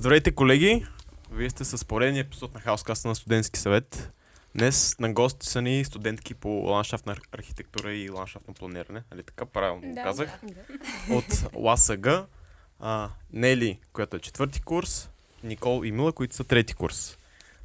Здравейте, 0.00 0.32
колеги! 0.32 0.86
Вие 1.32 1.50
сте 1.50 1.64
с 1.64 1.84
поредния 1.84 2.20
епизод 2.20 2.54
на 2.54 2.60
Хаоскаста 2.60 3.08
на 3.08 3.14
студентски 3.14 3.60
съвет. 3.60 4.12
Днес 4.54 4.96
на 4.98 5.12
гости 5.12 5.46
са 5.46 5.62
ни 5.62 5.84
студентки 5.84 6.34
по 6.34 6.48
ландшафтна 6.48 7.12
ар- 7.16 7.20
архитектура 7.32 7.92
и 7.92 8.10
ландшафтно 8.10 8.54
планиране. 8.54 9.02
Нали 9.10 9.22
така 9.22 9.46
правилно 9.46 9.94
Да, 9.94 10.02
казах? 10.02 10.40
да. 10.42 11.14
От 11.14 11.54
ЛАСАГ. 11.54 12.06
А, 12.80 13.10
Нели, 13.32 13.78
която 13.92 14.16
е 14.16 14.20
четвърти 14.20 14.60
курс, 14.62 15.10
Никол 15.44 15.84
и 15.84 15.92
Мила, 15.92 16.12
които 16.12 16.34
са 16.34 16.44
трети 16.44 16.74
курс. 16.74 17.18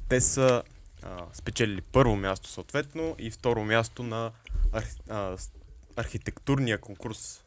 Те 0.08 0.20
са 0.20 0.62
а, 1.02 1.24
спечелили 1.32 1.80
първо 1.80 2.16
място 2.16 2.48
съответно 2.48 3.14
и 3.18 3.30
второ 3.30 3.64
място 3.64 4.02
на 4.02 4.30
арх, 4.72 4.88
а, 5.08 5.36
архитектурния 5.96 6.78
конкурс. 6.78 7.42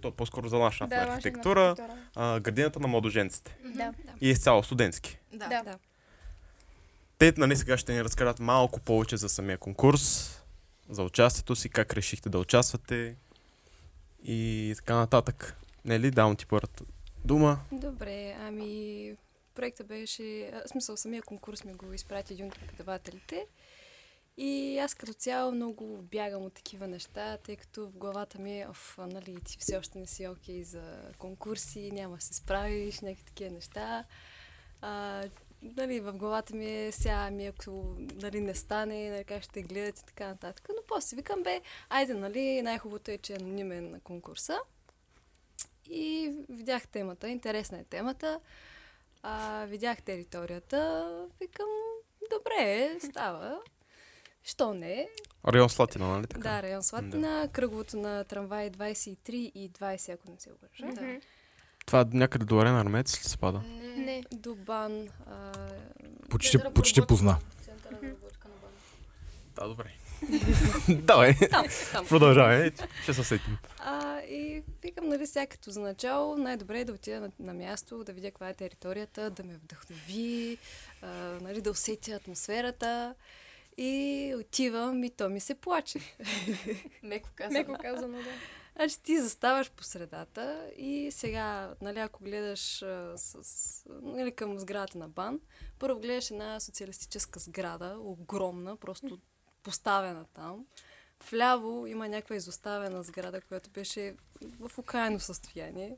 То 0.00 0.10
по-скоро 0.10 0.48
за 0.48 0.56
ландшафтна 0.56 0.96
Да, 0.96 1.12
архитектура. 1.12 1.68
архитектура. 1.70 1.98
А, 2.16 2.40
градината 2.40 2.80
на 2.80 2.88
младоженците. 2.88 3.56
Да. 3.64 3.92
И 4.20 4.28
е 4.28 4.30
изцяло 4.30 4.62
студентски. 4.62 5.18
Да. 5.32 5.48
Да. 5.48 5.62
да. 5.62 5.78
Те 7.18 7.34
нали 7.36 7.56
сега 7.56 7.76
ще 7.76 7.92
ни 7.92 8.04
разкарат 8.04 8.40
малко 8.40 8.80
повече 8.80 9.16
за 9.16 9.28
самия 9.28 9.58
конкурс, 9.58 10.36
за 10.88 11.02
участието 11.02 11.56
си, 11.56 11.68
как 11.68 11.94
решихте 11.94 12.28
да 12.28 12.38
участвате 12.38 13.16
и 14.24 14.72
така 14.76 14.94
нататък. 14.94 15.56
Нели, 15.84 16.10
давам 16.10 16.36
ти 16.36 16.46
първата 16.46 16.84
дума. 17.24 17.60
Добре, 17.72 18.36
ами 18.40 19.14
проектът 19.54 19.86
беше, 19.86 20.50
в 20.66 20.68
смисъл 20.68 20.96
самия 20.96 21.22
конкурс 21.22 21.64
ми 21.64 21.72
го 21.74 21.92
изпрати 21.92 22.32
един 22.32 22.46
от 22.46 22.54
преподавателите 22.58 23.46
и 24.42 24.78
аз 24.78 24.94
като 24.94 25.12
цяло 25.12 25.52
много 25.52 26.02
бягам 26.02 26.42
от 26.42 26.52
такива 26.52 26.88
неща, 26.88 27.36
тъй 27.36 27.56
като 27.56 27.88
в 27.88 27.96
главата 27.96 28.38
ми 28.38 28.60
е, 28.60 28.66
оф, 28.68 28.98
нали, 28.98 29.40
ти 29.40 29.58
все 29.58 29.76
още 29.76 29.98
не 29.98 30.06
си 30.06 30.28
окей 30.28 30.64
за 30.64 30.82
конкурси, 31.18 31.90
няма 31.92 32.16
да 32.16 32.22
се 32.22 32.34
справиш, 32.34 33.00
някакви 33.00 33.24
такива 33.24 33.50
неща. 33.50 34.04
А, 34.80 35.24
нали, 35.62 36.00
в 36.00 36.12
главата 36.12 36.56
ми 36.56 36.86
е 36.86 36.92
сега, 36.92 37.24
ами 37.28 37.46
ако 37.46 37.96
нали, 37.98 38.40
не 38.40 38.54
стане, 38.54 39.10
нали, 39.10 39.24
как 39.24 39.42
ще 39.42 39.62
гледат 39.62 39.98
и 39.98 40.06
така 40.06 40.28
нататък. 40.28 40.68
Но 40.68 40.82
после 40.88 41.16
викам, 41.16 41.42
бе, 41.42 41.60
айде, 41.88 42.14
нали, 42.14 42.62
най-хубавото 42.62 43.10
е, 43.10 43.18
че 43.18 43.32
е 43.32 43.36
анонимен 43.36 43.90
на 43.90 44.00
конкурса. 44.00 44.58
И 45.90 46.34
видях 46.48 46.88
темата, 46.88 47.28
интересна 47.28 47.78
е 47.78 47.84
темата. 47.84 48.40
А, 49.22 49.64
видях 49.68 50.02
територията, 50.02 51.08
викам, 51.40 51.68
добре, 52.30 52.98
става. 53.10 53.60
Що 54.42 54.74
не? 54.74 55.08
Район 55.48 55.68
Слатина, 55.68 56.06
нали 56.08 56.26
така? 56.26 56.40
Да, 56.50 56.62
район 56.62 56.82
Слатина, 56.82 57.48
кръговото 57.52 57.96
на 57.96 58.24
трамвай 58.24 58.70
23 58.70 59.32
и 59.34 59.70
20, 59.70 60.14
ако 60.14 60.30
не 60.30 60.40
се 60.40 60.50
обържа. 60.52 61.02
Мгм. 61.02 61.16
Това 61.86 62.06
някъде 62.12 62.44
до 62.44 62.60
Арена 62.60 62.80
Армец 62.80 63.18
ли 63.20 63.28
се 63.28 63.36
пада? 63.36 63.60
Не. 63.96 64.24
До 64.32 64.54
Бан. 64.54 65.08
А, 65.26 65.52
Почти, 66.30 66.58
почти 66.74 67.06
позна. 67.06 67.36
Да, 69.54 69.68
добре. 69.68 69.84
Давай, 70.88 71.34
там, 71.50 71.66
там. 71.92 72.06
продължавай. 72.06 72.70
Ще 73.02 73.14
се 73.14 73.24
сетим. 73.24 73.58
А, 73.78 74.20
и 74.20 74.62
викам, 74.82 75.08
нали, 75.08 75.26
сега 75.26 75.46
като 75.46 75.70
за 75.70 75.80
начало, 75.80 76.36
най-добре 76.36 76.80
е 76.80 76.84
да 76.84 76.92
отида 76.92 77.20
на, 77.20 77.30
на 77.40 77.54
място, 77.54 78.04
да 78.04 78.12
видя 78.12 78.30
каква 78.30 78.48
е 78.48 78.54
територията, 78.54 79.30
да 79.30 79.44
ме 79.44 79.54
вдъхнови, 79.54 80.58
а, 81.02 81.08
нали, 81.40 81.60
да 81.60 81.70
усетя 81.70 82.12
атмосферата. 82.12 83.14
И 83.82 84.34
отивам 84.40 85.04
и 85.04 85.10
то 85.10 85.28
ми 85.28 85.40
се 85.40 85.54
плаче. 85.54 85.98
Меко 87.02 87.28
казано. 87.34 87.58
Меко 87.58 87.82
казано, 87.82 88.18
да. 88.18 88.30
Значи 88.76 89.02
ти 89.02 89.20
заставаш 89.20 89.70
по 89.70 89.84
средата 89.84 90.70
и 90.76 91.10
сега, 91.10 91.74
нали, 91.80 91.98
ако 91.98 92.24
гледаш 92.24 92.82
а, 92.82 93.12
с, 93.16 93.84
нали, 94.02 94.32
към 94.32 94.58
сградата 94.58 94.98
на 94.98 95.08
БАН, 95.08 95.40
първо 95.78 96.00
гледаш 96.00 96.30
една 96.30 96.60
социалистическа 96.60 97.40
сграда, 97.40 97.96
огромна, 98.00 98.76
просто 98.76 99.18
поставена 99.62 100.24
там. 100.34 100.66
Вляво 101.30 101.86
има 101.86 102.08
някаква 102.08 102.36
изоставена 102.36 103.02
сграда, 103.02 103.40
която 103.40 103.70
беше 103.70 104.14
в 104.60 104.78
окаяно 104.78 105.20
състояние. 105.20 105.96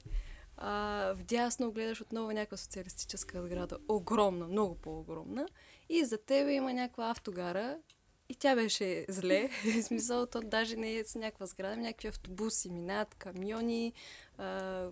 А, 0.57 1.13
вдясно 1.17 1.73
гледаш 1.73 2.01
отново 2.01 2.33
някаква 2.33 2.57
социалистическа 2.57 3.43
сграда, 3.43 3.79
огромна, 3.89 4.47
много 4.47 4.75
по-огромна. 4.75 5.47
И 5.95 6.05
за 6.05 6.19
тебе 6.19 6.53
има 6.53 6.73
някаква 6.73 7.11
автогара 7.11 7.77
и 8.29 8.35
тя 8.35 8.55
беше 8.55 9.05
зле. 9.09 9.49
В 9.65 9.83
смисъл, 9.83 10.27
то 10.27 10.41
даже 10.41 10.77
не 10.77 10.95
е 10.95 11.05
с 11.05 11.15
някаква 11.15 11.47
сграда, 11.47 11.77
някакви 11.77 12.09
автобуси 12.09 12.71
минат, 12.71 13.15
камиони, 13.15 13.93
а, 14.39 14.89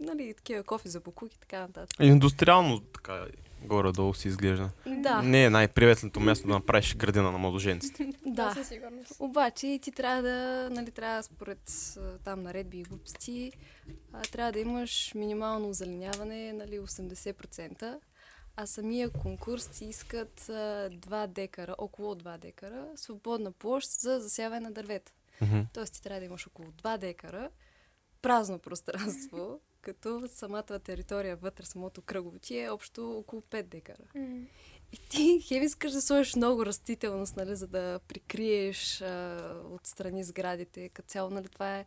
нали, 0.00 0.34
такива 0.34 0.62
кофи 0.62 0.88
за 0.88 1.00
букук 1.00 1.34
и 1.34 1.38
така 1.38 1.60
нататък. 1.60 1.96
Индустриално 2.00 2.80
така 2.80 3.26
горе-долу 3.64 4.14
си 4.14 4.28
изглежда. 4.28 4.70
Да, 4.86 5.22
Не 5.22 5.44
е 5.44 5.50
най-приветленото 5.50 6.20
място 6.20 6.46
да 6.46 6.54
направиш 6.54 6.96
градина 6.96 7.32
на 7.32 7.38
младоженците. 7.38 8.12
да. 8.26 8.54
със 8.54 8.68
сигурност. 8.68 9.12
Обаче 9.18 9.78
ти 9.82 9.92
трябва 9.92 10.22
да, 10.22 10.68
нали, 10.70 10.90
трябва 10.90 11.22
според 11.22 11.58
там 12.24 12.40
наредби 12.40 12.78
и 12.78 12.82
глупости, 12.82 13.52
трябва 14.32 14.52
да 14.52 14.58
имаш 14.58 15.12
минимално 15.14 15.68
озеленяване, 15.68 16.52
нали, 16.52 16.80
80%. 16.80 17.98
А 18.56 18.66
самия 18.66 19.10
конкурс 19.10 19.68
ти 19.68 19.84
искат 19.84 20.48
а, 20.48 20.90
2 20.90 21.26
декара, 21.26 21.74
около 21.78 22.14
2 22.14 22.38
декара, 22.38 22.88
свободна 22.96 23.52
площ 23.52 23.90
за 23.90 24.20
засяване 24.20 24.60
на 24.60 24.72
дървета. 24.72 25.12
Мгм. 25.40 25.60
Тоест 25.72 25.94
ти 25.94 26.02
трябва 26.02 26.20
да 26.20 26.26
имаш 26.26 26.46
около 26.46 26.68
2 26.68 26.98
декара 26.98 27.50
празно 28.22 28.58
пространство, 28.58 29.60
като 29.80 30.28
самата 30.28 30.78
територия 30.84 31.36
вътре, 31.36 31.64
самото 31.64 32.02
кръгово 32.02 32.38
ти 32.38 32.58
е 32.58 32.70
общо 32.70 33.18
около 33.18 33.42
5 33.42 33.62
декара. 33.62 34.02
М. 34.14 34.46
И 34.92 35.08
ти 35.08 35.40
хем 35.48 35.62
искаш 35.62 35.92
да 35.92 36.02
сложиш 36.02 36.34
много 36.34 36.66
растителност, 36.66 37.36
нали, 37.36 37.56
за 37.56 37.66
да 37.66 38.00
прикриеш 38.08 39.00
а, 39.02 39.38
отстрани 39.70 40.24
сградите. 40.24 40.88
Като 40.88 41.08
цяло, 41.08 41.30
нали, 41.30 41.48
това 41.48 41.78
е 41.78 41.86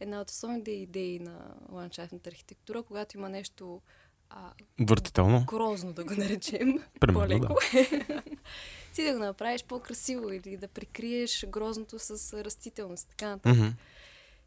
една 0.00 0.20
от 0.20 0.30
основните 0.30 0.70
идеи 0.70 1.18
на 1.18 1.54
ландшафтната 1.72 2.30
архитектура, 2.30 2.82
когато 2.82 3.16
има 3.16 3.28
нещо 3.28 3.82
а, 4.30 4.52
Въртително. 4.80 5.44
грозно, 5.44 5.92
да 5.92 6.04
го 6.04 6.14
наречем, 6.14 6.82
Примерно, 7.00 7.20
по-леко. 7.20 7.58
ти 8.94 9.04
да 9.04 9.12
го 9.12 9.18
направиш 9.18 9.64
по-красиво 9.64 10.32
или 10.32 10.56
да 10.56 10.68
прикриеш 10.68 11.46
грозното 11.46 11.98
с 11.98 12.44
растителност 12.44 13.08
така 13.08 13.28
нататък. 13.28 13.74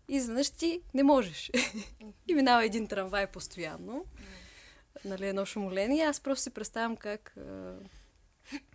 И 0.07 0.15
изведнъж 0.15 0.49
ти 0.49 0.81
не 0.93 1.03
можеш. 1.03 1.51
и 2.27 2.33
минава 2.33 2.65
един 2.65 2.87
трамвай 2.87 3.27
постоянно. 3.27 4.05
Нали, 5.05 5.27
едно 5.27 5.45
шумоление. 5.45 6.03
Аз 6.03 6.19
просто 6.19 6.43
си 6.43 6.49
представям 6.49 6.95
как 6.95 7.37
а, 7.37 7.73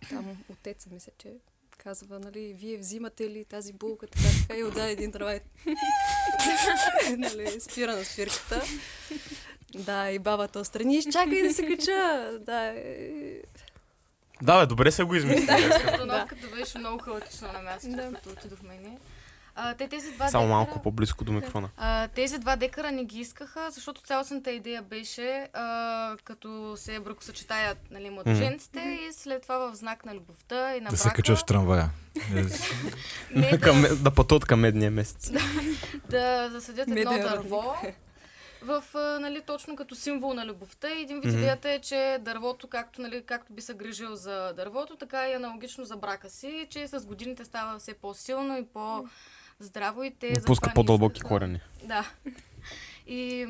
там 0.09 0.37
отеца, 0.49 0.89
мисля, 0.91 1.11
че 1.17 1.33
казва, 1.77 2.19
нали, 2.19 2.53
вие 2.53 2.77
взимате 2.77 3.29
ли 3.29 3.45
тази 3.45 3.73
булка, 3.73 4.07
така, 4.07 4.25
така 4.41 4.59
и 4.59 4.63
отзад 4.63 4.89
един 4.89 5.11
трамвай. 5.11 5.39
нали, 7.17 7.61
спира 7.61 7.95
на 7.95 8.03
спирката. 8.05 8.63
Да, 9.75 10.11
и 10.11 10.19
бабата 10.19 10.59
отстрани, 10.59 11.03
чакай 11.03 11.41
да 11.41 11.53
се 11.53 11.67
кача. 11.67 12.31
Да, 12.39 12.67
и- 12.67 13.41
Да, 14.41 14.59
бе, 14.59 14.65
добре 14.65 14.91
са 14.91 15.05
го 15.05 15.15
измислили. 15.15 15.69
Обстановката 15.79 16.47
беше 16.49 16.77
много 16.77 16.99
хаотична 16.99 17.47
на 17.49 17.61
мястото, 17.61 17.95
Да. 17.95 18.11
като 18.13 18.29
отидохме 18.29 18.77
ние. 18.77 18.97
А, 19.57 19.73
те 19.73 19.87
тези 19.87 20.11
два 20.11 20.27
Само 20.27 20.43
декара, 20.43 20.55
малко 20.55 20.81
по-близко 20.81 21.23
до 21.23 21.31
микрофона. 21.31 21.69
а, 21.77 22.07
тези 22.07 22.37
два 22.37 22.55
декара 22.55 22.91
не 22.91 23.03
ги 23.03 23.19
искаха, 23.19 23.71
защото 23.71 24.01
цялостната 24.01 24.51
идея 24.51 24.81
беше 24.81 25.47
а, 25.53 26.17
като 26.23 26.73
се 26.75 26.99
бракосъчетаят 26.99 27.77
нали, 27.91 28.09
младоженците 28.09 28.79
и 28.79 29.13
след 29.13 29.41
това 29.41 29.57
в 29.57 29.75
знак 29.75 30.05
на 30.05 30.15
любовта 30.15 30.75
и 30.75 30.81
на 30.81 30.89
Да 30.89 30.97
се 30.97 31.03
брака 31.03 31.15
качаш 31.15 31.39
в 31.39 31.45
трамвая. 31.45 31.89
Не, 33.31 33.49
да, 33.49 33.59
Към, 33.59 33.85
да 33.93 34.11
пътуват 34.11 34.45
към 34.45 34.59
медния 34.59 34.91
месец. 34.91 35.31
да 36.09 36.49
засадят 36.51 36.87
едно 36.89 37.11
Меден 37.11 37.27
дърво 37.29 37.75
в, 38.65 38.95
а, 38.95 39.19
нали, 39.19 39.41
точно 39.41 39.75
като 39.75 39.95
символ 39.95 40.33
на 40.33 40.45
любовта. 40.45 40.89
И 40.89 41.01
един 41.01 41.17
вид 41.17 41.25
Мгм. 41.25 41.37
идеята 41.37 41.69
е, 41.69 41.79
че 41.79 42.17
дървото, 42.21 42.67
както, 42.67 43.01
нали, 43.01 43.23
както 43.23 43.53
би 43.53 43.61
се 43.61 43.73
грижил 43.73 44.15
за 44.15 44.53
дървото, 44.53 44.95
така 44.95 45.29
и 45.29 45.33
аналогично 45.33 45.85
за 45.85 45.97
брака 45.97 46.29
си, 46.29 46.67
че 46.69 46.87
с 46.87 47.05
годините 47.05 47.45
става 47.45 47.79
все 47.79 47.93
по-силно 47.93 48.57
и 48.57 48.65
по-здраво 48.65 50.03
и 50.03 50.11
те 50.11 50.41
Пуска 50.45 50.71
по-дълбоки 50.75 51.13
искаха- 51.13 51.27
корени. 51.29 51.59
Да. 51.83 52.11
И 53.07 53.47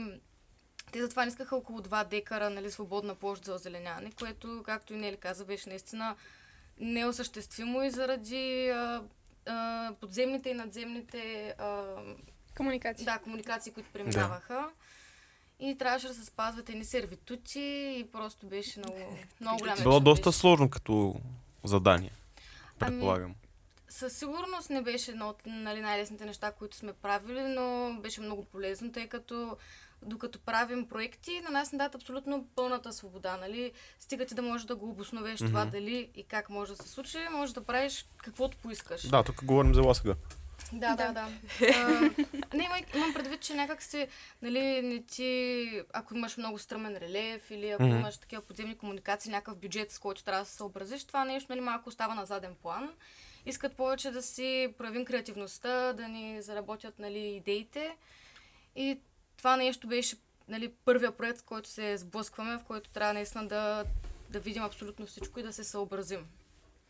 те 0.92 1.02
затова 1.02 1.22
не 1.22 1.30
искаха 1.30 1.56
около 1.56 1.80
2 1.80 2.04
декара 2.04 2.50
нали, 2.50 2.72
свободна 2.72 3.16
площ 3.16 3.46
за 3.46 3.54
озеленяване, 3.54 4.12
което, 4.12 4.64
както 4.66 4.94
и 4.94 4.98
Нели 4.98 5.18
каза, 5.18 5.46
беше 5.46 5.70
наистина 5.70 6.16
неосъществимо 6.80 7.84
и 7.84 7.92
заради 7.92 8.70
а, 8.70 9.04
а, 9.46 9.92
подземните 9.94 10.50
и 10.50 10.54
надземните 10.54 11.56
а, 11.58 11.84
Комуникация. 12.58 13.06
да, 13.06 13.20
комуникации, 13.20 13.72
които 13.72 13.90
преминаваха. 13.94 14.70
И 15.60 15.78
трябваше 15.78 16.08
да 16.08 16.14
се 16.14 16.26
спазват 16.26 16.70
едни 16.70 16.86
сервитути 16.86 17.96
и 18.00 18.08
просто 18.12 18.48
беше 18.48 18.80
много, 18.80 19.18
много 19.42 19.60
голям 19.60 19.78
Било 19.78 20.00
доста 20.00 20.30
беше. 20.30 20.40
сложно 20.40 20.70
като 20.70 21.16
задание. 21.64 22.12
Ами, 22.80 22.92
Предполагам. 22.92 23.36
Със 23.90 24.18
сигурност 24.18 24.70
не 24.70 24.82
беше 24.82 25.12
едно 25.12 25.30
от 25.30 25.42
нали, 25.46 25.82
най-лесните 25.82 26.26
неща, 26.26 26.52
които 26.52 26.78
сме 26.78 26.94
правили, 26.94 27.42
но 27.42 27.98
беше 28.02 28.22
много 28.22 28.46
полезно, 28.46 28.92
тъй 28.92 29.08
като 29.08 29.58
докато 30.02 30.40
правим 30.40 30.88
проекти, 30.90 31.42
на 31.42 31.50
нас 31.50 31.72
не 31.72 31.78
дадат 31.78 31.96
абсолютно 31.96 32.48
пълната 32.56 32.94
свобода, 32.94 33.38
нали? 33.38 33.72
Стига 34.00 34.26
ти 34.26 34.36
да 34.36 34.42
можеш 34.42 34.68
да 34.68 34.76
го 34.76 34.90
обосновеш 34.90 35.40
mm-hmm. 35.40 35.48
това 35.48 35.66
дали 35.66 36.10
и 36.16 36.24
как 36.24 36.50
може 36.50 36.76
да 36.76 36.84
се 36.84 36.90
случи, 36.90 37.18
може 37.32 37.54
да 37.54 37.64
правиш 37.64 38.08
каквото 38.18 38.58
поискаш. 38.58 39.08
Да, 39.08 39.24
тук 39.24 39.46
говорим 39.46 39.74
за 39.74 39.82
ласъга. 39.82 40.16
Да, 40.74 40.96
да, 40.96 41.12
да. 41.12 41.28
а, 41.76 41.90
не, 42.54 42.64
имам, 42.64 42.80
имам 42.96 43.14
предвид, 43.14 43.42
че 43.42 43.54
някак 43.54 43.84
си, 43.84 44.08
нали, 44.42 44.82
не 44.82 45.04
ти, 45.04 45.84
ако 45.94 46.16
имаш 46.16 46.38
много 46.38 46.60
стръмен 46.60 46.98
релеф 46.98 47.52
или 47.52 47.70
ако 47.70 47.84
mm-hmm. 47.84 48.00
имаш 48.00 48.18
такива 48.18 48.42
подземни 48.42 48.78
комуникации, 48.78 49.32
някакъв 49.32 49.58
бюджет, 49.58 49.92
с 49.92 50.00
който 50.00 50.24
трябва 50.24 50.42
да 50.42 50.50
се 50.50 50.56
съобразиш, 50.56 51.04
това 51.04 51.26
нещо, 51.26 51.52
нали, 51.52 51.62
малко 51.62 51.90
остава 51.90 52.16
на 52.16 52.26
заден 52.26 52.56
план. 52.62 52.90
Искат 53.46 53.76
повече 53.76 54.12
да 54.12 54.22
си 54.22 54.74
проявим 54.78 55.06
креативността, 55.06 55.94
да 55.94 56.08
ни 56.08 56.42
заработят, 56.42 57.00
нали, 57.00 57.20
идеите. 57.20 57.96
И 58.76 59.00
това 59.38 59.58
нещо 59.58 59.88
беше, 59.88 60.16
нали, 60.48 60.74
първия 60.86 61.12
проект, 61.12 61.40
с 61.40 61.42
който 61.42 61.70
се 61.70 61.98
сблъскваме, 61.98 62.58
в 62.58 62.64
който 62.64 62.90
трябва 62.90 63.14
наистина 63.14 63.48
да, 63.48 63.84
да 64.30 64.40
видим 64.40 64.64
абсолютно 64.64 65.06
всичко 65.06 65.40
и 65.40 65.44
да 65.44 65.54
се 65.54 65.64
съобразим. 65.64 66.28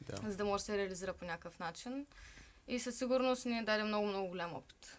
Да. 0.02 0.30
За 0.30 0.38
да 0.38 0.46
може 0.46 0.62
да 0.62 0.66
се 0.66 0.78
реализира 0.78 1.14
по 1.14 1.26
някакъв 1.26 1.60
начин 1.60 2.06
и 2.68 2.80
със 2.80 2.98
сигурност 2.98 3.46
ни 3.46 3.60
е 3.60 3.64
даде 3.64 3.84
много-много 3.84 4.28
голям 4.28 4.54
опит. 4.54 4.98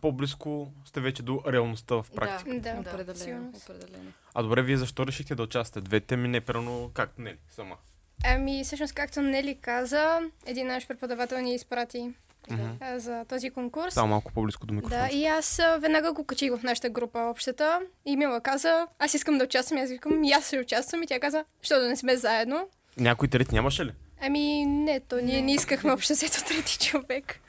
По-близко 0.00 0.72
сте 0.84 1.00
вече 1.00 1.22
до 1.22 1.42
реалността 1.48 1.94
в 1.94 2.06
практика. 2.16 2.50
Да, 2.60 2.74
да, 2.74 2.80
определено, 2.80 3.52
определено. 3.56 4.12
А 4.34 4.42
добре, 4.42 4.62
вие 4.62 4.76
защо 4.76 5.06
решихте 5.06 5.34
да 5.34 5.42
участвате? 5.42 5.84
Двете 5.84 6.16
ми 6.16 6.28
не 6.28 6.40
прено, 6.40 6.90
както 6.94 7.22
не, 7.22 7.36
сама. 7.50 7.76
Ами, 8.24 8.64
всъщност, 8.64 8.92
както 8.94 9.22
Нели 9.22 9.58
каза, 9.60 10.20
един 10.46 10.66
наш 10.66 10.88
преподавател 10.88 11.38
ни 11.38 11.54
изпрати 11.54 12.14
mm-hmm. 12.48 12.96
за 12.96 13.24
този 13.28 13.50
конкурс. 13.50 13.94
Само 13.94 14.08
малко 14.08 14.32
по-близко 14.32 14.66
до 14.66 14.74
микрофона. 14.74 15.08
Да, 15.10 15.16
и 15.16 15.26
аз 15.26 15.60
веднага 15.78 16.12
го 16.12 16.24
качих 16.24 16.56
в 16.56 16.62
нашата 16.62 16.90
група 16.90 17.18
общата. 17.18 17.80
И 18.06 18.16
Мила 18.16 18.40
каза, 18.40 18.86
аз 18.98 19.14
искам 19.14 19.38
да 19.38 19.44
участвам. 19.44 19.80
Аз 19.80 19.90
викам, 19.90 20.24
и 20.24 20.32
аз 20.32 20.46
ще 20.46 20.60
участвам. 20.60 21.02
И 21.02 21.06
тя 21.06 21.20
каза, 21.20 21.44
що 21.62 21.80
да 21.80 21.88
не 21.88 21.96
сме 21.96 22.16
заедно. 22.16 22.68
Някой 22.96 23.28
трети 23.28 23.54
нямаше 23.54 23.84
ли? 23.84 23.92
Ами, 24.26 24.66
не, 24.66 25.00
то 25.00 25.20
ние 25.20 25.42
не 25.42 25.54
искахме 25.54 25.92
общо 25.92 26.14
сето 26.14 26.44
трети 26.44 26.78
човек. 26.78 27.40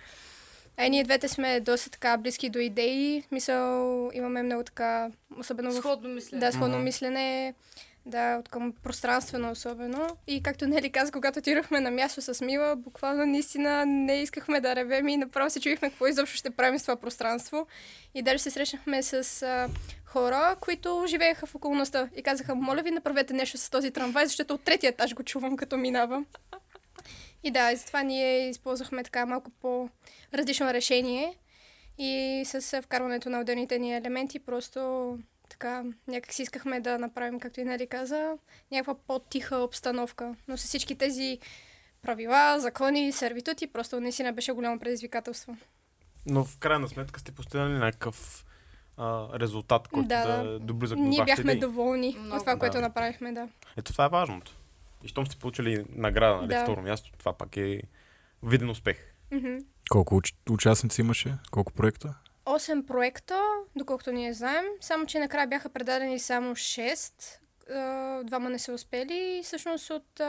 А 0.77 0.87
ние 0.87 1.03
двете 1.03 1.27
сме 1.27 1.59
доста 1.59 1.89
така 1.89 2.17
близки 2.17 2.49
до 2.49 2.59
идеи. 2.59 3.23
Мисъл, 3.31 4.09
имаме 4.13 4.43
много 4.43 4.63
така, 4.63 5.09
особено 5.39 5.71
в... 5.71 5.75
Сходно 5.75 6.09
мислене. 6.09 6.39
Да, 6.39 6.51
сходно 6.51 6.77
mm-hmm. 6.77 6.83
мислене. 6.83 7.53
Да, 8.05 8.37
от 8.39 8.49
към 8.49 8.73
пространствено 8.83 9.51
особено. 9.51 10.07
И 10.27 10.43
както 10.43 10.67
Нели 10.67 10.89
каза, 10.89 11.11
когато 11.11 11.39
отидохме 11.39 11.79
на 11.79 11.91
място 11.91 12.21
с 12.21 12.45
Мила, 12.45 12.75
буквално 12.75 13.25
наистина 13.25 13.85
не 13.85 14.21
искахме 14.21 14.61
да 14.61 14.75
ревем 14.75 15.07
и 15.07 15.17
направо 15.17 15.49
се 15.49 15.59
чуихме 15.59 15.89
какво 15.89 16.07
изобщо 16.07 16.37
ще 16.37 16.49
правим 16.49 16.79
с 16.79 16.81
това 16.81 16.95
пространство. 16.95 17.67
И 18.15 18.21
даже 18.21 18.39
се 18.39 18.51
срещнахме 18.51 19.03
с 19.03 19.43
а, 19.43 19.69
хора, 20.05 20.55
които 20.59 21.03
живееха 21.07 21.45
в 21.45 21.55
околността 21.55 22.09
и 22.15 22.23
казаха, 22.23 22.55
моля 22.55 22.81
ви, 22.81 22.91
направете 22.91 23.33
нещо 23.33 23.57
с 23.57 23.69
този 23.69 23.91
трамвай, 23.91 24.25
защото 24.25 24.53
от 24.53 24.61
третия 24.61 24.89
етаж 24.89 25.13
го 25.13 25.23
чувам 25.23 25.57
като 25.57 25.77
минава. 25.77 26.23
И 27.45 27.51
да, 27.51 27.71
и 27.71 27.75
затова 27.75 28.03
ние 28.03 28.49
използвахме 28.49 29.03
така 29.03 29.25
малко 29.25 29.51
по-различно 29.61 30.73
решение 30.73 31.33
и 31.97 32.43
с 32.45 32.81
вкарването 32.81 33.29
на 33.29 33.41
отделните 33.41 33.79
ни 33.79 33.95
елементи 33.95 34.39
просто 34.39 35.17
така, 35.49 35.83
някак 36.07 36.33
си 36.33 36.41
искахме 36.41 36.79
да 36.79 36.99
направим, 36.99 37.39
както 37.39 37.59
и 37.61 37.63
Нели 37.63 37.87
каза, 37.87 38.37
някаква 38.71 38.95
по-тиха 39.07 39.57
обстановка. 39.57 40.35
Но 40.47 40.57
с 40.57 40.63
всички 40.63 40.95
тези 40.95 41.39
правила, 42.01 42.59
закони, 42.59 43.11
сервитути, 43.11 43.67
просто 43.67 43.99
наистина 43.99 44.33
беше 44.33 44.51
голямо 44.51 44.79
предизвикателство. 44.79 45.57
Но 46.25 46.43
в 46.43 46.57
крайна 46.57 46.87
сметка 46.87 47.19
сте 47.19 47.31
постигнали 47.31 47.73
някакъв 47.73 48.45
а, 48.97 49.39
резултат, 49.39 49.87
който 49.87 50.07
да, 50.07 50.27
да, 50.27 50.43
да 50.43 50.59
доблизък 50.59 50.97
Ние 50.99 51.25
бяхме 51.25 51.51
идеи. 51.51 51.59
доволни 51.59 52.15
Много, 52.19 52.35
от 52.35 52.41
това, 52.41 52.53
да. 52.53 52.59
което 52.59 52.81
направихме, 52.81 53.31
да. 53.31 53.47
Ето 53.77 53.91
това 53.91 54.05
е 54.05 54.09
важното. 54.09 54.55
И 55.05 55.07
щом 55.07 55.25
сте 55.25 55.35
получили 55.35 55.85
награда 55.89 56.35
на 56.35 56.41
нали, 56.41 56.53
да. 56.53 56.63
второ 56.63 56.81
място, 56.81 57.11
това 57.17 57.33
пак 57.33 57.57
е 57.57 57.81
виден 58.43 58.69
успех. 58.69 58.97
Mm-hmm. 59.31 59.65
Колко 59.89 60.15
уч... 60.15 60.35
участници 60.49 61.01
имаше? 61.01 61.37
Колко 61.51 61.73
проекта? 61.73 62.15
8 62.45 62.85
проекта, 62.85 63.41
доколкото 63.75 64.11
ние 64.11 64.33
знаем. 64.33 64.65
Само, 64.81 65.05
че 65.05 65.19
накрая 65.19 65.47
бяха 65.47 65.69
предадени 65.69 66.19
само 66.19 66.55
6. 66.55 68.23
Двама 68.23 68.49
не 68.49 68.59
са 68.59 68.73
успели 68.73 69.37
и 69.39 69.43
всъщност 69.43 69.89
от 69.89 70.19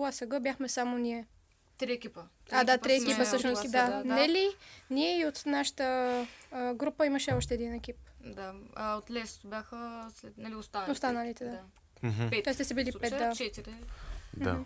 ЛАСГ 0.00 0.40
бяхме 0.40 0.68
само 0.68 0.98
ние. 0.98 1.26
Три 1.78 1.92
екипа. 1.92 2.20
Три 2.20 2.56
а, 2.56 2.64
да, 2.64 2.78
три 2.78 2.94
екипа 2.94 3.24
всъщност, 3.24 3.62
да. 3.62 3.86
да. 3.86 4.02
да. 4.04 4.14
Нели, 4.14 4.48
ние 4.90 5.20
и 5.20 5.26
от 5.26 5.42
нашата 5.46 6.26
а, 6.52 6.74
група 6.74 7.06
имаше 7.06 7.34
още 7.34 7.54
един 7.54 7.74
екип. 7.74 7.96
Да, 8.20 8.54
а 8.74 8.96
от 8.96 9.10
Лес 9.10 9.40
бяха 9.44 10.08
след, 10.14 10.38
нали, 10.38 10.54
останалите. 10.54 10.92
Останалите, 10.92 11.44
да. 11.44 11.50
да. 11.50 12.08
Mm-hmm. 12.08 12.44
Тоест 12.44 12.64
сте 12.64 12.74
били 12.74 12.92
пет, 13.00 13.10
да. 13.10 13.32
Четири. 13.34 13.74
Да. 14.36 14.64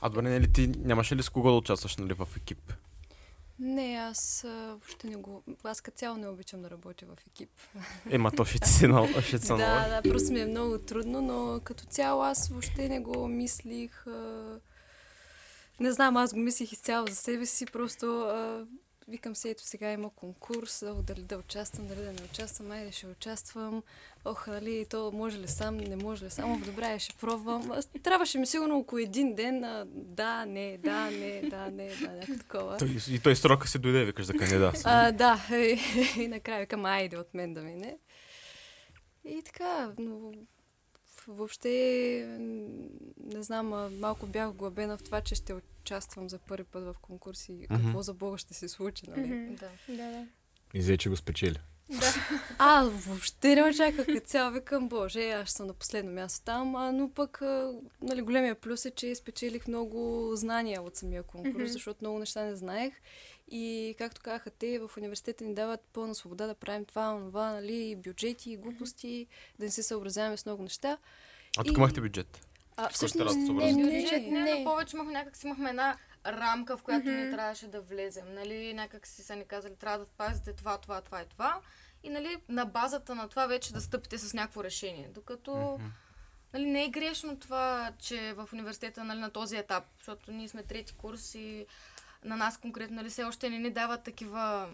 А 0.00 0.08
добре, 0.08 0.22
нали 0.22 0.52
ти 0.52 0.66
нямаше 0.68 1.16
ли 1.16 1.22
с 1.22 1.28
кого 1.28 1.50
да 1.50 1.56
участваш 1.56 1.96
нали, 1.96 2.14
в 2.14 2.28
екип? 2.36 2.72
Не, 3.58 3.94
аз 3.94 4.44
въобще 4.68 5.06
не 5.06 5.16
го... 5.16 5.42
Аз 5.64 5.80
като 5.80 5.96
цяло 5.96 6.16
не 6.16 6.28
обичам 6.28 6.62
да 6.62 6.70
работя 6.70 7.06
в 7.06 7.26
екип. 7.26 7.50
Ема 8.10 8.30
то 8.30 8.44
ще 8.44 8.68
си 8.68 8.86
на 8.86 9.22
ще 9.22 9.38
Да, 9.38 9.56
да, 9.56 10.00
просто 10.02 10.32
ми 10.32 10.40
е 10.40 10.46
много 10.46 10.78
трудно, 10.78 11.22
но 11.22 11.60
като 11.64 11.84
цяло 11.84 12.22
аз 12.22 12.48
въобще 12.48 12.88
не 12.88 13.00
го 13.00 13.28
мислих. 13.28 14.04
Не 15.80 15.92
знам, 15.92 16.16
аз 16.16 16.34
го 16.34 16.40
мислих 16.40 16.72
изцяло 16.72 17.06
за 17.06 17.16
себе 17.16 17.46
си, 17.46 17.66
просто 17.66 18.06
викам 19.08 19.34
се, 19.34 19.50
ето 19.50 19.62
сега 19.62 19.92
има 19.92 20.10
конкурс, 20.10 20.82
о, 20.82 20.94
дали 20.94 21.22
да 21.22 21.38
участвам, 21.38 21.86
дали 21.86 22.00
да 22.00 22.12
не 22.12 22.22
участвам, 22.30 22.70
айде 22.70 22.92
ще 22.92 23.06
участвам. 23.06 23.82
Ох, 24.24 24.46
нали, 24.46 24.86
то 24.90 25.10
може 25.14 25.38
ли 25.38 25.48
сам, 25.48 25.76
не 25.76 25.96
може 25.96 26.24
ли 26.24 26.30
сам, 26.30 26.62
добре, 26.66 26.98
ще 26.98 27.14
пробвам. 27.16 27.72
Трябваше 28.02 28.38
ми 28.38 28.46
сигурно 28.46 28.78
около 28.78 28.98
един 28.98 29.34
ден, 29.34 29.64
а, 29.64 29.84
да, 29.90 30.46
не, 30.46 30.78
да, 30.78 31.10
не, 31.10 31.40
да, 31.50 31.70
не, 31.70 31.88
да, 31.88 32.12
някакво 32.12 32.38
такова. 32.38 32.76
Той, 32.76 32.96
и 33.10 33.18
той 33.18 33.36
срока 33.36 33.68
се 33.68 33.78
дойде, 33.78 34.04
викаш 34.04 34.26
за 34.26 34.34
кандидат. 34.34 34.80
А, 34.84 35.12
да, 35.12 35.46
и, 35.56 35.80
и 36.16 36.28
накрая 36.28 36.60
викам, 36.60 36.84
айде 36.84 37.16
от 37.16 37.34
мен 37.34 37.54
да 37.54 37.62
мине. 37.62 37.98
И 39.24 39.42
така, 39.42 39.92
но 39.98 40.32
въобще 41.28 42.38
не 43.24 43.42
знам, 43.42 43.98
малко 43.98 44.26
бях 44.26 44.52
глабена 44.52 44.96
в 44.96 45.02
това, 45.02 45.20
че 45.20 45.34
ще 45.34 45.54
участвам 45.54 46.28
за 46.28 46.38
първи 46.38 46.64
път 46.64 46.84
в 46.84 46.94
конкурси. 47.00 47.52
Mm-hmm. 47.52 47.84
Какво 47.84 48.02
за 48.02 48.14
Бога 48.14 48.38
ще 48.38 48.54
се 48.54 48.68
случи, 48.68 49.10
нали? 49.10 49.20
Mm-hmm. 49.20 49.58
Да. 49.60 49.68
да, 49.88 50.10
да. 50.10 50.26
И 50.74 50.80
взе, 50.80 50.96
че 50.96 51.08
го 51.08 51.16
спечели. 51.16 51.58
Да. 51.90 52.14
А, 52.58 52.84
въобще 52.84 53.54
не 53.54 53.62
очаквах 53.62 54.06
цял 54.24 54.50
викам, 54.50 54.88
боже, 54.88 55.30
аз 55.30 55.50
съм 55.50 55.66
на 55.66 55.74
последно 55.74 56.12
място 56.12 56.44
там, 56.44 56.76
а, 56.76 56.92
но 56.92 57.10
пък 57.10 57.42
нали, 58.02 58.22
големия 58.22 58.54
плюс 58.54 58.84
е, 58.84 58.90
че 58.90 59.14
спечелих 59.14 59.68
много 59.68 60.30
знания 60.34 60.82
от 60.82 60.96
самия 60.96 61.22
конкурс, 61.22 61.54
mm-hmm. 61.54 61.72
защото 61.72 61.98
много 62.00 62.18
неща 62.18 62.44
не 62.44 62.56
знаех. 62.56 62.94
И 63.48 63.94
както 63.98 64.20
казаха 64.20 64.50
те, 64.50 64.78
в 64.78 64.90
университета 64.96 65.44
ни 65.44 65.54
дават 65.54 65.80
пълна 65.92 66.14
свобода 66.14 66.46
да 66.46 66.54
правим 66.54 66.84
това, 66.84 67.18
това, 67.26 67.52
нали, 67.52 67.96
бюджети, 67.96 68.56
глупости, 68.56 69.26
да 69.58 69.64
не 69.64 69.70
се 69.70 69.82
съобразяваме 69.82 70.36
с 70.36 70.46
много 70.46 70.62
неща. 70.62 70.98
А 71.58 71.64
тук 71.64 71.76
имахте 71.76 72.00
бюджет? 72.00 72.46
А, 72.76 72.88
всъщност, 72.88 73.36
не, 73.36 73.72
не, 73.72 73.72
не, 73.72 74.02
бюджет, 74.02 74.22
не, 74.22 74.30
не, 74.30 74.54
не, 74.54 74.64
повече 74.64 74.96
имах 74.96 75.08
някак 75.08 75.36
си 75.36 75.46
имахме 75.46 75.70
една 75.70 75.96
рамка, 76.26 76.76
в 76.76 76.82
която 76.82 77.06
mm-hmm. 77.06 77.24
ни 77.24 77.30
трябваше 77.30 77.66
да 77.66 77.80
влезем. 77.80 78.34
Нали, 78.34 78.74
някак 78.74 79.06
си 79.06 79.22
са 79.22 79.36
ни 79.36 79.44
казали, 79.44 79.76
трябва 79.76 79.98
да 79.98 80.04
спазите 80.04 80.52
това, 80.52 80.78
това, 80.78 81.00
това 81.00 81.22
и 81.22 81.26
това. 81.26 81.60
И 82.02 82.08
нали, 82.08 82.36
на 82.48 82.64
базата 82.64 83.14
на 83.14 83.28
това 83.28 83.46
вече 83.46 83.72
да 83.72 83.80
стъпите 83.80 84.18
с 84.18 84.34
някакво 84.34 84.64
решение. 84.64 85.08
Докато 85.14 85.50
mm-hmm. 85.50 85.80
нали, 86.52 86.66
не 86.66 86.84
е 86.84 86.88
грешно 86.88 87.38
това, 87.38 87.92
че 87.98 88.32
в 88.32 88.48
университета 88.52 89.04
нали, 89.04 89.18
на 89.18 89.30
този 89.30 89.56
етап, 89.56 89.84
защото 89.98 90.32
ние 90.32 90.48
сме 90.48 90.62
трети 90.62 90.94
курс 90.94 91.34
и 91.34 91.66
на 92.24 92.36
нас 92.36 92.58
конкретно 92.58 92.96
нали, 92.96 93.10
все 93.10 93.24
още 93.24 93.50
не 93.50 93.58
ни 93.58 93.70
дават 93.70 94.02
такива 94.02 94.68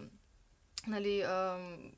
нали, 0.87 1.21
ам, 1.21 1.91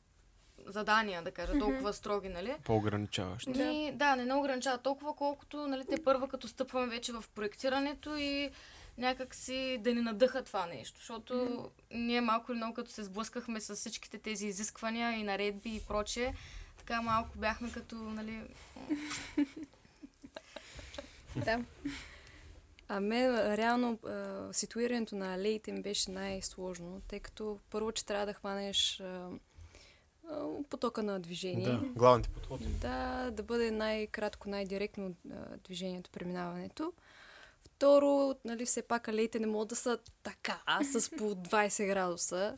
задания, 0.66 1.22
да 1.22 1.32
кажа, 1.32 1.60
толкова 1.60 1.94
строги, 1.94 2.30
нали? 2.30 2.56
По-ограничаващи. 2.64 3.52
И, 3.52 3.92
да, 3.92 4.16
не 4.16 4.26
не 4.26 4.34
ограничава 4.34 4.78
толкова, 4.78 5.16
колкото, 5.16 5.68
нали, 5.68 5.84
те 5.90 6.04
първа 6.04 6.28
като 6.28 6.48
стъпваме 6.48 6.88
вече 6.88 7.14
в 7.14 7.24
проектирането 7.36 8.16
и 8.18 8.52
някак 8.98 9.36
си 9.36 9.78
да 9.82 9.94
ни 9.94 10.02
надъха 10.02 10.44
това 10.44 10.66
нещо, 10.66 11.00
защото 11.00 11.34
mm-hmm. 11.34 11.70
ние 11.92 12.22
малко 12.22 12.52
или 12.52 12.58
много 12.58 12.74
като 12.74 12.92
се 12.92 13.04
сблъскахме 13.04 13.62
с 13.62 13.76
всичките 13.76 14.18
тези 14.18 14.48
изисквания 14.48 15.12
и 15.12 15.24
наредби 15.24 15.76
и 15.76 15.82
прочее, 15.88 16.34
така 16.78 17.02
малко 17.02 17.38
бяхме 17.38 17.72
като, 17.72 17.96
нали... 17.96 18.42
да. 21.36 21.60
А 22.88 23.00
мен 23.00 23.54
реално 23.54 24.00
а, 24.06 24.48
ситуирането 24.54 25.16
на 25.16 25.34
алеите 25.34 25.72
ми 25.72 25.82
беше 25.82 26.12
най-сложно, 26.12 27.02
тъй 27.08 27.20
като 27.20 27.60
първо, 27.70 27.92
че 27.92 28.06
трябва 28.06 28.26
да 28.26 28.34
хванеш 28.34 29.00
а, 29.00 29.30
а, 30.30 30.46
потока 30.70 31.04
на 31.04 31.20
движение. 31.20 31.66
Да, 31.66 31.78
главните 31.78 32.30
потоци. 32.30 32.68
Да, 32.68 33.32
да 33.32 33.44
бъде 33.44 33.72
най-кратко, 33.72 34.50
най-директно 34.50 35.16
а, 35.32 35.58
движението, 35.64 36.10
преминаването. 36.10 36.94
Второ, 37.62 38.36
нали, 38.46 38.66
все 38.66 38.82
пак 38.82 39.08
алеите 39.08 39.40
не 39.40 39.48
могат 39.48 39.68
да 39.68 39.76
са 39.76 40.00
така, 40.24 40.62
с 40.84 41.10
по 41.10 41.24
20 41.24 41.86
градуса. 41.86 42.58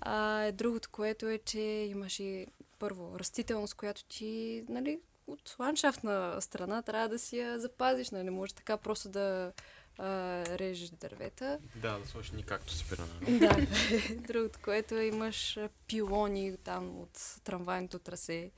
А 0.00 0.52
другото, 0.52 0.88
което 0.90 1.28
е, 1.28 1.38
че 1.38 1.60
имаш 1.60 2.20
и 2.20 2.46
първо 2.78 3.18
растителност, 3.18 3.74
която 3.74 4.04
ти, 4.04 4.64
нали, 4.68 5.00
от 5.26 5.56
ландшафтна 5.58 6.36
страна 6.40 6.82
трябва 6.82 7.08
да 7.08 7.18
си 7.18 7.38
я 7.38 7.60
запазиш, 7.60 8.10
нали, 8.10 8.24
не 8.24 8.30
може 8.30 8.54
така 8.54 8.76
просто 8.76 9.08
да 9.08 9.52
а, 9.98 10.06
режеш 10.46 10.90
дървета. 10.90 11.58
Да, 11.76 11.98
да 11.98 12.06
сложиш 12.06 12.30
ни 12.30 12.42
както 12.42 12.72
си 12.72 12.84
примерно. 12.90 13.38
Да, 13.38 13.66
другото, 14.32 14.58
което 14.64 14.94
е, 14.94 15.04
имаш 15.04 15.58
пилони 15.86 16.56
там 16.64 17.00
от 17.00 17.40
трамвайното 17.44 17.98
трасе. 17.98 18.50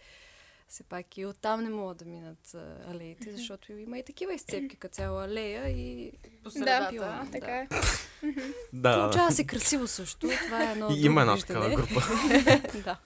Все 0.69 0.83
пак 0.83 1.19
и 1.19 1.27
оттам 1.27 1.63
не 1.63 1.71
могат 1.71 1.97
да 1.97 2.05
минат 2.05 2.55
а, 2.55 2.91
алеите, 2.91 3.33
защото 3.33 3.73
има 3.73 3.99
и 3.99 4.05
такива 4.05 4.35
изцепки 4.35 4.77
като 4.77 4.95
цяла 4.95 5.25
алея 5.25 5.69
и 5.69 6.13
По 6.45 6.51
Да, 6.51 6.89
пилони. 6.91 7.31
Така 7.33 7.59
е. 7.59 7.69
Да, 8.73 9.03
Получава 9.03 9.33
се 9.33 9.47
красиво 9.47 9.87
също. 9.87 10.29
Това 10.47 10.63
е 10.69 10.73
едно 10.73 10.91
И 10.91 11.01
има 11.01 11.21
една 11.21 11.37
такава 11.37 11.71
група. 11.71 12.01
да. 12.85 12.99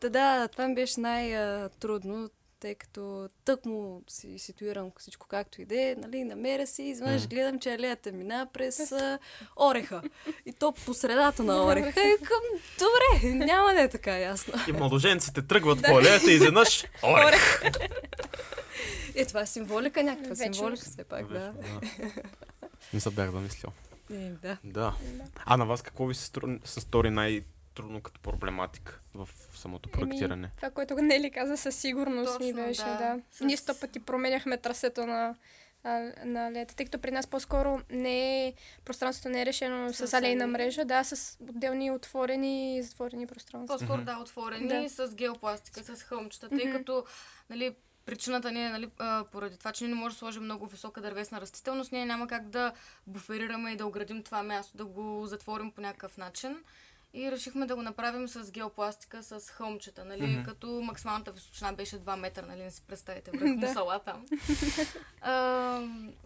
Та 0.00 0.08
да, 0.08 0.48
това 0.48 0.68
ми 0.68 0.74
беше 0.74 1.00
най-трудно, 1.00 2.30
тъй 2.60 2.74
като 2.74 3.28
тък 3.44 3.64
му 3.64 4.02
си 4.08 4.38
ситуирам 4.38 4.90
всичко 4.98 5.26
както 5.26 5.62
иде, 5.62 5.96
нали, 5.98 6.24
намеря 6.24 6.66
си, 6.66 6.82
изведнъж 6.82 7.28
гледам, 7.28 7.58
че 7.58 7.74
алеята 7.74 8.12
мина 8.12 8.48
през 8.52 8.92
а, 8.92 9.18
ореха. 9.56 10.02
И 10.46 10.52
то 10.52 10.72
по 10.72 10.94
средата 10.94 11.42
на 11.42 11.64
ореха. 11.64 12.00
И 12.00 12.16
към, 12.24 12.40
добре, 12.78 13.34
няма 13.34 13.72
да 13.72 13.82
е 13.82 13.88
така 13.88 14.18
ясно. 14.18 14.54
И 14.68 14.72
младоженците 14.72 15.42
тръгват 15.42 15.82
по 15.82 15.98
алеята 15.98 16.30
и 16.30 16.34
изведнъж... 16.34 16.84
Орех! 17.02 17.62
Е, 19.14 19.24
това 19.24 19.40
е 19.40 19.46
символика, 19.46 20.02
някаква 20.02 20.34
Вечност. 20.34 20.54
символика 20.54 20.84
все 20.84 21.04
пак, 21.04 21.32
да. 21.32 21.52
Не 22.92 23.00
се 23.00 23.10
бях 23.10 23.30
замислил. 23.30 23.70
Е, 24.12 24.30
да. 24.42 24.56
Да. 24.64 24.94
А 25.44 25.56
на 25.56 25.66
вас 25.66 25.82
какво 25.82 26.06
ви 26.06 26.14
се, 26.14 26.24
стру... 26.24 26.48
се 26.64 26.80
най-трудно 27.78 28.00
като 28.00 28.20
проблематика 28.22 29.00
в 29.14 29.28
самото 29.54 29.90
проектиране? 29.90 30.50
Това, 30.56 30.70
което 30.70 30.94
Нели 30.94 31.30
каза, 31.30 31.56
със 31.56 31.76
сигурност 31.76 32.40
ни 32.40 32.52
Точно, 32.52 32.64
беше, 32.64 32.82
да. 32.82 32.96
да. 32.96 33.20
С- 33.30 33.40
Ние 33.40 33.56
сто 33.56 33.80
пъти 33.80 34.00
променяхме 34.00 34.58
трасето 34.58 35.06
на, 35.06 35.34
а, 35.84 35.90
на 36.24 36.52
лета, 36.52 36.74
тъй 36.74 36.86
като 36.86 36.98
при 36.98 37.10
нас 37.10 37.26
по-скоро 37.26 37.80
не 37.90 38.46
е, 38.46 38.52
пространството 38.84 39.28
не 39.28 39.42
е 39.42 39.46
решено 39.46 39.92
с, 39.92 40.06
С 40.06 40.14
алейна 40.14 40.46
мрежа, 40.46 40.84
да, 40.84 41.04
с 41.04 41.38
отделни 41.42 41.90
отворени 41.90 42.76
и 42.76 42.82
затворени 42.82 43.26
пространства. 43.26 43.78
По-скоро 43.78 43.96
Мгм. 43.96 44.04
да, 44.06 44.18
отворени 44.18 44.68
Да. 44.68 44.88
с 44.88 45.14
геопластика, 45.14 45.84
с 45.86 46.02
хълмчета, 46.02 46.48
тъй 46.48 46.64
Мгм. 46.64 46.72
като 46.72 47.04
нали, 47.50 47.74
причината 48.06 48.52
ни 48.52 48.66
е 48.66 48.70
нали, 48.70 48.90
поради 49.32 49.56
това, 49.58 49.72
че 49.72 49.84
ние 49.84 49.94
не 49.94 50.00
може 50.00 50.14
да 50.14 50.18
сложим 50.18 50.42
много 50.42 50.66
висока 50.66 51.00
дървесна 51.00 51.40
растителност, 51.40 51.92
ние 51.92 52.06
няма 52.06 52.26
как 52.26 52.48
да 52.48 52.72
буферираме 53.06 53.70
и 53.72 53.76
да 53.76 53.86
оградим 53.86 54.22
това 54.22 54.42
място, 54.42 54.76
да 54.76 54.84
го 54.84 55.26
затворим 55.26 55.70
по 55.70 55.80
някакъв 55.80 56.16
начин. 56.16 56.56
И 57.14 57.30
решихме 57.30 57.66
да 57.66 57.76
го 57.76 57.82
направим 57.82 58.28
с 58.28 58.50
геопластика, 58.50 59.22
с 59.22 59.40
хълмчета, 59.42 60.04
нали, 60.04 60.26
Мгм. 60.26 60.42
като 60.42 60.80
максималната 60.82 61.32
височина 61.32 61.72
беше 61.72 61.96
2 61.96 62.16
метра, 62.16 62.42
нали, 62.42 62.62
не 62.62 62.70
си 62.70 62.82
представите, 62.82 63.30
Да. 63.32 63.46
мусала 63.46 63.98
там. 64.00 64.24
а, 65.20 65.80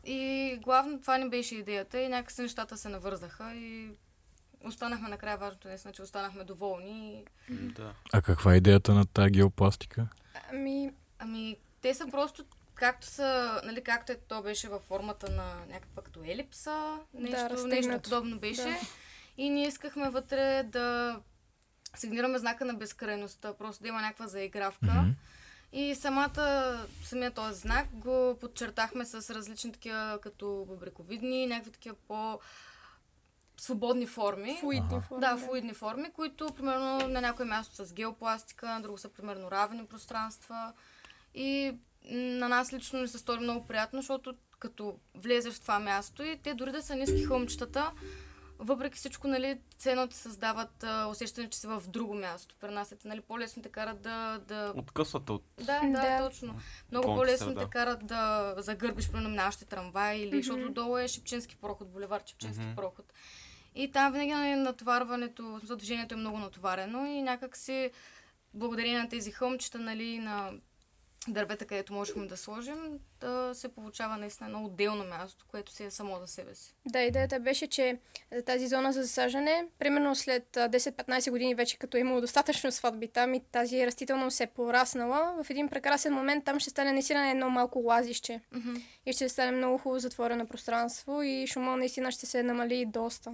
и 0.05 0.59
главно 0.59 1.01
това 1.01 1.19
ни 1.19 1.29
беше 1.29 1.55
идеята 1.55 2.01
и 2.01 2.09
някакси 2.09 2.43
нещата 2.43 2.77
се 2.77 2.89
навързаха 2.89 3.55
и 3.55 3.91
останахме 4.61 5.09
накрая 5.09 5.37
важното 5.37 5.69
наистина, 5.69 5.93
че 5.93 6.03
останахме 6.03 6.45
доволни. 6.45 7.25
Да. 7.51 7.95
А 8.13 8.23
каква 8.23 8.55
е 8.55 8.57
идеята 8.57 8.95
на 8.95 9.07
тази 9.07 9.31
геопластика? 9.31 10.07
Ами, 10.51 10.91
Ами, 11.19 11.57
те 11.81 11.95
са 11.95 12.07
просто 12.07 12.45
както 12.75 13.07
са, 13.07 13.61
нали, 13.65 13.85
както 13.85 14.13
е, 14.13 14.19
то 14.19 14.43
беше 14.43 14.69
във 14.69 14.83
формата 14.83 15.33
на 15.33 15.55
някаква 15.67 16.03
като 16.03 16.21
елипса, 16.21 16.99
нещо, 17.15 17.37
нещо 17.37 17.51
разтегнато. 17.51 18.03
подобно 18.03 18.39
беше. 18.39 18.63
Да. 18.63 18.77
И 19.37 19.51
ние 19.51 19.67
искахме 19.67 20.11
вътре 20.11 20.63
да 20.63 21.19
сигнираме 21.97 22.39
знака 22.39 22.65
на 22.65 22.75
безкрайността, 22.75 23.55
просто 23.55 23.83
да 23.83 23.89
има 23.89 24.01
някаква 24.01 24.27
заигравка. 24.27 24.87
Мгм. 24.87 25.11
И 25.73 25.95
самата, 25.95 26.79
самия 27.05 27.31
този 27.31 27.61
знак 27.61 27.87
го 27.93 28.37
подчертахме 28.41 29.05
с 29.05 29.35
различни 29.35 29.73
такива, 29.73 30.19
като 30.23 30.65
бъбрековидни, 30.69 31.47
някакви 31.47 31.71
такива 31.71 31.95
по 32.09 32.41
свободни 33.57 34.07
форми. 34.07 34.57
флуидни 34.61 35.01
форми. 35.09 35.21
Да, 35.21 35.37
флуидни 35.37 35.75
форми, 35.75 36.11
които 36.13 36.55
примерно 36.57 37.09
на 37.09 37.21
някое 37.21 37.47
място 37.47 37.87
с 37.87 37.93
геопластика, 37.93 38.69
на 38.69 38.81
друго 38.81 38.99
са 38.99 39.09
примерно 39.09 39.51
равни 39.51 39.87
пространства. 39.87 40.73
И 41.35 41.77
на 42.11 42.49
нас 42.49 42.73
лично 42.73 43.01
ни 43.01 43.09
се 43.09 43.19
стори 43.19 43.41
много 43.41 43.67
приятно, 43.67 44.01
защото 44.01 44.35
като 44.59 44.99
влезеш 45.15 45.55
в 45.55 45.61
това 45.61 45.79
място 45.79 46.23
и 46.23 46.39
те 46.43 46.55
дори 46.55 46.73
да 46.73 46.83
са 46.83 46.97
ниски 46.97 47.25
хълмчетата, 47.25 47.93
въпреки 48.63 48.97
всичко, 48.97 49.29
нали, 49.29 49.61
ценно 49.79 50.09
ти 50.09 50.17
създават 50.17 50.85
а, 50.85 51.07
усещане, 51.07 51.51
че 51.51 51.59
си 51.59 51.67
в 51.67 51.83
друго 51.89 52.15
място. 52.15 52.55
При 52.61 52.71
нас 52.71 52.93
е, 52.93 52.97
нали, 53.05 53.21
по-лесно 53.21 53.63
те 53.63 53.69
карат 53.69 54.03
да... 54.03 54.41
да... 54.49 54.73
Откъсвате 54.77 55.33
от... 55.33 55.45
Да, 55.57 55.81
да, 55.81 55.89
Да. 55.91 56.29
точно. 56.29 56.55
Много 56.91 57.05
Околната 57.07 57.27
по-лесно 57.27 57.47
среда. 57.47 57.61
те 57.61 57.71
карат 57.71 58.07
да 58.07 58.55
загърбиш 58.59 59.11
при 59.11 59.21
нашите 59.21 59.65
трамваи, 59.65 60.21
или, 60.21 60.27
Мгм. 60.29 60.37
защото 60.37 60.71
долу 60.73 60.99
е 60.99 61.09
Шипчински 61.09 61.57
проход, 61.57 61.93
булевар 61.93 62.23
Шипчински 62.27 62.65
Мгм. 62.65 62.75
проход. 62.75 63.13
И 63.75 63.91
там 63.93 64.13
винаги 64.13 64.33
нали, 64.33 64.55
натоварването, 64.55 65.61
движението 65.77 66.15
е 66.15 66.19
много 66.19 66.39
натоварено 66.39 67.07
и 67.07 67.23
някак 67.23 67.57
си 67.57 67.91
благодарение 68.55 68.99
на 68.99 69.09
тези 69.09 69.31
хълмчета, 69.33 69.79
нали, 69.79 70.19
на 70.19 70.53
дървета, 71.29 71.65
където 71.65 71.93
можехме 71.93 72.27
да 72.27 72.37
сложим, 72.37 72.77
да 73.21 73.51
се 73.55 73.69
получава 73.69 74.17
наистина 74.17 74.47
едно 74.49 74.65
отделно 74.65 75.05
място, 75.05 75.45
което 75.49 75.73
си 75.73 75.85
е 75.85 75.91
само 75.91 76.19
за 76.21 76.27
себе 76.27 76.55
си. 76.55 76.75
Да, 76.87 77.01
идеята 77.03 77.41
беше, 77.41 77.67
че 77.67 77.99
за 78.33 78.43
тази 78.43 78.67
зона 78.69 78.93
за 78.93 79.03
засаждане, 79.03 79.67
примерно 79.79 80.15
след 80.15 80.57
а, 80.57 80.69
10-15 80.69 81.31
години 81.31 81.55
вече 81.55 81.79
като 81.79 81.97
е 81.97 82.01
имало 82.01 82.21
достатъчно 82.21 82.73
сватби 82.73 83.09
там 83.09 83.35
и 83.35 83.41
тази 83.53 83.87
растителност 83.87 84.37
се 84.37 84.43
е 84.43 84.47
пораснала, 84.47 85.45
в 85.45 85.51
един 85.51 85.69
прекрасен 85.69 86.15
момент 86.15 86.45
там 86.45 86.61
ще 86.61 86.71
стане 86.71 86.93
наистина 86.93 87.31
едно 87.31 87.51
малко 87.51 87.79
лазище 87.79 88.41
Мгм. 88.53 88.75
и 89.07 89.13
ще 89.13 89.29
стане 89.29 89.51
много 89.53 89.79
хубаво 89.79 89.99
затворено 89.99 90.47
пространство 90.47 91.23
и 91.23 91.47
шума 91.47 91.77
наистина 91.77 92.13
ще 92.13 92.27
се 92.27 92.43
намали 92.43 92.87
доста. 92.87 93.33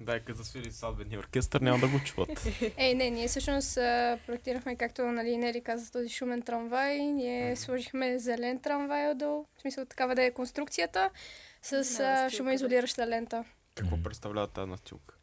Да, 0.00 0.20
като 0.20 0.44
свири 0.44 0.70
сватбения 0.70 1.18
оркестър, 1.18 1.60
няма 1.60 1.78
да 1.78 1.88
го 1.88 2.00
чуват. 2.04 2.46
Ей, 2.76 2.94
не, 2.94 3.10
ние 3.10 3.28
всъщност 3.28 3.74
проектирахме, 4.26 4.76
както 4.76 5.02
нали, 5.02 5.36
Нели 5.36 5.60
каза, 5.60 5.92
този 5.92 6.08
шумен 6.08 6.42
трамвай. 6.42 6.98
Ние 6.98 7.56
сложихме 7.56 8.18
зелен 8.18 8.60
трамвай 8.60 9.10
отдолу, 9.10 9.46
в 9.58 9.60
смисъл 9.60 9.84
такава 9.84 10.14
да 10.14 10.22
е 10.22 10.30
конструкцията, 10.30 11.10
с 11.62 11.96
Да, 11.98 12.04
а, 12.04 12.30
шумоизолираща 12.30 13.06
лента. 13.06 13.44
Какво 13.74 14.02
представлява 14.02 14.48
тази 14.48 14.70
настилка? 14.70 15.14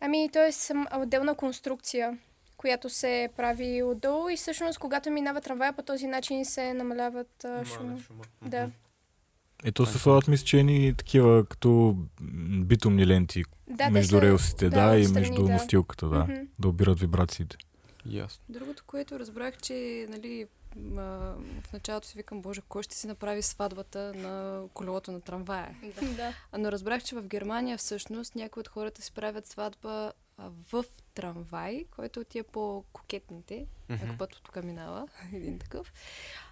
Ами, 0.00 0.30
то 0.32 0.42
е 0.42 0.52
сам, 0.52 0.86
отделна 0.96 1.34
конструкция, 1.34 2.18
която 2.56 2.90
се 2.90 3.28
прави 3.36 3.82
отдолу 3.82 4.28
и 4.28 4.36
всъщност, 4.36 4.78
когато 4.78 5.10
минава 5.10 5.40
трамвая 5.40 5.72
по 5.72 5.82
този 5.82 6.06
начин 6.06 6.44
се 6.44 6.74
намаляват 6.74 7.44
а, 7.44 7.64
шума. 7.64 7.98
Шума. 7.98 8.24
Да. 8.42 8.70
Мгм. 9.58 9.68
Ето 9.68 9.86
се 9.86 9.98
слагат, 9.98 10.28
мисля, 10.28 10.44
че 10.44 10.58
едни 10.58 10.94
такива 10.94 11.44
като 11.44 11.96
битумни 12.60 13.06
ленти 13.06 13.44
Да, 13.68 13.90
между 13.90 14.10
са- 14.10 14.22
релсите, 14.22 14.68
да, 14.70 14.96
и 14.96 15.00
отстрани, 15.00 15.20
между 15.20 15.42
да. 15.42 15.48
настилката, 15.48 16.08
да. 16.08 16.18
Мгм. 16.20 16.34
Да 16.58 16.68
обират 16.68 17.00
вибрациите. 17.00 17.56
Ясно. 18.06 18.44
Другото, 18.48 18.82
което 18.86 19.18
разбрах, 19.18 19.56
че 19.56 19.74
нали, 20.08 20.46
в 20.76 21.72
началото 21.72 22.06
си 22.06 22.16
викам, 22.16 22.42
боже, 22.42 22.60
кой 22.62 22.82
ще 22.82 22.96
си 22.96 23.06
направи 23.06 23.42
сватбата 23.42 24.12
на 24.14 24.62
колелото 24.74 25.12
на 25.12 25.20
трамвая? 25.20 25.76
Да. 26.00 26.06
Да. 26.08 26.34
А, 26.52 26.58
Но 26.58 26.72
разбрах, 26.72 27.04
че 27.04 27.14
в 27.14 27.22
Германия 27.22 27.78
всъщност 27.78 28.34
някои 28.34 28.60
от 28.60 28.68
хората 28.68 29.02
си 29.02 29.12
правят 29.12 29.46
сватба 29.46 30.12
в 30.72 30.84
трамвай, 31.14 31.84
който 31.90 32.20
от 32.20 32.28
тия 32.28 32.44
по-кокетните, 32.44 33.66
Мгм. 33.88 34.04
ако 34.04 34.16
път 34.18 34.40
тук 34.42 34.64
минава, 34.64 35.08
един 35.32 35.58
такъв. 35.58 35.92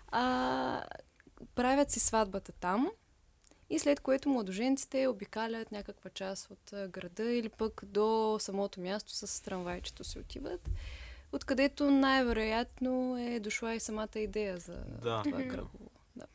А, 0.08 0.82
правят 1.54 1.90
си 1.90 2.00
сватбата 2.00 2.52
там 2.52 2.90
и 3.70 3.78
след 3.78 4.00
което 4.00 4.28
младоженците 4.28 5.06
обикалят 5.06 5.72
някаква 5.72 6.10
част 6.10 6.50
от 6.50 6.90
града 6.90 7.24
или 7.24 7.48
пък 7.48 7.80
до 7.84 8.36
самото 8.40 8.80
място 8.80 9.12
с 9.12 9.42
трамвайчето 9.42 10.04
си 10.04 10.18
отиват, 10.18 10.68
откъдето 11.32 11.90
най-вероятно 11.90 13.16
е 13.18 13.40
дошла 13.40 13.74
и 13.74 13.80
самата 13.80 14.08
идея 14.16 14.58
за 14.58 14.76
Да. 15.02 15.22
това 15.24 15.38
кръгово. 15.38 15.90
Да. 16.16 16.26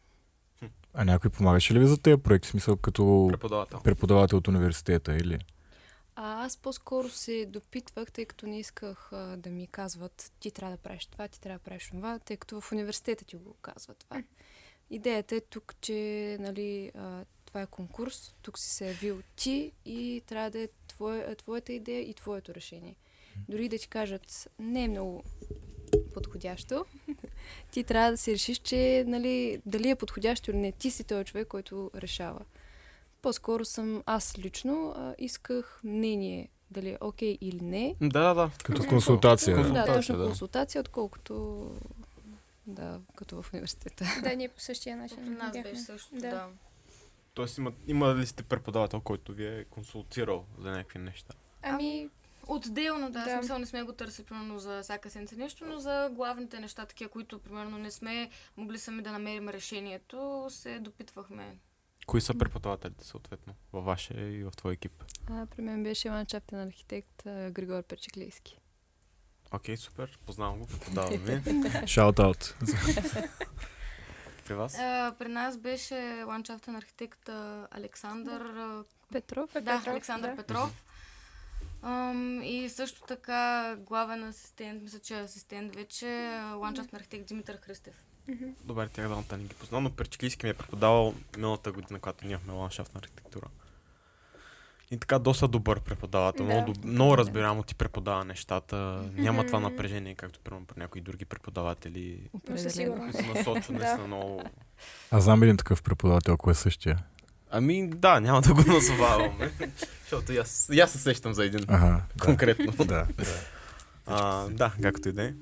А 0.94 1.06
някой 1.06 1.30
помагаше 1.32 1.74
ли 1.74 1.80
ви 1.80 1.88
за 1.88 1.98
тези 1.98 2.22
проекти? 2.22 2.48
В 2.48 2.52
смисъл 2.52 2.76
като 2.78 3.28
Преподавател. 3.32 3.80
преподавател 3.80 4.38
от 4.38 4.48
университета 4.48 5.16
или? 5.16 5.40
А 6.16 6.46
аз 6.46 6.58
по-скоро 6.58 7.10
се 7.10 7.46
допитвах, 7.46 8.12
тъй 8.12 8.26
като 8.26 8.48
не 8.48 8.60
исках 8.60 9.10
а, 9.14 9.38
да 9.38 9.50
ми 9.50 9.68
казват 9.68 10.32
ти 10.40 10.52
трябва 10.52 10.76
да 10.78 10.82
правиш 10.82 11.06
това, 11.06 11.28
ти 11.28 11.42
трябва 11.42 11.60
да 11.60 11.64
правиш 11.64 11.88
това, 11.88 12.20
тъй 12.20 12.38
като 12.38 12.62
в 12.62 12.72
университета 12.72 13.26
ти 13.26 13.36
го 13.36 13.54
казват 13.54 13.98
това. 13.98 14.24
Идеята 14.92 15.36
е 15.36 15.42
тук, 15.42 15.76
че 15.82 15.94
нали, 16.40 16.92
а, 16.96 17.24
това 17.46 17.62
е 17.62 17.66
конкурс, 17.68 18.36
тук 18.42 18.60
си 18.60 18.70
се 18.70 18.88
явил 18.88 19.22
ти 19.36 19.72
и 19.86 20.22
трябва 20.28 20.50
да 20.52 20.60
е 20.62 20.68
твое, 20.88 21.36
твоята 21.36 21.74
идея 21.74 22.02
и 22.02 22.14
твоето 22.14 22.54
решение. 22.56 22.96
Дори 23.50 23.70
да 23.70 23.78
ти 23.78 23.88
кажат 23.88 24.50
не 24.60 24.84
е 24.84 24.88
много 24.88 25.24
подходящо, 26.14 26.86
ти 27.72 27.84
трябва 27.84 28.12
да 28.12 28.18
си 28.18 28.34
решиш, 28.34 28.58
че 28.58 29.06
нали, 29.08 29.62
дали 29.66 29.90
е 29.90 29.96
подходящо 29.96 30.52
или 30.52 30.58
не, 30.58 30.72
ти 30.72 30.92
си 30.92 31.04
този 31.04 31.26
човек, 31.26 31.48
който 31.48 31.92
решава. 31.96 32.40
По-скоро 33.22 33.66
съм 33.66 34.04
аз 34.06 34.38
лично 34.38 34.94
а, 34.98 35.16
исках 35.18 35.80
мнение 35.84 36.50
дали 36.72 36.90
е 36.90 36.98
окей 37.02 37.38
или 37.42 37.62
не. 37.62 37.96
Да, 38.02 38.24
да, 38.24 38.34
да. 38.34 38.52
Като 38.64 38.84
консултация. 38.84 39.58
Консул- 39.58 39.60
Да, 39.60 39.64
Консултация, 39.68 39.96
точно 39.96 40.18
да. 40.18 40.26
консултация, 40.26 40.82
отколкото 40.82 41.66
да, 42.68 43.02
като 43.16 43.42
в 43.42 43.54
университета. 43.54 44.06
Да, 44.24 44.36
ние 44.36 44.50
по 44.50 44.60
същия 44.60 44.98
начин. 44.98 45.34
Нас 45.34 45.52
беше 45.52 45.76
също, 45.80 46.16
Да. 46.16 46.20
да. 46.30 46.48
Тоест 47.34 47.58
има, 47.58 47.72
има 47.88 48.16
ли 48.16 48.26
сте 48.26 48.44
преподавател, 48.44 49.02
който 49.02 49.34
ви 49.34 49.46
е 49.48 49.64
консултирал 49.64 50.46
за 50.60 50.72
някакви 50.72 51.00
неща? 51.00 51.34
Ами, 51.62 52.10
Отделно, 52.48 53.12
да, 53.12 53.26
Да. 53.26 53.38
смисъл 53.38 53.60
не 53.60 53.66
сме 53.66 53.84
го 53.84 53.94
търсили, 53.94 54.26
примерно, 54.26 54.60
за 54.60 54.82
всяка 54.84 55.10
седмица 55.10 55.36
нещо, 55.36 55.66
но 55.66 55.80
за 55.80 56.10
главните 56.14 56.60
неща, 56.60 56.86
такива, 56.86 57.10
които, 57.10 57.40
примерно, 57.40 57.78
не 57.78 57.92
сме 57.92 58.30
могли 58.58 58.78
сами 58.78 59.02
да 59.02 59.12
намерим 59.12 59.50
решението, 59.50 60.48
се 60.50 60.80
допитвахме. 60.80 61.58
Кои 62.08 62.22
са 62.22 62.34
преподавателите, 62.38 63.06
съответно, 63.06 63.54
във 63.74 63.86
вашия 63.86 64.40
и 64.40 64.44
в 64.44 64.52
твой 64.52 64.74
екип? 64.74 65.04
А, 65.30 65.46
при 65.46 65.62
мен 65.62 65.84
беше 65.84 66.10
ландшафтен 66.10 66.60
архитект 66.60 67.26
а, 67.26 67.52
Григор 67.52 67.84
Перчеклийски. 67.84 68.58
Окей, 69.52 69.78
супер, 69.78 70.20
познавам 70.26 70.60
го, 70.60 70.68
преподавам 70.68 71.18
ви. 71.18 71.34
Шаут-аут. 71.88 72.56
При 74.46 74.54
вас? 74.54 74.80
А, 74.80 75.16
при 75.20 75.28
нас 75.28 75.58
беше 75.58 76.24
ландшафтен 76.28 76.76
архитект 76.76 77.30
Александър 77.72 78.42
Петров. 79.12 79.50
Да, 79.54 79.62
Петров, 79.62 79.88
Александър 79.88 80.30
да. 80.30 80.36
Петров. 80.36 80.86
Ам, 81.84 82.42
и 82.44 82.70
също 82.70 83.02
така 83.08 83.76
главен 83.80 84.24
асистент, 84.24 84.84
мисля, 84.84 85.00
че 85.00 85.18
е 85.18 85.22
асистент 85.22 85.76
вече, 85.76 86.40
ландшафтен 86.56 86.98
архитект 87.00 87.26
Димитър 87.26 87.58
Христев. 87.62 87.96
Добре, 88.64 88.88
тях 88.88 89.08
двамата 89.08 89.38
не 89.38 89.44
ги 89.44 89.56
познавам, 89.56 89.84
но 89.84 89.96
Перчеклийски 89.96 90.46
ми 90.46 90.50
е 90.50 90.54
преподавал 90.54 91.14
миналата 91.36 91.72
година, 91.72 92.00
когато 92.00 92.26
ние 92.26 92.34
имахме 92.34 92.54
ландшафтна 92.54 93.00
архитектура. 93.00 93.48
И 94.92 94.98
така 94.98 95.20
доста 95.20 95.48
добър 95.48 95.80
преподавател. 95.80 96.46
Да. 96.46 96.54
Много, 96.54 96.74
много 96.84 97.18
разбираемо 97.18 97.64
ти 97.64 97.76
преподава 97.76 98.26
нещата. 98.26 98.76
Няма 99.14 99.46
това 99.46 99.60
напрежение, 99.60 100.16
както 100.16 100.40
примерно 100.40 100.66
при 100.66 100.80
някои 100.80 101.02
други 101.02 101.26
преподаватели. 101.26 102.30
които 102.32 102.60
се 102.60 102.88
насочват 102.88 103.68
Да. 103.68 103.74
наистина 103.74 104.08
много... 104.08 104.44
Аз 105.12 105.24
знам 105.24 105.44
един 105.44 105.58
такъв 105.58 105.84
преподавател, 105.84 106.34
ако 106.34 106.52
е 106.52 106.56
същия. 106.56 107.04
Ами 107.50 107.88
да, 107.90 108.20
няма 108.20 108.42
да 108.42 108.54
го 108.54 108.62
назоваваме. 108.68 109.52
защото 110.02 110.34
и 110.34 110.38
аз, 110.38 110.70
аз 110.82 110.92
се 110.92 110.98
сещам 110.98 111.34
за 111.34 111.46
един 111.46 111.62
Ага. 111.68 112.02
Да. 112.16 112.26
конкретно. 112.26 112.72
да, 112.78 112.86
да. 112.86 113.06
А, 114.06 114.48
да, 114.50 114.74
както 114.82 115.10
и 115.10 115.12
да 115.12 115.24
е. 115.24 115.34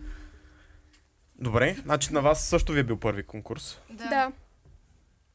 Добре, 1.35 1.77
значи 1.83 2.13
на 2.13 2.21
вас 2.21 2.43
също 2.43 2.71
ви 2.71 2.79
е 2.79 2.83
бил 2.83 2.97
първи 2.97 3.23
конкурс. 3.23 3.79
да. 3.89 4.31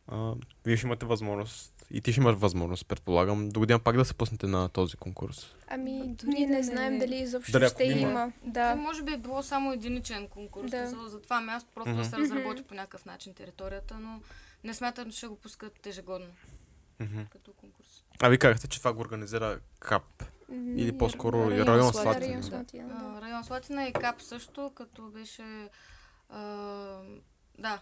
А, 0.09 0.33
вие 0.65 0.77
ще 0.77 0.87
имате 0.87 1.07
възможност 1.07 1.87
и 1.91 2.01
ти 2.01 2.13
ще 2.13 2.21
имаш 2.21 2.37
възможност, 2.37 2.87
предполагам, 2.87 3.49
до 3.49 3.61
година 3.61 3.79
пак 3.79 3.97
да 3.97 4.05
се 4.05 4.15
пуснете 4.15 4.47
на 4.47 4.69
този 4.69 4.97
конкурс. 4.97 5.47
Ами, 5.69 6.03
Дори 6.05 6.29
ние 6.29 6.47
не 6.47 6.53
не- 6.53 6.63
знаем 6.63 6.99
дали 6.99 7.17
изобщо 7.17 7.53
Дали 7.53 7.69
ще 7.69 7.85
има. 7.85 8.01
има. 8.01 8.33
Да. 8.45 8.69
Да. 8.69 8.77
може 8.77 9.03
би 9.03 9.13
е 9.13 9.19
било 9.19 9.43
само 9.43 9.73
единичен 9.73 10.29
конкурс, 10.29 10.71
Да. 10.71 10.87
за 11.09 11.21
това 11.21 11.41
място 11.41 11.71
просто 11.75 11.91
Мгм. 11.91 11.99
да 11.99 12.05
се 12.07 12.17
разработи 12.17 12.63
по 12.63 12.75
някакъв 12.75 13.05
начин 13.05 13.35
територията, 13.35 13.95
но 13.95 14.21
не 14.65 14.75
смятам, 14.75 15.11
че 15.11 15.19
ще 15.19 15.27
го 15.27 15.37
пускат 15.37 15.87
ежегодно 15.87 16.27
Мгм. 17.01 17.21
като 17.23 17.53
конкурс. 17.53 18.03
А 18.21 18.29
ви 18.29 18.39
казахте, 18.39 18.69
че 18.69 18.79
това 18.79 18.93
го 18.93 19.01
организира 19.01 19.59
КАП. 19.81 20.25
Или 20.53 20.99
по-скоро 20.99 21.51
Район 21.51 21.69
район 21.69 21.93
Слатина. 21.93 22.03
Слатина. 22.13 22.27
Район 22.27 22.41
да. 22.41 22.47
Слатина, 22.47 22.89
да. 22.89 23.19
А, 23.19 23.23
район 23.23 23.45
Слатина 23.45 23.87
и 23.87 23.93
КАП 23.93 24.23
също, 24.23 24.73
като 24.75 25.03
беше... 25.03 25.69
А, 26.29 26.41
да, 27.59 27.81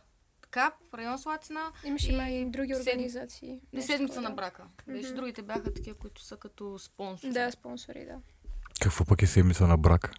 КАП, 0.53 0.95
район 0.95 1.19
Слатина 1.19 1.61
Имаше 1.85 2.11
И 2.11 2.13
има 2.13 2.29
и 2.29 2.45
други 2.47 2.75
седм- 2.75 2.81
организации. 2.83 3.49
и 3.49 3.61
нещо 3.73 3.93
седмица 3.93 4.21
на 4.21 4.31
брака. 4.31 4.63
Беше, 4.87 5.07
Мгм. 5.07 5.17
другите 5.17 5.43
бяха 5.43 5.73
такива, 5.73 5.97
които 5.97 6.23
са 6.23 6.37
като 6.37 6.79
спонсори. 6.79 7.33
Да, 7.33 7.51
спонсори, 7.51 8.05
да. 8.05 8.15
Какво 8.81 9.05
пък 9.05 9.23
е 9.23 9.27
седмица 9.27 9.67
на 9.67 9.79
брак? 9.79 10.11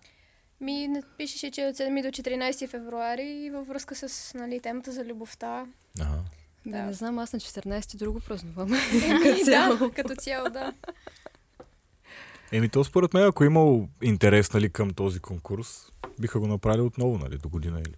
Ми 0.62 0.88
не- 0.88 1.02
пишеше, 1.18 1.52
че 1.52 1.62
е 1.62 1.68
от 1.68 1.76
7 1.76 2.02
до 2.04 2.12
14 2.12 2.68
февруари 2.68 3.24
и 3.26 3.50
във 3.50 3.68
връзка 3.68 3.96
с 3.98 4.34
нали, 4.34 4.60
темата 4.60 4.92
за 4.92 5.06
любовта. 5.06 5.66
Ага. 6.00 6.10
Да. 6.66 6.72
Да. 6.72 6.84
не 6.84 6.94
знам, 6.94 7.20
аз 7.20 7.34
на 7.34 7.40
14 7.40 7.98
друго 7.98 8.20
празнувам. 8.20 8.70
Еми, 9.04 9.44
да, 9.46 9.92
като 9.96 10.16
цяло, 10.16 10.50
да. 10.50 10.74
Еми, 12.52 12.70
то 12.70 12.84
според 12.84 13.14
мен, 13.14 13.24
ако 13.24 13.44
е 13.44 13.48
имал 13.48 13.88
интерес 14.02 14.54
нали, 14.54 14.70
към 14.70 14.90
този 14.90 15.20
конкурс, 15.20 15.92
биха 16.20 16.40
го 16.40 16.48
направили 16.48 16.82
отново, 16.82 17.18
нали, 17.18 17.38
до 17.38 17.50
година 17.50 17.80
или 17.80 17.96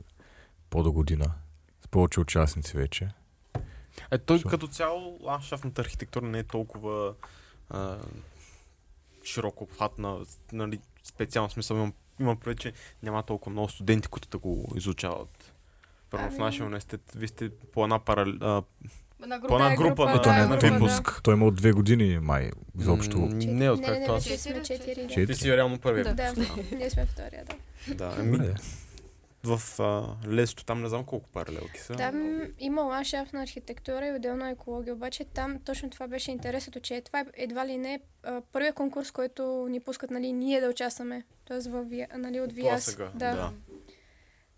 по-до 0.70 0.92
година. 0.92 1.26
С 1.86 1.88
повече 1.88 2.20
участници 2.20 2.78
вече. 2.78 3.10
Е, 4.12 4.18
той 4.18 4.38
Защо? 4.38 4.50
като 4.50 4.68
цяло 4.68 5.20
ландшафтната 5.22 5.82
архитектура 5.82 6.26
не 6.26 6.40
е 6.40 6.44
толкова 6.44 7.14
а, 7.70 7.98
широко 9.24 9.64
обхватна, 9.64 10.18
нали, 10.54 10.80
специално 11.04 11.50
смисъл 11.50 11.76
имам, 11.76 11.94
имам 12.20 12.38
предвид, 12.38 12.60
че 12.60 12.74
няма 13.04 13.24
толкова 13.24 13.52
много 13.52 13.70
студенти, 13.70 14.08
които 14.08 14.28
да 14.30 14.38
го 14.38 14.74
изучават. 14.76 15.54
Първо 16.10 16.24
в 16.24 16.30
Ами- 16.30 16.38
нашия 16.38 16.66
университет, 16.66 17.02
вие 17.16 17.28
сте 17.28 17.50
по 17.50 17.84
една, 17.84 18.00
парал... 18.00 18.28
а, 18.42 18.64
Една 19.24 19.36
по 19.36 19.42
група. 19.42 19.56
една 19.56 19.76
група, 19.76 19.90
група, 19.96 20.06
на, 20.06 20.22
да, 20.22 20.32
не 20.32 20.46
на 20.46 20.56
е 20.56 20.60
група, 20.60 20.86
да. 20.88 21.22
Той 21.24 21.34
има 21.34 21.46
от 21.46 21.56
две 21.56 21.72
години, 21.72 22.20
май, 22.20 22.52
изобщо. 22.80 23.20
М, 23.20 23.28
Не, 23.28 23.70
от 23.70 23.80
Не, 23.80 23.86
как 23.86 24.00
не, 24.00 24.06
това. 24.06 24.16
вече 24.18 24.30
Четири, 24.30 24.54
сме 24.56 24.64
четири. 24.64 24.96
4. 24.96 25.08
Четири. 25.08 25.28
Ти 25.28 25.36
си 25.36 25.58
реално 25.58 25.80
първия. 25.80 26.04
Да. 26.06 26.14
Да, 26.14 26.34
ние 26.72 26.90
сме 26.90 27.06
втория, 27.06 27.46
да. 27.46 27.56
Да, 27.96 28.16
ами, 28.20 28.32
Добре. 28.32 28.56
В 29.46 29.80
а, 29.80 30.16
лесото 30.28 30.66
там 30.66 30.82
не 30.82 30.90
знам 30.90 31.06
колко 31.06 31.30
паралелки 31.30 31.80
са. 31.80 31.96
Там 31.96 32.42
има 32.60 32.82
ландшафтна 32.82 33.44
архитектура 33.44 34.08
и 34.08 34.12
отделна 34.16 34.50
екология, 34.50 34.94
обаче 34.94 35.26
там 35.26 35.60
точно 35.66 35.90
това 35.90 36.08
беше 36.08 36.32
интересното, 36.32 36.80
че 36.80 37.02
това 37.02 37.20
е 37.20 37.26
едва 37.34 37.68
ли 37.68 37.78
не 37.78 38.00
а, 38.24 38.42
първият 38.52 38.76
конкурс, 38.76 39.12
който 39.12 39.68
ни 39.70 39.80
пускат 39.80 40.12
нали, 40.12 40.34
ние 40.34 40.62
да 40.62 40.70
участваме. 40.70 41.24
Тоест 41.46 41.68
във, 41.68 41.90
Ви- 41.90 42.08
нали, 42.18 42.42
от 42.42 42.54
ВИАС. 42.54 42.96
Да, 42.96 43.10
да. 43.14 43.54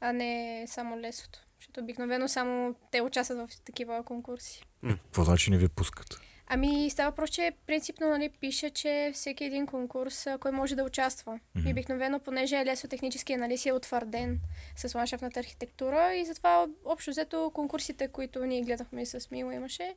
А 0.01 0.13
не 0.13 0.65
само 0.67 0.99
лесото. 0.99 1.39
Защото 1.59 1.79
обикновено 1.79 2.27
само 2.27 2.75
те 2.91 3.01
участват 3.01 3.51
в 3.51 3.61
такива 3.61 4.03
конкурси. 4.03 4.63
Какво 4.87 5.23
значи 5.23 5.51
не 5.51 5.57
ви 5.57 5.67
пускат? 5.67 6.21
Ами 6.49 6.89
става 6.89 7.11
просто, 7.11 7.35
че 7.35 7.51
принципно 7.67 8.07
нали, 8.07 8.29
пише, 8.29 8.69
че 8.69 9.11
всеки 9.13 9.43
един 9.43 9.65
конкурс, 9.65 10.27
кой 10.39 10.51
може 10.51 10.75
да 10.75 10.83
участва. 10.83 11.39
Мгм. 11.55 11.67
И 11.67 11.71
обикновено, 11.71 12.19
понеже 12.19 12.55
е 12.57 12.65
лесотехнически 12.65 13.33
анализ 13.33 13.65
е 13.65 13.71
утвърден 13.71 14.39
с 14.75 14.95
ландшафтната 14.95 15.39
архитектура 15.39 16.13
и 16.15 16.25
затова 16.25 16.67
общо 16.85 17.11
взето 17.11 17.51
конкурсите, 17.53 18.07
които 18.07 18.45
ние 18.45 18.61
гледахме 18.61 19.05
с 19.05 19.31
Мила 19.31 19.53
имаше, 19.53 19.95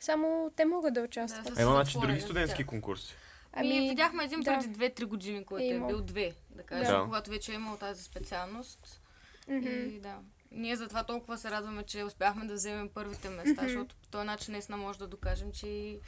само 0.00 0.50
те 0.56 0.64
могат 0.64 0.94
да 0.94 1.02
участват. 1.02 1.54
Да, 1.54 1.60
Е, 1.60 1.62
има 1.62 1.72
значи 1.72 1.98
други 2.00 2.20
студентски 2.20 2.64
конкурси. 2.64 3.14
Ами, 3.52 3.88
видяхме 3.88 4.24
един 4.24 4.40
да. 4.40 4.58
преди 4.58 4.74
2-3 4.74 5.04
години, 5.04 5.44
който 5.44 5.64
Е 5.64 5.68
е, 5.68 5.80
бил 5.80 6.00
две, 6.00 6.32
да 6.50 6.62
кажем, 6.62 6.94
Да. 6.98 7.04
когато 7.04 7.30
вече 7.30 7.52
е 7.52 7.54
имал 7.54 7.76
тази 7.76 8.04
специалност. 8.04 9.00
Мгм. 9.48 9.68
И 9.68 10.00
да. 10.00 10.16
Ние 10.52 10.76
затова 10.76 11.04
толкова 11.04 11.38
се 11.38 11.50
радваме, 11.50 11.82
че 11.82 12.04
успяхме 12.04 12.44
да 12.44 12.54
вземем 12.54 12.88
първите 12.94 13.28
места, 13.28 13.62
защото 13.62 13.96
по 14.02 14.08
този 14.08 14.26
начин 14.26 14.52
наистина 14.52 14.76
може 14.78 14.98
да 14.98 15.06
докажем, 15.06 15.52
че 15.52 15.66
и, 15.66 15.98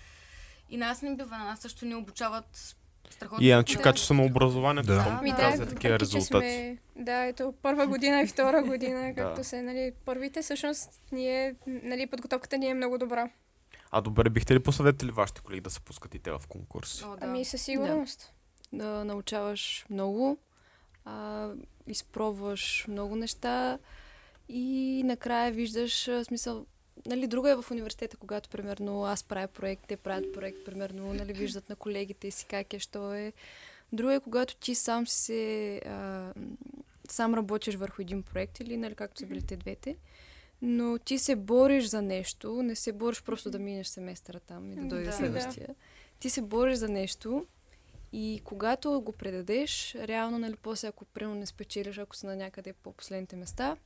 и 0.70 0.76
нас 0.76 1.02
не 1.02 1.16
бива, 1.16 1.38
на 1.38 1.44
нас 1.44 1.60
също 1.60 1.86
ни 1.86 1.94
обучават 1.94 2.76
страхотно. 3.10 3.44
И 3.44 3.48
иначе 3.48 3.76
Да. 3.76 3.82
качествено 3.82 4.24
образованието, 4.24 4.86
Да. 4.88 5.20
Ми 5.22 5.30
да, 5.30 5.36
показва 5.36 5.66
такива 5.66 5.66
въпреки, 5.66 5.86
че 5.86 5.98
резултати. 6.00 6.46
Сме, 6.48 6.78
да, 7.04 7.24
ето 7.24 7.54
първа 7.62 7.86
година 7.86 8.22
и 8.22 8.26
втора 8.26 8.62
година, 8.66 9.08
Да. 9.08 9.14
както 9.14 9.44
се, 9.44 9.62
нали, 9.62 9.92
първите, 10.04 10.42
всъщност, 10.42 10.90
ние, 11.12 11.54
нали, 11.66 12.06
подготовката 12.06 12.58
ни 12.58 12.66
е 12.68 12.74
много 12.74 12.98
добра. 12.98 13.30
А 13.90 14.00
добре, 14.00 14.30
бихте 14.30 14.54
ли 14.54 14.58
посъветили 14.62 15.10
вашите 15.10 15.40
колеги 15.40 15.60
да 15.60 15.70
се 15.70 15.80
пускат 15.80 16.14
и 16.14 16.18
те 16.18 16.30
в 16.30 16.40
конкурс? 16.48 17.02
О, 17.02 17.16
да. 17.16 17.26
Ами 17.26 17.44
със 17.44 17.62
сигурност. 17.62 18.32
да 18.72 19.04
научаваш 19.04 19.86
много, 19.90 20.38
а, 21.04 21.48
изпробваш 21.86 22.84
много 22.88 23.16
неща 23.16 23.78
и 24.52 25.02
накрая 25.04 25.52
виждаш 25.52 26.10
смисъл. 26.22 26.66
Нали, 27.06 27.26
друга 27.26 27.50
е 27.50 27.54
в 27.54 27.70
университета, 27.70 28.16
когато, 28.16 28.48
примерно, 28.48 29.04
аз 29.04 29.24
правя 29.24 29.48
проект, 29.48 29.84
те 29.86 29.96
правят 29.96 30.32
проект, 30.32 30.64
примерно, 30.64 31.14
нали, 31.14 31.32
виждат 31.32 31.68
на 31.68 31.76
колегите 31.76 32.30
си 32.30 32.46
как 32.46 32.74
е, 32.74 32.78
що 32.78 33.14
е. 33.14 33.32
Друга 33.92 34.14
е, 34.14 34.20
когато 34.20 34.56
ти 34.56 34.74
сам 34.74 35.06
си 35.06 35.16
се... 35.16 35.76
А, 35.86 36.32
сам 37.10 37.34
работиш 37.34 37.74
върху 37.74 38.02
един 38.02 38.22
проект 38.22 38.60
или, 38.60 38.76
нали, 38.76 38.94
както 38.94 39.20
са 39.20 39.26
били 39.26 39.42
те 39.42 39.56
двете, 39.56 39.96
но 40.62 40.98
ти 40.98 41.18
се 41.18 41.36
бориш 41.36 41.84
за 41.84 42.02
нещо, 42.02 42.62
не 42.62 42.74
се 42.76 42.92
бориш 42.92 43.22
просто 43.22 43.50
да 43.50 43.58
минеш 43.58 43.86
семестъра 43.86 44.40
там 44.40 44.72
и 44.72 44.76
да 44.76 44.82
дойде 44.82 45.04
Да. 45.04 45.12
следващия. 45.12 45.74
Ти 46.18 46.30
се 46.30 46.42
бориш 46.42 46.76
за 46.78 46.88
нещо 46.88 47.46
и 48.12 48.40
когато 48.44 49.00
го 49.00 49.12
предадеш, 49.12 49.94
реално, 49.94 50.38
нали, 50.38 50.56
после 50.62 50.88
ако 50.88 51.04
примерно 51.04 51.40
не 51.40 51.46
спечелиш, 51.46 51.98
ако 51.98 52.16
си 52.16 52.26
на 52.26 52.36
някъде 52.36 52.72
по 52.72 52.92
последните 52.92 53.36
места, 53.36 53.76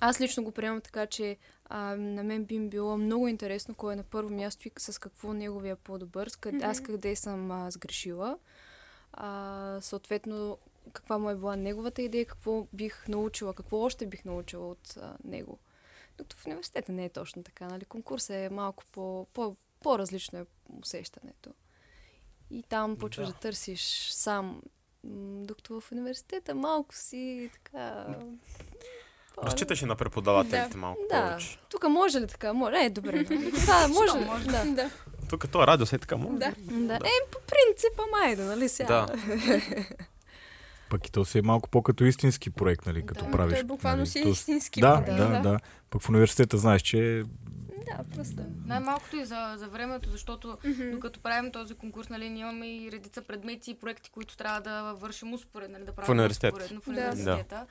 аз 0.00 0.20
лично 0.20 0.44
го 0.44 0.52
приемам 0.52 0.80
така, 0.80 1.06
че 1.06 1.36
а, 1.64 1.96
на 1.96 2.24
мен 2.24 2.44
би 2.44 2.58
ми 2.58 2.68
било 2.68 2.96
много 2.96 3.28
интересно 3.28 3.74
кой 3.74 3.92
е 3.92 3.96
на 3.96 4.02
първо 4.02 4.30
място 4.34 4.68
и 4.68 4.72
с 4.78 4.98
какво 4.98 5.32
неговия 5.32 5.72
е 5.72 5.76
по-добър, 5.76 6.28
с 6.28 6.36
къде, 6.36 6.64
аз 6.64 6.80
къде 6.80 7.16
съм 7.16 7.50
а, 7.50 7.70
сгрешила. 7.70 8.38
А, 9.12 9.78
съответно, 9.80 10.58
каква 10.92 11.18
му 11.18 11.30
е 11.30 11.34
била 11.34 11.56
неговата 11.56 12.02
идея, 12.02 12.26
какво 12.26 12.66
бих 12.72 13.08
научила, 13.08 13.54
какво 13.54 13.80
още 13.80 14.06
бих 14.06 14.24
научила 14.24 14.68
от 14.68 14.96
а, 14.96 15.16
него. 15.24 15.58
Докато 16.18 16.36
в 16.36 16.46
университета 16.46 16.92
не 16.92 17.04
е 17.04 17.08
точно 17.08 17.42
така, 17.42 17.68
нали? 17.68 17.84
Конкурсът 17.84 18.36
е 18.36 18.50
малко 18.50 18.84
по, 18.92 19.26
по, 19.32 19.56
по-различно 19.80 20.38
е 20.38 20.46
усещането. 20.82 21.50
И 22.50 22.62
там 22.62 22.96
почваш 22.96 23.26
да, 23.26 23.32
Да. 23.32 23.38
търсиш 23.38 24.10
сам. 24.10 24.62
Докато 25.44 25.80
в 25.80 25.92
университета 25.92 26.54
малко 26.54 26.94
си 26.94 27.50
така... 27.52 28.18
по- 29.32 29.42
Разчиташ 29.42 29.82
и 29.82 29.86
на 29.86 29.96
преподавателите 29.96 30.68
Да. 30.68 30.78
малко 30.78 31.00
Да. 31.10 31.22
повече. 31.22 31.58
Тук 31.70 31.84
може 31.84 32.20
ли 32.20 32.26
така? 32.26 32.52
Може. 32.52 32.76
Е, 32.76 32.90
добре. 32.90 33.24
Това 33.54 33.88
може 33.88 34.18
ли? 34.18 34.24
може? 34.24 34.44
Да. 34.44 34.64
Да. 34.66 34.90
Тук 35.28 35.40
като 35.40 35.66
радио 35.66 35.86
се 35.86 35.96
е 35.96 35.98
така 35.98 36.16
може. 36.16 36.38
Да. 36.38 36.52
да. 36.70 36.94
Е, 36.96 37.30
по 37.30 37.38
принцип, 37.40 37.92
ама 37.98 38.24
айде, 38.24 38.44
нали 38.44 38.68
сега? 38.68 39.06
Да. 39.06 39.16
Пък 40.90 41.06
и 41.06 41.12
то 41.12 41.24
си 41.24 41.38
е 41.38 41.42
малко 41.42 41.68
по-като 41.68 42.04
истински 42.04 42.50
проект, 42.50 42.86
нали, 42.86 43.06
като 43.06 43.24
Да, 43.24 43.30
правиш. 43.30 43.54
Той 43.54 43.64
буквално 43.64 43.96
нали, 43.96 44.06
си 44.06 44.18
е 44.18 44.22
то- 44.22 44.28
истински. 44.28 44.80
Да, 44.80 44.94
проект, 44.96 45.16
да, 45.18 45.40
да, 45.42 45.58
Пък 45.90 46.02
в 46.02 46.08
университета 46.08 46.58
знаеш, 46.58 46.82
че 46.82 47.24
Да, 47.86 48.16
просто. 48.16 48.42
Най-малкото 48.66 49.16
и 49.16 49.24
за, 49.24 49.54
за 49.56 49.68
времето, 49.68 50.10
защото 50.10 50.58
Мгм. 50.64 50.90
докато 50.90 51.20
правим 51.20 51.52
този 51.52 51.74
конкурс, 51.74 52.08
нали, 52.08 52.28
ние 52.28 52.40
имаме 52.40 52.68
и 52.68 52.92
редица 52.92 53.22
предмети 53.22 53.70
и 53.70 53.74
проекти, 53.74 54.10
които 54.10 54.36
трябва 54.36 54.60
да 54.60 54.92
вършим 54.92 55.34
успоредно, 55.34 55.72
нали, 55.72 55.84
да 55.84 55.92
правим 55.92 56.10
университета. 56.10 56.56
успоредно 56.56 56.80
в 56.80 57.24
Да. 57.44 57.66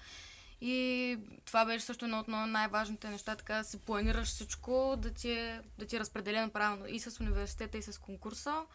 И 0.61 1.17
това 1.45 1.65
беше 1.65 1.85
също 1.85 2.05
едно 2.05 2.19
от 2.19 2.27
на- 2.27 2.47
най-важните 2.47 3.09
неща, 3.09 3.35
така 3.35 3.55
да 3.55 3.63
си 3.63 3.79
планираш 3.79 4.27
всичко, 4.27 4.95
да 4.97 5.13
ти, 5.13 5.31
е, 5.31 5.61
да 5.77 5.85
ти 5.85 5.95
е 5.95 5.99
разпределено 5.99 6.51
правилно 6.51 6.87
и 6.87 6.99
с 6.99 7.19
университета, 7.19 7.77
и 7.77 7.81
с 7.81 7.97
конкурса, 7.97 8.65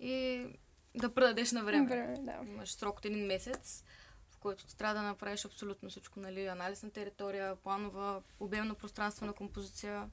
и 0.00 0.46
да 0.94 1.14
предадеш 1.14 1.52
на 1.52 1.64
време. 1.64 1.86
Време, 1.86 2.14
да. 2.18 2.50
Имаш 2.50 2.72
срок 2.72 2.98
от 2.98 3.04
един 3.04 3.26
месец, 3.26 3.84
в 4.30 4.38
който 4.38 4.66
ти 4.66 4.76
трябва 4.76 4.94
да 4.94 5.02
направиш 5.02 5.44
абсолютно 5.44 5.90
всичко, 5.90 6.20
нали, 6.20 6.46
анализ 6.46 6.82
на 6.82 6.90
територия, 6.90 7.56
планова, 7.56 8.20
обемно 8.40 8.74
пространствена 8.74 9.32
композиция 9.32 10.08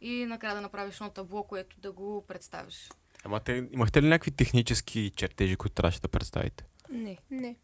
и 0.00 0.24
накрая 0.24 0.54
да 0.54 0.60
направиш 0.60 0.94
едно 0.96 1.10
табло, 1.10 1.42
което 1.42 1.80
да 1.80 1.92
го 1.92 2.24
представиш. 2.28 2.90
Ама 3.24 3.40
те, 3.40 3.68
имахте 3.72 4.02
ли 4.02 4.08
някакви 4.08 4.30
технически 4.30 5.12
чертежи, 5.16 5.56
които 5.56 5.74
трябваше 5.74 6.00
да 6.00 6.08
представите? 6.08 6.64
Не. 6.90 7.18
Не. 7.30 7.56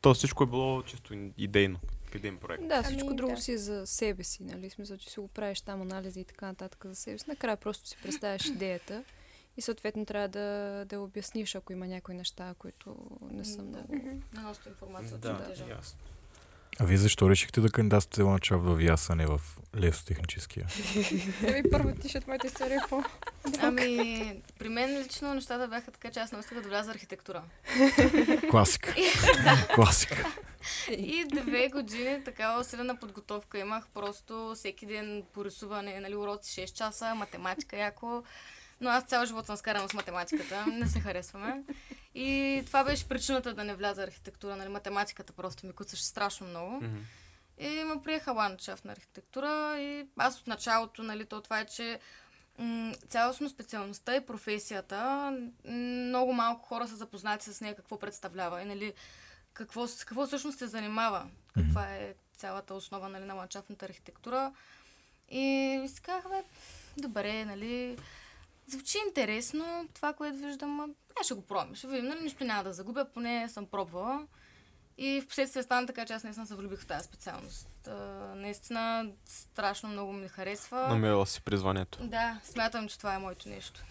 То 0.00 0.14
всичко 0.14 0.42
е 0.44 0.46
било 0.46 0.82
чисто 0.82 1.14
идейно. 1.38 1.78
Един 2.14 2.38
проект. 2.38 2.68
Да, 2.68 2.82
всичко 2.82 3.06
Ами, 3.08 3.16
друго 3.16 3.34
да. 3.34 3.40
си 3.40 3.52
е 3.52 3.58
за 3.58 3.86
себе 3.86 4.24
си, 4.24 4.42
нали? 4.42 4.70
Смисъл, 4.70 4.96
че 4.96 5.10
си 5.10 5.20
го 5.20 5.28
правиш 5.28 5.60
там 5.60 5.82
анализи 5.82 6.20
и 6.20 6.24
така 6.24 6.46
нататък 6.46 6.84
за 6.84 6.94
себе 6.94 7.18
си. 7.18 7.24
Накрая 7.28 7.56
просто 7.56 7.88
си 7.88 7.96
представяш 8.02 8.44
идеята 8.48 9.04
и 9.56 9.62
съответно 9.62 10.06
трябва 10.06 10.28
да, 10.28 10.40
да 10.84 10.96
я 10.96 11.00
обясниш, 11.02 11.54
ако 11.54 11.72
има 11.72 11.86
някои 11.86 12.14
неща, 12.14 12.54
които 12.58 12.96
не 13.30 13.44
са 13.44 13.56
Да. 13.56 13.62
много... 13.62 14.20
На 14.32 14.42
носта 14.42 14.68
информация 14.68 15.14
от 15.14 15.20
Да, 15.20 15.38
чертежа. 15.38 15.64
ясно. 15.68 15.98
А 16.78 16.84
вие 16.84 16.96
защо 16.96 17.30
решихте 17.30 17.60
да 17.60 17.70
кандидатствате 17.70 18.22
ландшафт 18.22 18.64
в 18.64 18.80
ЯС, 18.82 19.10
а 19.10 19.14
не 19.14 19.26
в 19.26 19.40
лесотехническия? 19.76 20.66
Еми, 21.46 21.70
първо 21.70 21.92
ти, 21.94 22.02
защото 22.02 22.26
моята 22.26 22.46
история 22.46 22.76
е 22.76 22.88
по... 22.88 23.02
Ами, 23.60 24.42
при 24.58 24.68
мен 24.68 25.02
лично 25.02 25.34
нещата 25.34 25.68
бяха 25.68 25.90
така, 25.90 26.10
че 26.10 26.20
аз 26.20 26.32
не 26.32 26.38
успях 26.38 26.60
да 26.62 26.68
вляза 26.68 26.90
архитектура. 26.90 27.42
Класика. 28.50 28.94
Класика. 29.74 30.26
И 30.90 31.24
две 31.24 31.68
години 31.68 32.24
такава 32.24 32.60
усилена 32.60 32.96
подготовка 32.96 33.58
имах. 33.58 33.88
Просто 33.94 34.52
всеки 34.54 34.86
ден 34.86 35.22
по 35.32 35.44
рисуване, 35.44 36.00
нали, 36.00 36.16
уроци 36.16 36.60
6 36.60 36.72
часа, 36.72 37.14
математика 37.14 37.76
яко. 37.76 38.22
Но 38.80 38.90
аз 38.90 39.04
цял 39.04 39.26
живот 39.26 39.46
съм 39.46 39.56
скарана 39.56 39.88
с 39.88 39.94
математиката. 39.94 40.66
Не 40.66 40.86
се 40.86 41.00
харесваме. 41.00 41.62
И 42.14 42.62
това 42.66 42.84
беше 42.84 43.08
причината 43.08 43.54
да 43.54 43.64
не 43.64 43.74
вляза 43.74 44.02
архитектура. 44.02 44.56
Нали, 44.56 44.68
математиката 44.68 45.32
просто 45.32 45.66
ми 45.66 45.72
куцаше 45.72 46.04
страшно 46.04 46.46
много. 46.46 46.82
И 47.58 47.84
ме 47.84 48.02
приеха 48.02 48.32
ландшафт 48.32 48.84
на 48.84 48.92
архитектура 48.92 49.76
и 49.78 50.06
аз 50.16 50.40
от 50.40 50.46
началото, 50.46 51.02
нали, 51.02 51.24
то 51.24 51.40
това 51.40 51.60
е, 51.60 51.66
че 51.66 52.00
м- 52.58 52.94
цялостно 53.08 53.48
специалността 53.48 54.16
и 54.16 54.26
професията, 54.26 55.32
много 55.64 56.32
малко 56.32 56.68
хора 56.68 56.88
са 56.88 56.96
запознати 56.96 57.52
с 57.52 57.60
нея 57.60 57.76
какво 57.76 57.98
представлява 57.98 58.62
и 58.62 58.64
нали, 58.64 58.92
какво, 59.60 59.88
с 59.88 60.04
какво 60.04 60.26
всъщност 60.26 60.58
се 60.58 60.66
занимава, 60.66 61.26
каква 61.54 61.94
е 61.94 62.14
цялата 62.36 62.74
основа 62.74 63.08
нали, 63.08 63.24
на 63.24 63.34
ландшафтната 63.34 63.84
архитектура. 63.84 64.52
И 65.30 65.84
си 65.94 66.02
казах, 66.02 66.30
бе, 66.30 66.42
добре, 66.96 67.44
нали, 67.44 67.98
звучи 68.66 68.98
интересно 69.06 69.88
това, 69.94 70.12
което 70.12 70.38
виждам, 70.38 70.80
а, 70.80 70.88
аз 71.20 71.26
ще 71.26 71.34
го 71.34 71.42
пробвам, 71.42 71.74
ще 71.74 71.86
видим, 71.86 72.04
нали, 72.04 72.20
нищо 72.20 72.44
няма 72.44 72.64
да 72.64 72.72
загубя, 72.72 73.06
поне 73.14 73.48
съм 73.48 73.66
пробвала. 73.66 74.26
И 74.98 75.20
в 75.20 75.26
последствие 75.26 75.62
стана 75.62 75.86
така, 75.86 76.06
че 76.06 76.12
аз 76.12 76.24
наистина 76.24 76.46
се 76.46 76.54
влюбих 76.54 76.80
в 76.80 76.86
тази 76.86 77.04
специалност. 77.04 77.68
Та, 77.82 77.94
наистина 78.34 79.10
страшно 79.26 79.88
много 79.88 80.12
ми 80.12 80.28
харесва. 80.28 80.88
Намерила 80.88 81.26
си 81.26 81.42
призванието. 81.42 81.98
Да, 82.06 82.40
смятам, 82.44 82.88
че 82.88 82.98
това 82.98 83.14
е 83.14 83.18
моето 83.18 83.48
нещо. 83.48 83.84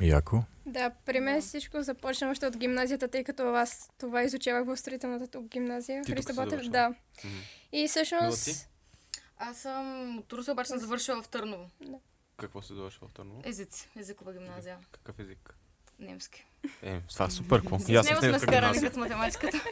Яко. 0.00 0.42
Да, 0.66 0.90
при 1.04 1.20
мен 1.20 1.40
всичко 1.40 1.82
започна 1.82 2.30
още 2.30 2.46
от 2.46 2.56
гимназията, 2.56 3.08
тъй 3.08 3.24
като 3.24 3.54
аз 3.54 3.90
това 3.98 4.22
изучавах 4.22 4.66
в 4.66 4.76
строителната 4.76 5.26
тук 5.26 5.44
гимназия. 5.44 6.02
Ти 6.02 6.12
Христо 6.12 6.34
Ботев, 6.34 6.68
да. 6.68 6.88
Мгм. 7.24 7.34
И 7.72 7.88
всъщност... 7.88 8.68
Аз 9.38 9.58
съм 9.58 10.18
от 10.18 10.32
Русе, 10.32 10.50
обаче 10.50 10.68
съм 10.68 10.78
завършила 10.78 11.22
в 11.22 11.28
Търново. 11.28 11.70
Какво 12.36 12.62
се 12.62 12.72
довършва 12.74 13.08
в 13.08 13.12
Търново? 13.12 13.40
Езици, 13.44 13.88
езикова 13.96 14.32
гимназия. 14.32 14.78
Какъв 14.92 15.18
език? 15.18 15.54
Немски. 15.98 16.46
Е, 16.82 17.00
това 17.00 17.26
е 17.26 17.30
супер. 17.30 17.60
Какво? 17.60 17.78
С 17.78 17.88
него 17.88 18.20
сме 18.20 18.38
скарани 18.38 18.80
като 18.80 18.94
с 18.94 18.96
математиката. 18.96 19.60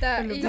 Да, 0.00 0.20
и, 0.20 0.40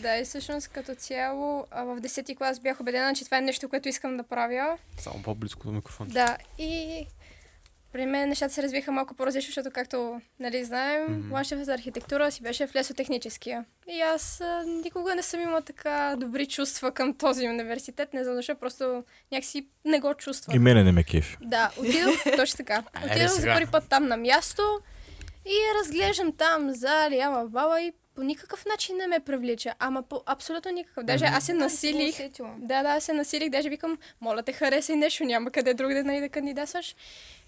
да, 0.00 0.16
и 0.18 0.24
всъщност 0.24 0.68
като 0.68 0.94
цяло 0.94 1.66
в 1.70 2.00
10-ти 2.00 2.36
клас 2.36 2.60
бях 2.60 2.80
убедена, 2.80 3.14
че 3.14 3.24
това 3.24 3.38
е 3.38 3.40
нещо, 3.40 3.68
което 3.68 3.88
искам 3.88 4.16
да 4.16 4.22
правя. 4.22 4.78
Само 4.98 5.22
по-близко 5.22 5.66
до 5.66 5.72
микрофона. 5.72 6.10
Да, 6.10 6.36
и 6.58 7.06
при 7.92 8.06
мен 8.06 8.28
нещата 8.28 8.54
се 8.54 8.62
развиха 8.62 8.92
малко 8.92 9.14
по-различно, 9.14 9.50
защото 9.50 9.74
както 9.74 10.20
нали, 10.40 10.64
знаем, 10.64 11.06
mm-hmm. 11.08 11.62
за 11.62 11.74
архитектура 11.74 12.30
си 12.30 12.42
беше 12.42 12.66
в 12.66 12.74
лесотехническия. 12.74 13.64
И 13.88 14.00
аз 14.00 14.40
а, 14.40 14.64
никога 14.66 15.14
не 15.14 15.22
съм 15.22 15.40
имала 15.40 15.62
така 15.62 16.16
добри 16.18 16.46
чувства 16.46 16.92
към 16.92 17.14
този 17.14 17.48
университет, 17.48 18.14
не 18.14 18.24
знам 18.24 18.36
защо, 18.36 18.54
просто 18.54 19.04
някакси 19.32 19.66
не 19.84 20.00
го 20.00 20.14
чувствам. 20.14 20.56
И 20.56 20.58
мене 20.58 20.84
не 20.84 20.92
ме 20.92 21.04
кефи. 21.04 21.36
Да, 21.42 21.70
отидох, 21.78 22.36
точно 22.36 22.56
така. 22.56 22.82
Отидох 23.04 23.28
за 23.28 23.46
първи 23.46 23.66
път 23.66 23.84
там 23.88 24.06
на 24.06 24.16
място 24.16 24.62
и 25.46 25.56
разглеждам 25.80 26.32
там 26.32 26.70
зали, 26.70 27.18
ама 27.18 27.46
баба 27.46 27.80
и 27.80 27.92
по 28.14 28.22
никакъв 28.22 28.64
начин 28.66 28.96
не 28.96 29.06
ме 29.06 29.20
привлича. 29.20 29.74
Ама 29.78 30.02
по 30.02 30.22
абсолютно 30.26 30.70
никакъв. 30.70 31.04
Даже 31.04 31.24
аз 31.24 31.44
се 31.44 31.54
насилих. 31.54 32.16
Да, 32.58 32.82
да, 32.82 32.88
аз 32.88 33.04
се 33.04 33.12
насилих, 33.12 33.50
даже 33.50 33.68
викам, 33.68 33.98
моля 34.20 34.42
те 34.42 34.52
хареса 34.52 34.92
и 34.92 34.96
нещо, 34.96 35.24
няма 35.24 35.50
къде 35.50 35.74
друг 35.74 35.92
да, 35.92 36.04
нали, 36.04 36.20
да 36.20 36.28
кандидатстваш. 36.28 36.96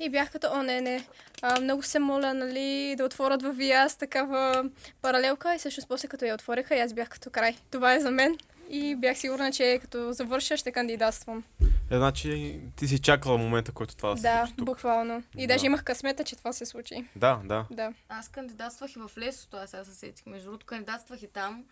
И 0.00 0.08
бях 0.08 0.30
като, 0.30 0.48
о, 0.52 0.62
не, 0.62 0.80
не, 0.80 1.06
а, 1.42 1.60
много 1.60 1.82
се 1.82 1.98
моля, 1.98 2.34
нали, 2.34 2.94
да 2.96 3.04
отворят 3.04 3.42
в 3.42 3.52
ВИАС 3.52 3.96
такава 3.96 4.64
паралелка 5.02 5.54
и 5.54 5.58
всъщност 5.58 5.88
после 5.88 6.08
като 6.08 6.24
я 6.24 6.34
отвориха, 6.34 6.76
и 6.76 6.80
аз 6.80 6.92
бях 6.92 7.08
като 7.08 7.30
край. 7.30 7.56
Това 7.70 7.94
е 7.94 8.00
за 8.00 8.10
мен. 8.10 8.36
И 8.70 8.96
бях 8.96 9.18
сигурна, 9.18 9.52
че 9.52 9.78
като 9.80 10.12
завърша 10.12 10.56
ще 10.56 10.72
кандидатствам. 10.72 11.44
Е, 11.90 11.96
значи 11.96 12.60
ти 12.76 12.88
си 12.88 12.98
чакала 12.98 13.38
момента, 13.38 13.72
който 13.72 13.96
това 13.96 14.10
да 14.10 14.16
се 14.16 14.22
Да, 14.22 14.38
случи 14.38 14.56
тук. 14.56 14.66
буквално. 14.66 15.22
И 15.36 15.46
Да. 15.46 15.54
даже 15.54 15.66
имах 15.66 15.84
късмета, 15.84 16.24
че 16.24 16.36
това 16.36 16.52
се 16.52 16.66
случи. 16.66 17.04
Да, 17.16 17.40
да. 17.44 17.66
Да. 17.70 17.92
Аз 18.08 18.28
кандидатствах 18.28 18.90
и 18.90 18.98
в 18.98 19.10
лесото, 19.18 19.56
аз 19.56 19.70
сега 19.70 19.84
се 19.84 19.94
сетих. 19.94 20.26
Между 20.26 20.44
другото, 20.44 20.66
кандидатствах 20.66 21.22
и 21.22 21.26
там. 21.26 21.64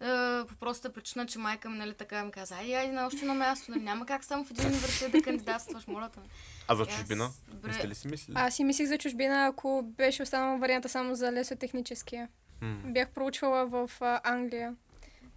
Е, 0.00 0.04
по 0.48 0.54
простата 0.60 0.92
причина, 0.94 1.26
че 1.26 1.38
майка 1.38 1.70
ми, 1.70 1.78
нали, 1.78 1.94
така 1.94 2.24
ми 2.24 2.30
каза, 2.30 2.54
ай, 2.54 2.76
ай, 2.76 2.92
на 2.92 3.06
още 3.06 3.18
едно 3.18 3.34
място, 3.34 3.70
нали, 3.70 3.80
няма 3.82 4.06
как 4.06 4.24
само 4.24 4.44
в 4.44 4.50
един 4.50 4.66
университет 4.66 5.12
да 5.12 5.22
кандидатстваш, 5.22 5.86
моля 5.86 6.08
те. 6.14 6.20
А 6.68 6.76
за 6.76 6.82
аз, 6.82 6.88
чужбина? 6.88 7.30
Не 7.64 7.72
сте 7.72 7.88
ли 7.88 7.94
си 7.94 8.08
мислили? 8.08 8.36
Аз 8.38 8.54
си 8.54 8.64
мислих 8.64 8.88
за 8.88 8.98
чужбина, 8.98 9.46
ако 9.46 9.82
беше 9.96 10.22
останала 10.22 10.58
варианта 10.58 10.88
само 10.88 11.14
за 11.14 11.32
лесотехническия. 11.32 12.28
М. 12.60 12.76
Бях 12.84 13.08
проучвала 13.10 13.66
в 13.66 13.90
а, 14.00 14.20
Англия. 14.24 14.74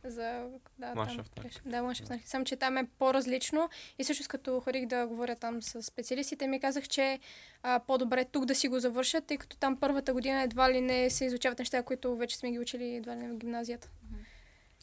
За, 0.03 0.43
да, 0.79 0.87
там 0.87 0.97
Ландшафт 0.97 1.37
на 1.37 1.43
беше. 1.43 1.59
Да, 1.65 1.81
на 1.81 1.89
архитектура. 1.89 2.19
Само, 2.25 2.45
че 2.45 2.55
там 2.55 2.77
е 2.77 2.87
по-различно. 2.99 3.69
И 3.99 4.03
също 4.03 4.23
като 4.29 4.59
ходих 4.59 4.85
да 4.85 5.07
говоря 5.07 5.35
там 5.35 5.61
с 5.61 5.83
специалистите, 5.83 6.47
ми 6.47 6.59
казах, 6.59 6.87
че 6.87 7.19
а, 7.63 7.79
по-добре 7.87 8.25
тук 8.25 8.45
да 8.45 8.55
си 8.55 8.67
го 8.67 8.79
завършат, 8.79 9.25
тъй 9.25 9.37
като 9.37 9.57
там 9.57 9.77
първата 9.77 10.13
година 10.13 10.41
едва 10.41 10.71
ли 10.71 10.81
не 10.81 11.09
се 11.09 11.25
изучават 11.25 11.59
неща, 11.59 11.83
които 11.83 12.15
вече 12.15 12.37
сме 12.37 12.51
ги 12.51 12.59
учили 12.59 12.95
едва 12.95 13.15
ли 13.15 13.19
не 13.19 13.33
в 13.33 13.37
гимназията. 13.37 13.89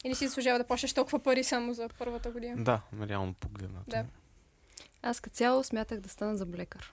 И 0.04 0.08
не 0.08 0.14
си 0.14 0.26
заслужава 0.26 0.58
да 0.58 0.64
плащаш 0.64 0.92
толкова 0.92 1.18
пари 1.18 1.44
само 1.44 1.74
за 1.74 1.88
първата 1.98 2.30
година. 2.30 2.64
Да, 2.64 2.80
реално 3.08 3.34
погледнато. 3.34 3.84
Да. 3.90 4.04
Аз 5.02 5.20
като 5.20 5.36
цяло 5.36 5.64
смятах 5.64 6.00
да 6.00 6.08
стана 6.08 6.36
заблекар. 6.36 6.92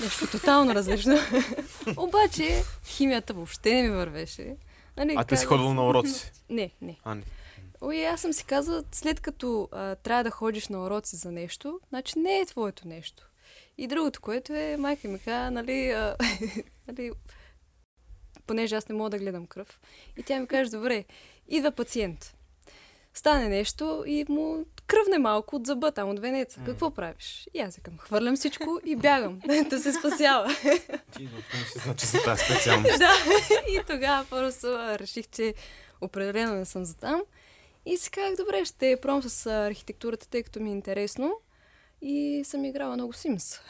Нещо 0.00 0.26
тотално 0.30 0.74
различно. 0.74 1.16
Обаче 1.96 2.62
химията 2.86 3.32
въобще 3.34 3.74
не 3.74 3.82
ми 3.82 3.90
вървеше. 3.90 4.56
Нали, 4.96 5.14
А 5.18 5.24
ти 5.24 5.36
си 5.36 5.46
ходила 5.46 5.74
на 5.74 5.86
уроци? 5.88 6.32
Не, 6.50 6.70
не. 6.82 6.98
А, 7.04 7.14
не. 7.14 7.22
Ой, 7.80 8.06
аз 8.06 8.20
съм 8.20 8.32
си 8.32 8.44
казала, 8.44 8.84
след 8.92 9.20
като 9.20 9.68
а, 9.72 9.94
трябва 9.94 10.24
да 10.24 10.30
ходиш 10.30 10.68
на 10.68 10.84
уроци 10.84 11.16
за 11.16 11.32
нещо, 11.32 11.80
значи 11.88 12.18
не 12.18 12.40
е 12.40 12.46
твоето 12.46 12.88
нещо. 12.88 13.30
И 13.78 13.86
другото, 13.86 14.20
което 14.20 14.52
е, 14.52 14.76
майка 14.76 15.08
ми 15.08 15.18
каза, 15.18 15.50
нали, 15.50 15.90
а, 15.90 16.16
нали, 16.88 17.12
понеже 18.46 18.76
аз 18.76 18.88
не 18.88 18.94
мога 18.94 19.10
да 19.10 19.18
гледам 19.18 19.46
кръв. 19.46 19.80
И 20.16 20.22
тя 20.22 20.40
ми 20.40 20.46
каже, 20.46 20.70
добре, 20.70 21.04
идва 21.48 21.70
пациент. 21.70 22.34
стане 23.14 23.48
нещо 23.48 24.04
и 24.06 24.24
му 24.28 24.64
кръвне 24.86 25.18
малко 25.18 25.56
от 25.56 25.66
зъба 25.66 25.92
там, 25.92 26.10
от 26.10 26.18
венеца. 26.18 26.60
Какво 26.66 26.90
правиш? 26.90 27.48
И 27.54 27.60
аз 27.60 27.76
викам, 27.76 27.98
хвърлям 27.98 28.36
всичко 28.36 28.80
и 28.84 28.96
бягам. 28.96 29.40
да 29.70 29.78
се 29.78 29.92
спасява. 29.92 30.48
Ти 31.16 31.28
си 31.72 31.78
значи 31.84 32.06
за 32.06 32.22
тази 32.22 32.44
специалност. 32.44 32.98
да, 32.98 33.12
и 33.68 33.80
тогава 33.86 34.24
просто 34.30 34.78
реших, 34.98 35.28
че 35.28 35.54
определено 36.00 36.54
не 36.54 36.64
съм 36.64 36.84
за 36.84 36.96
там. 36.96 37.22
И 37.88 37.96
си 37.96 38.10
казах, 38.10 38.36
добре, 38.36 38.64
ще 38.64 38.98
пробвам 39.02 39.22
с 39.22 39.46
архитектурата, 39.46 40.28
тъй 40.28 40.42
като 40.42 40.60
ми 40.60 40.70
е 40.70 40.72
интересно. 40.72 41.32
И 42.02 42.42
съм 42.44 42.64
играла 42.64 42.94
много 42.94 43.12
Sims. 43.12 43.60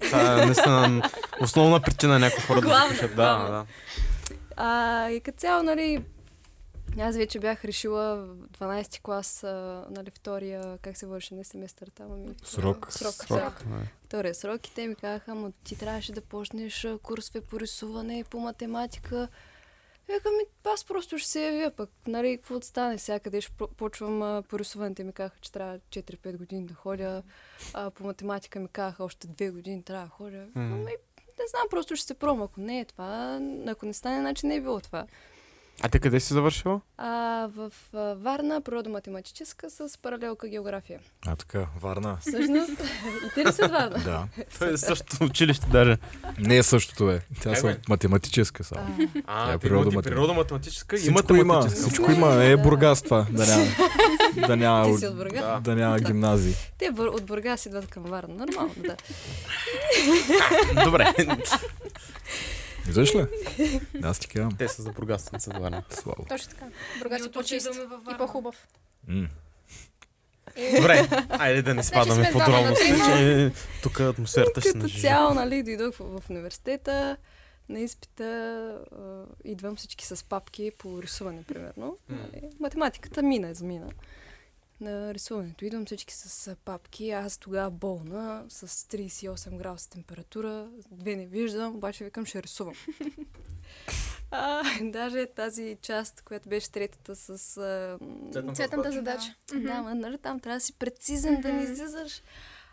Това 0.00 0.42
е 0.42 0.46
наистина 0.46 1.10
основна 1.40 1.80
причина 1.80 2.18
някои 2.18 2.42
хора 2.42 2.60
да 2.60 2.68
запишат. 2.68 3.16
Да, 3.16 3.38
да. 3.38 3.66
А, 4.56 5.10
и 5.10 5.20
като 5.20 5.38
цяло, 5.38 5.62
нали, 5.62 6.04
аз 6.98 7.16
вече 7.16 7.38
бях 7.38 7.64
решила 7.64 8.16
в 8.16 8.36
12 8.58 9.00
клас, 9.02 9.44
а, 9.44 9.84
нали, 9.90 10.10
втория, 10.14 10.78
как 10.82 10.96
се 10.96 11.06
върши, 11.06 11.34
не 11.34 11.44
семестър 11.44 11.90
там, 11.94 12.06
ами... 12.12 12.34
Срок. 12.44 12.86
Срок. 12.90 13.14
Срок. 13.14 13.28
да. 13.28 13.52
Втория 14.04 14.34
срок 14.34 14.66
и 14.66 14.74
те 14.74 14.86
ми 14.86 14.94
казаха, 14.94 15.32
ама 15.32 15.52
ти 15.64 15.78
трябваше 15.78 16.12
да 16.12 16.20
почнеш 16.20 16.86
курсове 17.02 17.40
по 17.40 17.60
рисуване 17.60 18.18
и 18.18 18.24
по 18.24 18.38
математика. 18.38 19.28
Викам, 20.14 20.36
ми, 20.36 20.42
аз 20.64 20.84
просто 20.84 21.18
ще 21.18 21.28
се 21.28 21.46
явя 21.46 21.70
пък, 21.70 21.90
нали, 22.06 22.36
какво 22.36 22.60
стане 22.60 22.98
сега, 22.98 23.20
къде 23.20 23.40
ще 23.40 23.52
почвам 23.76 24.22
а, 24.22 24.42
по 24.48 24.58
рисуване. 24.58 24.94
Те 24.94 25.04
ми 25.04 25.12
казаха, 25.12 25.40
че 25.40 25.52
трябва 25.52 25.78
4-5 25.78 26.36
години 26.36 26.66
да 26.66 26.74
ходя. 26.74 27.22
А, 27.74 27.90
по 27.90 28.04
математика 28.04 28.60
ми 28.60 28.68
казаха, 28.68 29.04
още 29.04 29.28
2 29.28 29.52
години 29.52 29.82
трябва 29.82 30.04
да 30.04 30.10
ходя. 30.10 30.46
Мгм. 30.54 30.72
Ами, 30.74 30.96
не 31.40 31.46
знам, 31.50 31.62
просто 31.70 31.96
ще 31.96 32.06
се 32.06 32.14
пробвам. 32.14 32.42
Ако 32.42 32.60
не 32.60 32.80
е 32.80 32.84
това, 32.84 33.40
ако 33.66 33.86
не 33.86 33.94
стане, 33.94 34.20
значи 34.20 34.46
не 34.46 34.54
е 34.54 34.60
било 34.60 34.80
това. 34.80 35.06
А 35.82 35.88
ти 35.88 36.00
къде 36.00 36.20
си 36.20 36.32
завършила? 36.32 36.80
А, 36.98 37.08
в 37.48 37.72
а, 37.94 37.98
Варна, 38.14 38.60
природо-математическа 38.62 39.68
с 39.68 39.98
паралелка 39.98 40.48
география. 40.48 41.00
А 41.26 41.36
така, 41.36 41.66
Варна. 41.80 42.18
Всъщност, 42.20 42.70
и 43.26 43.34
ти 43.34 43.44
ли 43.44 43.52
си 43.52 43.62
от 43.62 43.70
Варна? 43.70 43.98
Да. 43.98 44.24
Това 44.54 44.66
е 44.66 44.76
същото 44.76 45.24
училище 45.24 45.66
даже. 45.66 45.96
Не 46.38 46.56
е 46.56 46.62
същото 46.62 47.10
е. 47.10 47.20
Тя 47.40 47.52
Е, 47.52 47.56
са 47.56 47.76
математическа 47.88 48.64
само. 48.64 48.96
А, 49.26 49.46
Тя 49.46 49.50
А, 49.50 49.52
е 49.52 49.58
природо-математическа 49.58 50.96
и 50.98 51.10
математическа. 51.10 51.80
всичко 51.80 52.12
има. 52.12 52.34
Не 52.34 52.50
е 52.50 52.56
Бургас 52.56 53.02
това. 53.02 53.26
Да 53.30 53.46
няма, 53.46 53.64
да 54.46 54.56
няма, 54.56 54.84
ти 54.86 54.98
си 54.98 55.06
от 55.06 55.16
Бургас? 55.16 55.40
Да. 55.40 55.60
да 55.60 55.74
няма 55.74 55.98
гимназии. 55.98 56.54
Те 56.78 56.90
от 56.98 57.24
Бургас 57.24 57.66
идват 57.66 57.86
към 57.86 58.02
Варна. 58.02 58.34
Нормално, 58.36 58.74
да. 58.76 58.96
Добре. 60.84 61.14
Виждаш 62.90 63.14
ли? 63.14 63.26
Аз 64.02 64.18
ти 64.18 64.28
казвам. 64.28 64.56
Те 64.56 64.68
са 64.68 64.82
за 64.82 64.92
Бургас, 64.92 65.32
не 65.32 65.40
са 65.40 65.50
Варна. 65.50 65.82
Слава. 65.90 66.24
Точно 66.28 66.48
така. 66.48 66.66
Бургас 66.98 67.26
е 67.26 67.30
по-чист 67.30 67.68
и 68.14 68.16
по-хубав. 68.18 68.66
М. 69.08 69.28
Добре, 70.76 71.08
айде 71.28 71.62
да 71.62 71.74
не 71.74 71.82
спадаме 71.82 72.14
сме 72.14 72.30
в 72.30 72.32
двама 72.32 72.44
подробности, 72.46 72.92
на 72.92 73.06
че 73.16 73.52
тук 73.82 74.00
атмосферата 74.00 74.60
ще 74.60 74.70
Като 74.70 74.82
нажежи. 74.82 75.00
цяло, 75.00 75.34
нали, 75.34 75.62
дойдох 75.62 75.94
в, 75.96 76.20
в 76.20 76.30
университета, 76.30 77.16
на 77.68 77.80
изпита 77.80 78.24
а, 78.92 79.24
идвам 79.44 79.76
всички 79.76 80.06
с 80.06 80.24
папки 80.24 80.70
по 80.78 81.02
рисуване, 81.02 81.42
примерно. 81.42 81.96
Нали, 82.08 82.42
математиката 82.60 83.22
мина, 83.22 83.50
измина. 83.50 83.86
На 84.80 85.14
рисуването 85.14 85.64
идвам 85.64 85.86
всички 85.86 86.14
с 86.14 86.48
а, 86.48 86.56
папки, 86.64 87.10
аз 87.10 87.38
тогава 87.38 87.70
болна, 87.70 88.44
с 88.48 88.68
38 88.68 89.56
градуса 89.56 89.90
температура, 89.90 90.68
две 90.90 91.16
не 91.16 91.26
виждам, 91.26 91.76
обаче 91.76 92.04
викам 92.04 92.26
ще 92.26 92.42
рисувам. 92.42 92.74
а, 94.30 94.62
даже 94.82 95.26
тази 95.26 95.76
част, 95.82 96.22
която 96.22 96.48
беше 96.48 96.70
третата 96.70 97.16
с... 97.16 97.56
А, 97.56 97.98
Цветната 98.54 98.92
задача. 98.92 99.34
да, 99.54 99.82
ма, 99.82 99.94
нали, 99.94 100.18
там 100.18 100.40
трябва 100.40 100.56
да 100.56 100.64
си 100.64 100.72
прецизен, 100.72 101.40
да 101.40 101.52
не 101.52 101.62
излизаш. 101.62 102.22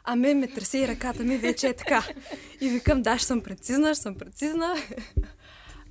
А 0.04 0.16
мен 0.16 0.40
ме 0.40 0.48
тресе 0.48 0.78
и 0.78 0.88
ръката 0.88 1.24
ми 1.24 1.38
вече 1.38 1.68
е 1.68 1.76
така. 1.76 2.08
И 2.62 2.70
викам, 2.70 3.02
да, 3.02 3.18
ще 3.18 3.28
съм 3.28 3.42
прецизна, 3.42 3.94
ще 3.94 4.02
съм 4.02 4.16
прецизна. 4.16 4.76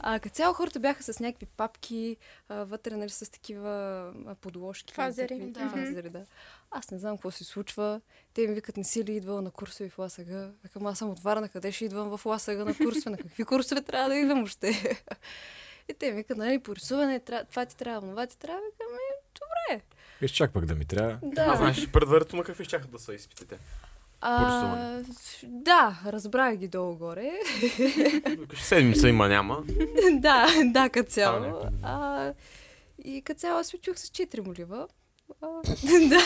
А 0.00 0.18
като 0.20 0.34
цяло 0.34 0.54
хората 0.54 0.80
бяха 0.80 1.02
с 1.02 1.20
някакви 1.20 1.46
папки, 1.46 2.16
а, 2.48 2.54
вътре 2.64 2.96
нали, 2.96 3.10
с 3.10 3.30
такива 3.30 4.12
подложки. 4.40 4.94
Фазери, 4.94 5.34
някакви- 5.34 5.52
да. 5.52 5.86
Фазери, 5.86 6.10
да. 6.10 6.24
Аз 6.70 6.90
не 6.90 6.98
знам 6.98 7.16
какво 7.16 7.30
се 7.30 7.44
случва. 7.44 8.00
Те 8.34 8.46
ми 8.48 8.54
викат, 8.54 8.76
не 8.76 8.84
си 8.84 9.04
ли 9.04 9.12
идвала 9.12 9.42
на 9.42 9.50
курсове 9.50 9.88
в 9.90 9.98
Ласага? 9.98 10.50
Викам, 10.64 10.86
аз 10.86 10.98
съм 10.98 11.10
от 11.10 11.20
Варна, 11.20 11.48
къде 11.48 11.72
ще 11.72 11.84
идвам 11.84 12.16
в 12.16 12.26
Ласага 12.26 12.64
на 12.64 12.74
курсове? 12.74 13.10
На 13.10 13.16
какви 13.16 13.44
курсове 13.44 13.82
трябва 13.82 14.08
да 14.08 14.16
идвам 14.16 14.38
въобще? 14.38 14.70
И 15.88 15.94
те 15.94 16.10
ми 16.10 16.16
викат, 16.16 16.38
нали, 16.38 16.58
по 16.58 16.74
рисуване, 16.76 17.20
това 17.20 17.66
ти 17.66 17.76
трябва, 17.76 18.08
това 18.10 18.26
ти 18.26 18.38
трябва. 18.38 18.60
Викам, 18.72 18.86
е, 19.70 19.80
Виж 20.20 20.30
чак 20.30 20.52
пък 20.52 20.66
да 20.66 20.74
ми 20.74 20.84
трябва. 20.84 21.18
да. 21.22 21.42
А 21.42 21.56
знаеш 21.56 21.88
предварително 21.92 22.44
какви 22.44 22.64
щяха 22.64 22.86
да 22.88 22.98
са 22.98 23.14
изпитите? 23.14 23.58
А, 24.20 25.02
да, 25.42 26.00
разбрах 26.06 26.56
ги 26.56 26.68
долу-горе. 26.68 27.32
Седмица 28.62 29.08
има, 29.08 29.28
няма. 29.28 29.64
да, 30.12 30.46
да, 30.64 30.88
като 30.88 31.10
цяло. 31.10 31.62
А, 31.82 32.32
и 33.04 33.22
като 33.22 33.40
цяло 33.40 33.58
аз 33.60 33.66
се 33.66 33.78
чух 33.78 33.98
с 33.98 34.08
4 34.08 34.40
молива. 34.40 34.88
Да. 36.08 36.20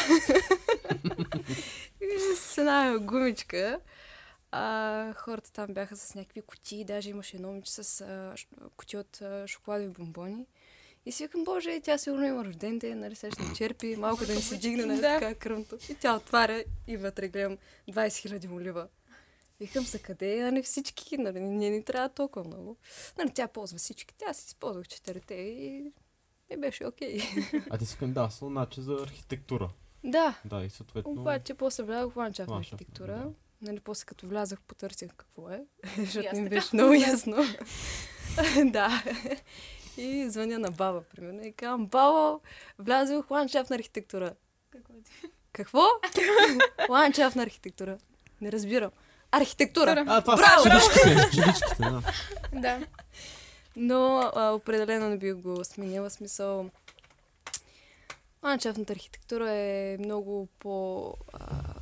С 2.36 2.58
една 2.58 2.98
гумичка. 2.98 3.80
А, 4.52 5.12
хората 5.14 5.52
там 5.52 5.74
бяха 5.74 5.96
с 5.96 6.14
някакви 6.14 6.42
кутии, 6.42 6.84
даже 6.84 7.10
имаше 7.10 7.36
едно 7.36 7.48
момиче 7.48 7.72
с 7.72 8.00
а, 8.00 8.34
от 8.98 9.22
а, 9.22 9.46
шоколадови 9.46 9.88
бомбони. 9.88 10.46
И 11.06 11.12
си 11.12 11.22
викам, 11.22 11.44
боже, 11.44 11.80
тя 11.80 11.98
сигурно 11.98 12.24
има 12.26 12.44
рожден 12.44 12.78
ден, 12.78 12.98
нали, 13.00 13.14
сега 13.14 13.30
ще 13.32 13.54
черпи, 13.56 13.96
малко 13.96 14.26
да 14.26 14.34
ни 14.34 14.42
се 14.42 14.56
дигне, 14.56 14.84
нали, 14.86 15.00
Да. 15.00 15.18
така 15.20 15.34
кръвното. 15.34 15.76
И 15.90 15.94
тя 15.94 16.16
отваря 16.16 16.64
и 16.86 16.96
вътре 16.96 17.28
гледам 17.28 17.58
20 17.90 18.38
000 18.38 18.46
молива. 18.46 18.88
Викам 19.60 19.84
се, 19.84 19.98
къде, 19.98 20.42
нали, 20.42 20.62
всички, 20.62 21.18
нали, 21.18 21.40
не 21.40 21.70
ни 21.70 21.84
трябва 21.84 22.08
толкова 22.08 22.44
много. 22.46 22.76
Нали, 23.18 23.30
тя 23.34 23.48
ползва 23.48 23.78
всички, 23.78 24.14
тя 24.18 24.32
си 24.32 24.44
използвах 24.46 24.88
четирите 24.88 25.34
и, 25.34 25.92
и 26.50 26.56
беше 26.56 26.86
окей. 26.86 27.20
А 27.70 27.78
ти 27.78 27.86
си 27.86 27.96
кандидатствал, 27.96 28.50
значи 28.50 28.80
за 28.80 28.92
архитектура. 29.02 29.70
да, 30.04 30.38
Да, 30.44 30.64
и 30.64 30.70
съответно... 30.70 31.10
обаче 31.12 31.54
после 31.54 31.82
влязох 31.82 32.12
в 32.12 32.16
ландшафтна 32.16 32.58
архитектура. 32.58 33.16
да. 33.16 33.30
Нали, 33.62 33.80
после 33.80 34.04
като 34.04 34.26
влязах, 34.26 34.60
потърсих 34.60 35.10
какво 35.16 35.50
е, 35.50 35.64
защото 35.98 36.28
не 36.32 36.40
ми 36.40 36.48
беше 36.48 36.68
много 36.72 36.92
ясно. 36.94 37.36
да. 38.64 39.02
И 39.96 40.30
звъня 40.30 40.58
на 40.58 40.70
баба, 40.70 41.02
примерно, 41.02 41.46
и 41.46 41.52
казвам, 41.52 41.86
баба, 41.86 42.38
влязох 42.78 43.26
в 43.26 43.30
ландшафтна 43.30 43.76
архитектура. 43.76 44.34
Какво 44.72 44.92
е? 44.92 45.00
Какво? 45.52 45.82
ландшафтна 46.90 47.42
архитектура. 47.42 47.98
Не 48.40 48.52
разбирам. 48.52 48.90
Архитектура. 49.32 50.04
А, 50.08 50.20
това 50.20 50.36
Браво! 50.36 50.62
са 50.62 50.70
чиличките, 50.70 51.30
чиличките, 51.30 51.76
да. 51.78 52.02
Да. 52.52 52.86
Но 53.76 54.30
а, 54.34 54.50
определено 54.50 55.08
не 55.08 55.18
бих 55.18 55.34
го 55.34 55.64
сменила. 55.64 56.10
Смисъл, 56.10 56.70
ландшафтната 58.44 58.92
архитектура 58.92 59.50
е 59.50 59.96
много 60.00 60.48
по... 60.58 61.14
А, 61.32 61.74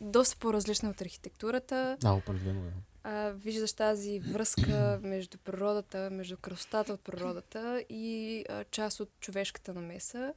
доста 0.00 0.36
по-различна 0.36 0.90
от 0.90 1.00
архитектурата. 1.00 1.96
Да, 2.00 2.12
определено 2.12 2.60
е. 2.60 2.93
А, 3.04 3.30
виждаш 3.30 3.72
тази 3.72 4.20
връзка 4.20 4.98
между 5.02 5.38
природата, 5.38 6.08
между 6.12 6.36
красотата 6.36 6.92
от 6.92 7.00
природата 7.00 7.84
и 7.88 8.44
а, 8.48 8.64
част 8.64 9.00
от 9.00 9.10
човешката 9.20 9.74
намеса. 9.74 10.34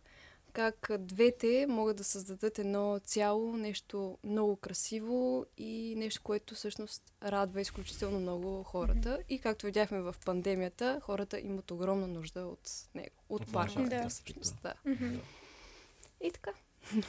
Как 0.53 0.89
двете 0.99 1.65
могат 1.69 1.97
да 1.97 2.03
създадат 2.03 2.59
едно 2.59 2.99
цяло, 3.03 3.57
нещо 3.57 4.17
много 4.23 4.55
красиво 4.55 5.45
и 5.57 5.93
нещо, 5.97 6.21
което 6.23 6.55
всъщност 6.55 7.13
радва 7.23 7.61
изключително 7.61 8.19
много 8.19 8.63
хората. 8.63 9.19
И 9.29 9.39
както 9.39 9.65
видяхме 9.65 10.01
в 10.01 10.15
пандемията, 10.25 10.99
хората 11.03 11.39
имат 11.39 11.71
огромна 11.71 12.07
нужда 12.07 12.45
от 12.45 12.69
него, 12.95 13.15
от, 13.29 13.41
От 13.41 13.51
парковете. 13.53 13.79
ландшафтната 13.79 14.09
всъщност, 14.09 14.55
да. 14.63 14.73
Мгм. 14.85 15.15
И 16.23 16.31
така. 16.31 16.51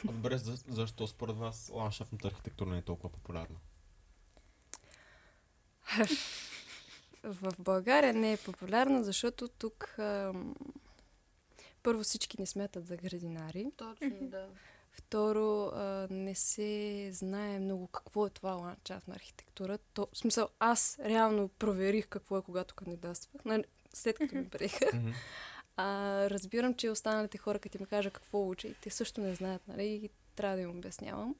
А 0.08 0.12
добре, 0.12 0.38
за- 0.38 0.64
защо 0.68 1.06
според 1.06 1.36
вас 1.36 1.70
ландшафтната 1.74 2.28
архитектура 2.28 2.70
не 2.70 2.78
е 2.78 2.82
толкова 2.82 3.08
популярна? 3.08 3.56
В 7.24 7.52
България 7.58 8.14
не 8.14 8.32
е 8.32 8.36
популярна, 8.36 9.04
защото 9.04 9.48
тук 9.48 9.98
ам, 9.98 10.54
първо 11.82 12.02
всички 12.02 12.40
не 12.40 12.46
смятат 12.46 12.86
за 12.86 12.96
градинари. 12.96 13.66
Точно, 13.76 14.10
да. 14.20 14.48
Второ, 14.90 15.66
а, 15.66 16.08
не 16.10 16.34
се 16.34 17.10
знае 17.12 17.58
много 17.58 17.86
какво 17.86 18.26
е 18.26 18.30
това 18.30 18.52
ландшафтна 18.52 19.14
архитектура. 19.14 19.78
То, 19.78 20.08
в 20.12 20.18
смисъл, 20.18 20.48
аз 20.58 20.98
реално 21.04 21.48
проверих 21.48 22.08
какво 22.08 22.38
е, 22.38 22.42
когато 22.42 22.74
кандидатствах, 22.74 23.44
нали, 23.44 23.64
след 23.94 24.18
като 24.18 24.34
ми 24.34 24.48
приеха. 24.48 24.86
А, 25.76 26.30
разбирам, 26.30 26.74
че 26.74 26.90
останалите 26.90 27.38
хора, 27.38 27.58
като 27.58 27.78
ми 27.80 27.86
кажа 27.86 28.10
какво 28.10 28.48
уча, 28.48 28.68
и 28.68 28.74
те 28.74 28.90
също 28.90 29.20
не 29.20 29.34
знаят, 29.34 29.68
нали, 29.68 29.84
и 29.84 30.10
трябва 30.34 30.56
да 30.56 30.62
им 30.62 30.70
обяснявам. 30.70 31.34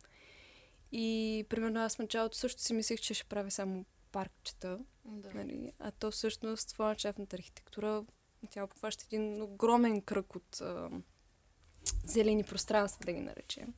И, 0.92 1.46
примерно, 1.48 1.80
аз 1.80 1.96
в 1.96 1.98
началото 1.98 2.36
също 2.36 2.62
си 2.62 2.74
мислех, 2.74 3.00
че 3.00 3.14
ще 3.14 3.24
правя 3.24 3.50
само 3.50 3.84
паркчета, 4.12 4.78
да. 5.04 5.30
Нали? 5.34 5.72
А 5.78 5.90
то 5.90 6.10
всъщност 6.10 6.72
в 6.72 6.78
ландшафтната 6.80 7.36
архитектура 7.36 8.04
Тя 8.50 8.64
обхваща 8.64 9.04
един 9.06 9.42
огромен 9.42 10.00
кръг 10.02 10.36
от 10.36 10.60
а, 10.60 10.90
зелени 12.04 12.44
пространства, 12.44 13.04
да 13.06 13.12
ги 13.12 13.20
наречем. 13.20 13.74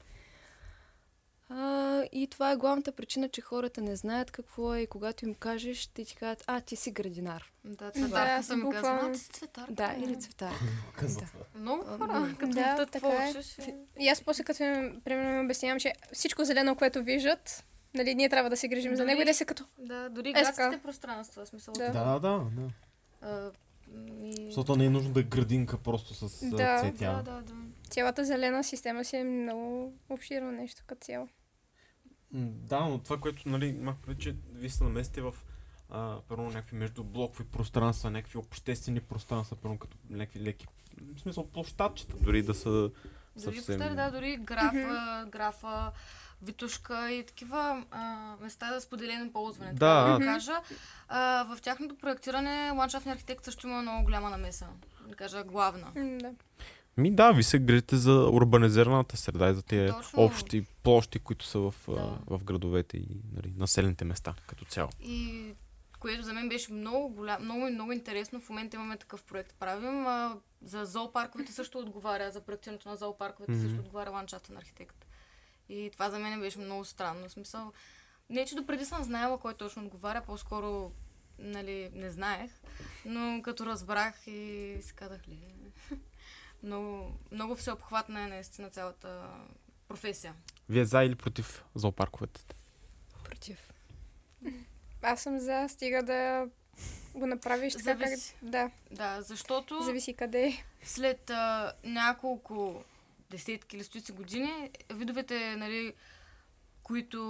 А, 1.48 2.02
и 2.12 2.26
това 2.26 2.50
е 2.50 2.56
главната 2.56 2.92
причина, 2.92 3.28
че 3.28 3.40
хората 3.40 3.80
не 3.80 3.96
знаят 3.96 4.30
какво 4.30 4.74
е 4.74 4.80
и 4.80 4.86
когато 4.86 5.24
им 5.24 5.34
кажеш, 5.34 5.86
те 5.86 6.04
ти 6.04 6.16
казват, 6.16 6.44
а, 6.46 6.60
ти 6.60 6.76
си 6.76 6.90
градинар. 6.90 7.52
Да, 7.64 7.76
Да, 7.76 7.90
цветарка 7.92 8.32
аз 8.32 8.46
съм 8.46 8.60
буквално- 8.60 9.12
ти 9.14 9.20
цветарка. 9.20 9.72
Да, 9.72 9.94
или 9.98 10.20
цветар. 10.20 10.52
Казва 10.96 11.20
Да. 11.20 11.26
това. 11.26 11.40
Много 11.54 11.84
хора, 11.84 12.34
като 12.38 12.52
да, 12.52 12.74
да, 12.74 12.86
така 12.86 13.08
е. 13.08 13.34
И 13.98 14.08
аз 14.08 14.22
после 14.22 14.44
като 14.44 14.62
им, 14.62 15.00
примерно, 15.04 15.38
им 15.38 15.44
обяснявам, 15.44 15.80
че 15.80 15.92
всичко 16.12 16.44
зелено, 16.44 16.76
което 16.76 17.02
виждат, 17.02 17.64
нали, 17.94 18.14
ние 18.14 18.28
трябва 18.28 18.50
да 18.50 18.56
се 18.56 18.68
грижим 18.68 18.92
за 18.92 18.96
Дори- 18.96 19.06
него 19.06 19.22
и 19.22 19.24
да 19.24 19.34
се 19.34 19.44
като... 19.44 19.64
Да, 19.78 20.08
дори 20.08 20.28
Е, 20.28 20.32
градските 20.32 20.80
пространства, 20.82 21.46
смисъл. 21.46 21.74
Да. 21.74 21.90
Да, 21.90 22.18
да, 22.18 22.38
да. 22.50 22.68
А, 23.22 23.50
и... 24.22 24.44
Защото 24.44 24.76
не 24.76 24.84
е 24.84 24.90
нужно 24.90 25.12
да 25.12 25.20
е 25.20 25.24
градинка 25.24 25.78
просто 25.78 26.14
с 26.14 26.40
Да, 26.40 26.50
да, 26.50 26.56
Да, 26.56 26.78
цветя. 26.80 27.22
да, 27.24 27.42
да. 27.42 27.54
Цялата 27.90 28.24
зелена 28.24 28.64
система 28.64 29.04
си 29.04 29.16
е 29.16 29.24
много 29.24 29.94
обширно 30.08 30.52
нещо 30.52 30.82
като 30.86 31.00
цяло. 31.00 31.28
Да, 32.32 32.80
но 32.80 32.98
това, 32.98 33.18
което, 33.18 33.48
нали, 33.48 33.66
имах 33.66 33.96
предвид, 33.96 34.22
че 34.22 34.36
вие 34.52 34.70
се 34.70 34.84
намесите 34.84 35.20
в 35.20 35.34
а, 35.88 36.16
първо 36.28 36.42
някакви 36.42 36.76
междублокови 36.76 37.44
пространства, 37.44 38.10
някакви 38.10 38.38
обществени 38.38 39.00
пространства, 39.00 39.56
първо 39.56 39.78
като 39.78 39.96
някакви 40.10 40.40
леки, 40.40 40.66
в 41.16 41.20
смисъл 41.20 41.46
площадчета, 41.46 42.16
дори 42.20 42.42
да 42.42 42.54
са 42.54 42.70
Дори 42.70 42.90
съвсем... 43.56 43.78
повтаря, 43.78 43.94
да, 43.94 44.10
дори 44.10 44.36
графа, 44.36 45.26
графа, 45.30 45.92
витушка 46.42 47.10
и 47.10 47.26
такива 47.26 47.84
а, 47.90 48.16
места 48.40 48.74
за 48.74 48.80
споделено 48.80 49.32
ползване. 49.32 49.72
Да. 49.72 50.04
Така 50.06 50.18
да 50.18 50.24
кажа. 50.24 50.60
А, 51.08 51.44
в 51.44 51.60
тяхното 51.60 51.94
проектиране 51.96 52.70
ландшафтният 52.70 53.16
архитект 53.16 53.44
също 53.44 53.66
има 53.66 53.82
много 53.82 54.04
голяма 54.04 54.30
намеса. 54.30 54.66
Да 55.08 55.14
кажа 55.14 55.44
главна. 55.44 55.86
Да. 55.94 56.32
Ми 56.96 57.14
да, 57.14 57.32
ви 57.32 57.42
се 57.42 57.58
грижите 57.58 57.96
за 57.96 58.12
урбанизираната 58.12 59.16
среда 59.16 59.48
и 59.48 59.54
за 59.54 59.62
тези 59.62 59.92
Точно. 59.92 60.22
общи 60.22 60.66
площи, 60.82 61.18
които 61.18 61.44
са 61.44 61.58
в, 61.58 61.74
Да. 61.88 62.18
в 62.36 62.44
градовете 62.44 62.96
и 62.96 63.06
нали, 63.32 63.52
населените 63.56 64.04
места 64.04 64.34
като 64.46 64.64
цяло. 64.64 64.90
И 65.02 65.44
което 65.98 66.22
за 66.22 66.32
мен 66.32 66.48
беше 66.48 66.72
много 66.72 67.08
голям, 67.08 67.44
много, 67.44 67.70
много 67.70 67.92
интересно. 67.92 68.40
В 68.40 68.48
момента 68.48 68.76
имаме 68.76 68.96
такъв 68.96 69.22
проект 69.24 69.54
правим. 69.54 70.06
А, 70.06 70.36
за 70.62 70.84
зоопарковете 70.84 71.52
също 71.52 71.78
отговаря, 71.78 72.30
за 72.30 72.40
проектирането 72.40 72.88
на 72.88 72.96
зоопарковете 72.96 73.52
Мгм. 73.52 73.62
също 73.62 73.80
отговаря 73.80 74.10
ландшафтен 74.10 74.56
архитект. 74.56 75.06
И 75.70 75.90
това 75.92 76.10
за 76.10 76.18
мен 76.18 76.40
беше 76.40 76.58
много 76.58 76.84
странно. 76.84 77.28
В 77.28 77.32
смисъл, 77.32 77.72
не 78.30 78.46
че 78.46 78.54
допреди 78.54 78.84
съм 78.84 79.02
знаела 79.02 79.38
кой 79.38 79.54
точно 79.54 79.82
отговаря, 79.82 80.22
по-скоро 80.26 80.92
нали, 81.38 81.90
не 81.94 82.10
знаех, 82.10 82.50
но 83.04 83.42
като 83.42 83.66
разбрах 83.66 84.26
и 84.26 84.76
си 84.82 84.92
казах 84.94 85.28
ли, 85.28 85.38
много, 86.62 87.12
много 87.32 87.56
всеобхватна 87.56 88.20
е 88.20 88.26
наистина 88.26 88.70
цялата 88.70 89.26
професия. 89.88 90.34
Вие 90.68 90.84
за 90.84 91.02
или 91.02 91.14
против 91.14 91.64
зоопарковете? 91.74 92.40
Против. 93.24 93.72
Аз 95.02 95.22
съм 95.22 95.38
за, 95.38 95.66
стига 95.68 96.02
да 96.02 96.48
го 97.14 97.26
направиш 97.26 97.74
така 97.74 97.98
как... 97.98 98.08
Зависи. 98.08 98.34
Да, 98.42 98.70
Да, 98.90 99.22
защото... 99.22 99.82
зависи 99.82 100.14
къде 100.14 100.46
е. 100.46 100.64
след 100.82 101.30
а, 101.30 101.72
няколко 101.84 102.84
десетки 103.30 103.76
или 103.76 103.84
стотици 103.84 104.12
години, 104.12 104.70
видовете, 104.90 105.56
нали, 105.56 105.94
които 106.82 107.20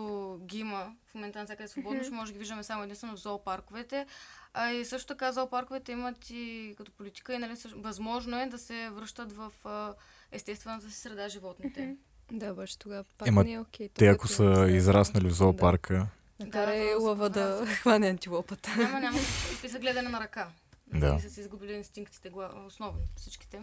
ги 0.42 0.58
има 0.58 0.94
в 1.06 1.14
момента 1.14 1.38
навсякъде 1.38 1.68
свободно, 1.68 1.96
Мгм. 1.96 2.04
ще 2.04 2.14
може 2.14 2.28
да 2.28 2.32
ги 2.32 2.38
виждаме 2.38 2.62
само 2.62 2.82
единствено 2.82 3.16
в 3.16 3.20
зоопарковете. 3.20 4.06
А 4.54 4.70
и 4.70 4.84
също 4.84 5.06
така 5.08 5.32
зоопарковете 5.32 5.92
имат 5.92 6.30
и 6.30 6.74
като 6.76 6.92
политика 6.92 7.34
и 7.34 7.38
нали, 7.38 7.56
също, 7.56 7.82
възможно 7.82 8.38
е 8.38 8.46
да 8.46 8.58
се 8.58 8.90
връщат 8.90 9.32
в 9.32 9.52
а, 9.64 9.94
естествената 10.32 10.90
си 10.90 10.96
среда 10.96 11.28
животните. 11.28 11.96
Да, 12.32 12.52
обаче 12.52 12.78
тогава 12.78 13.04
пак 13.18 13.28
Ема, 13.28 13.44
не 13.44 13.52
е 13.52 13.58
окей. 13.60 13.88
Те 13.88 14.06
ако 14.06 14.28
са 14.28 14.66
се- 14.66 14.72
израснали 14.72 15.28
в 15.28 15.32
зоопарка, 15.32 16.06
Да, 16.40 16.46
накарай 16.46 16.84
Да, 16.84 16.96
то 16.96 17.02
лъва 17.02 17.24
се 17.24 17.30
да 17.30 17.66
хване. 17.66 18.08
антилопата. 18.08 18.76
Няма, 18.76 19.00
няма. 19.00 19.18
Те 19.62 19.68
са 19.68 19.78
гледане 19.78 20.08
на 20.08 20.20
ръка. 20.20 20.48
Да. 20.86 21.14
И 21.18 21.20
са 21.20 21.30
си 21.30 21.40
изгубили 21.40 21.72
инстинктите, 21.72 22.30
основно 22.66 22.98
всичките. 23.16 23.60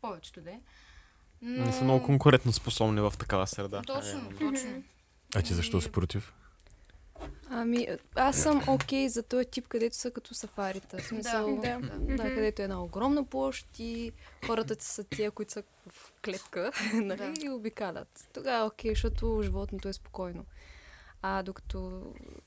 Повечето 0.00 0.40
де. 1.46 1.60
Не 1.60 1.72
са 1.72 1.84
много 1.84 2.04
конкурентно 2.04 2.52
способни 2.52 3.00
в 3.00 3.12
такава 3.18 3.46
среда. 3.46 3.82
Точно, 3.86 4.20
Е, 4.30 4.34
точно. 4.34 4.82
а 5.34 5.42
ти 5.42 5.54
защо 5.54 5.80
си 5.80 5.92
против? 5.92 6.32
Ами, 7.50 7.86
аз 8.14 8.36
съм 8.36 8.62
окей 8.68 9.08
за 9.08 9.22
този 9.22 9.44
тип, 9.46 9.68
където 9.68 9.96
са 9.96 10.10
като 10.10 10.34
сафарита. 10.34 10.98
В 10.98 11.02
смисъл, 11.02 11.56
Да. 11.56 11.78
да, 12.00 12.22
където 12.24 12.62
е 12.62 12.64
една 12.64 12.82
огромна 12.82 13.24
площ 13.24 13.66
и 13.78 14.12
хората 14.46 14.76
са 14.78 15.04
тия, 15.04 15.30
които 15.30 15.52
са 15.52 15.62
в 15.88 16.12
клетка, 16.24 16.70
нали, 16.94 17.18
Да. 17.18 17.32
и 17.42 17.48
обикалят. 17.48 18.28
Тогава 18.32 18.58
е 18.58 18.66
окей, 18.66 18.90
защото 18.90 19.40
животното 19.42 19.88
е 19.88 19.92
спокойно. 19.92 20.44
А 21.28 21.42
докато 21.42 22.02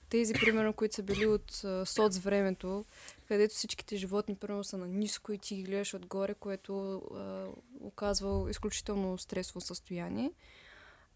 тези, 0.09 0.33
примерно, 0.33 0.73
които 0.73 0.95
са 0.95 1.03
били 1.03 1.25
от 1.25 1.63
а, 1.63 1.85
соц 1.85 2.17
времето, 2.17 2.85
където 3.27 3.55
всичките 3.55 3.97
животни, 3.97 4.35
примерно, 4.35 4.63
са 4.63 4.77
на 4.77 4.87
ниско 4.87 5.33
и 5.33 5.37
ти 5.37 5.55
ги 5.55 5.63
гледаш 5.63 5.93
отгоре, 5.93 6.33
което 6.33 6.95
а, 6.95 7.45
оказва 7.81 8.49
изключително 8.49 9.17
стресово 9.17 9.61
състояние, 9.61 10.31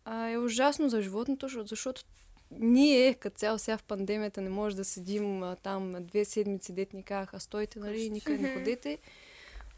а, 0.05 0.29
е 0.29 0.37
ужасно 0.37 0.89
за 0.89 1.01
животното, 1.01 1.47
защото- 1.65 2.03
ние, 2.51 3.13
като 3.13 3.37
цяло 3.37 3.59
сега 3.59 3.77
в 3.77 3.83
пандемията, 3.83 4.41
не 4.41 4.49
може 4.49 4.75
да 4.75 4.85
седим 4.85 5.43
а, 5.43 5.55
там 5.55 5.95
две 5.99 6.25
седмици, 6.25 6.73
дет 6.73 6.93
ни 6.93 7.03
казаха, 7.03 7.39
стойте, 7.39 7.79
нали, 7.79 8.09
никъде 8.09 8.37
не 8.37 8.53
ходете. 8.59 8.97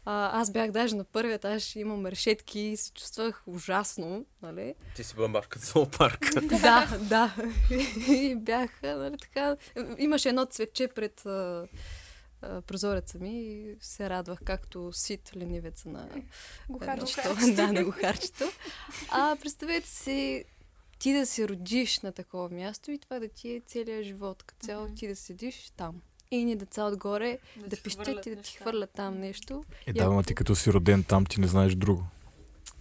А, 0.08 0.40
аз 0.40 0.50
бях 0.50 0.70
даже 0.70 0.96
на 0.96 1.04
първият, 1.04 1.44
аз 1.44 1.62
ще 1.62 1.80
имам 1.80 2.06
решетки 2.06 2.60
и 2.60 2.76
се 2.76 2.92
чувствах 2.92 3.42
ужасно, 3.46 4.26
нали? 4.42 4.74
Ти 4.96 5.04
си 5.04 5.14
бъмбарка 5.14 5.58
за 5.58 5.66
зоопарк. 5.66 6.34
да, 6.42 6.98
да. 7.00 7.34
И 8.08 8.36
бях, 8.36 8.82
нали, 8.82 9.16
така... 9.18 9.56
Имаше 9.98 10.28
едно 10.28 10.46
цветче 10.46 10.88
пред 10.88 11.26
а, 11.26 11.68
а, 12.42 12.60
прозореца 12.60 13.18
ми 13.18 13.42
и 13.42 13.76
се 13.80 14.10
радвах, 14.10 14.38
както 14.44 14.92
сит 14.92 15.36
ленивеца 15.36 15.88
на 15.88 16.08
Гухарчето. 16.68 17.36
Да, 17.56 17.72
на 17.72 17.84
гухарчето. 17.84 18.44
А 19.10 19.36
представете 19.40 19.88
си 19.88 20.44
ти 20.98 21.12
да 21.12 21.26
се 21.26 21.48
родиш 21.48 22.00
на 22.00 22.12
такова 22.12 22.48
място 22.50 22.90
и 22.90 22.98
това 22.98 23.18
да 23.18 23.28
ти 23.28 23.50
е 23.50 23.62
целият 23.66 24.04
живот. 24.04 24.42
Като 24.42 24.66
цяло 24.66 24.88
ти 24.88 25.08
да 25.08 25.16
седиш 25.16 25.72
там. 25.76 26.02
И 26.30 26.44
ни 26.44 26.56
деца 26.56 26.84
отгоре 26.84 27.38
да, 27.56 27.76
ти 27.76 27.82
пищят 27.82 28.02
хвърлят 28.04 28.26
и 28.26 28.34
да 28.36 28.42
ти 28.42 28.52
хвърлят 28.52 28.90
там 28.90 29.18
нещо. 29.18 29.64
Е, 29.86 29.90
И 29.90 29.92
да, 29.92 30.04
ама 30.04 30.14
ако- 30.14 30.26
ти 30.26 30.34
като 30.34 30.56
си 30.56 30.72
роден 30.72 31.04
там, 31.04 31.26
ти 31.26 31.40
не 31.40 31.46
знаеш 31.46 31.74
друго. 31.74 32.04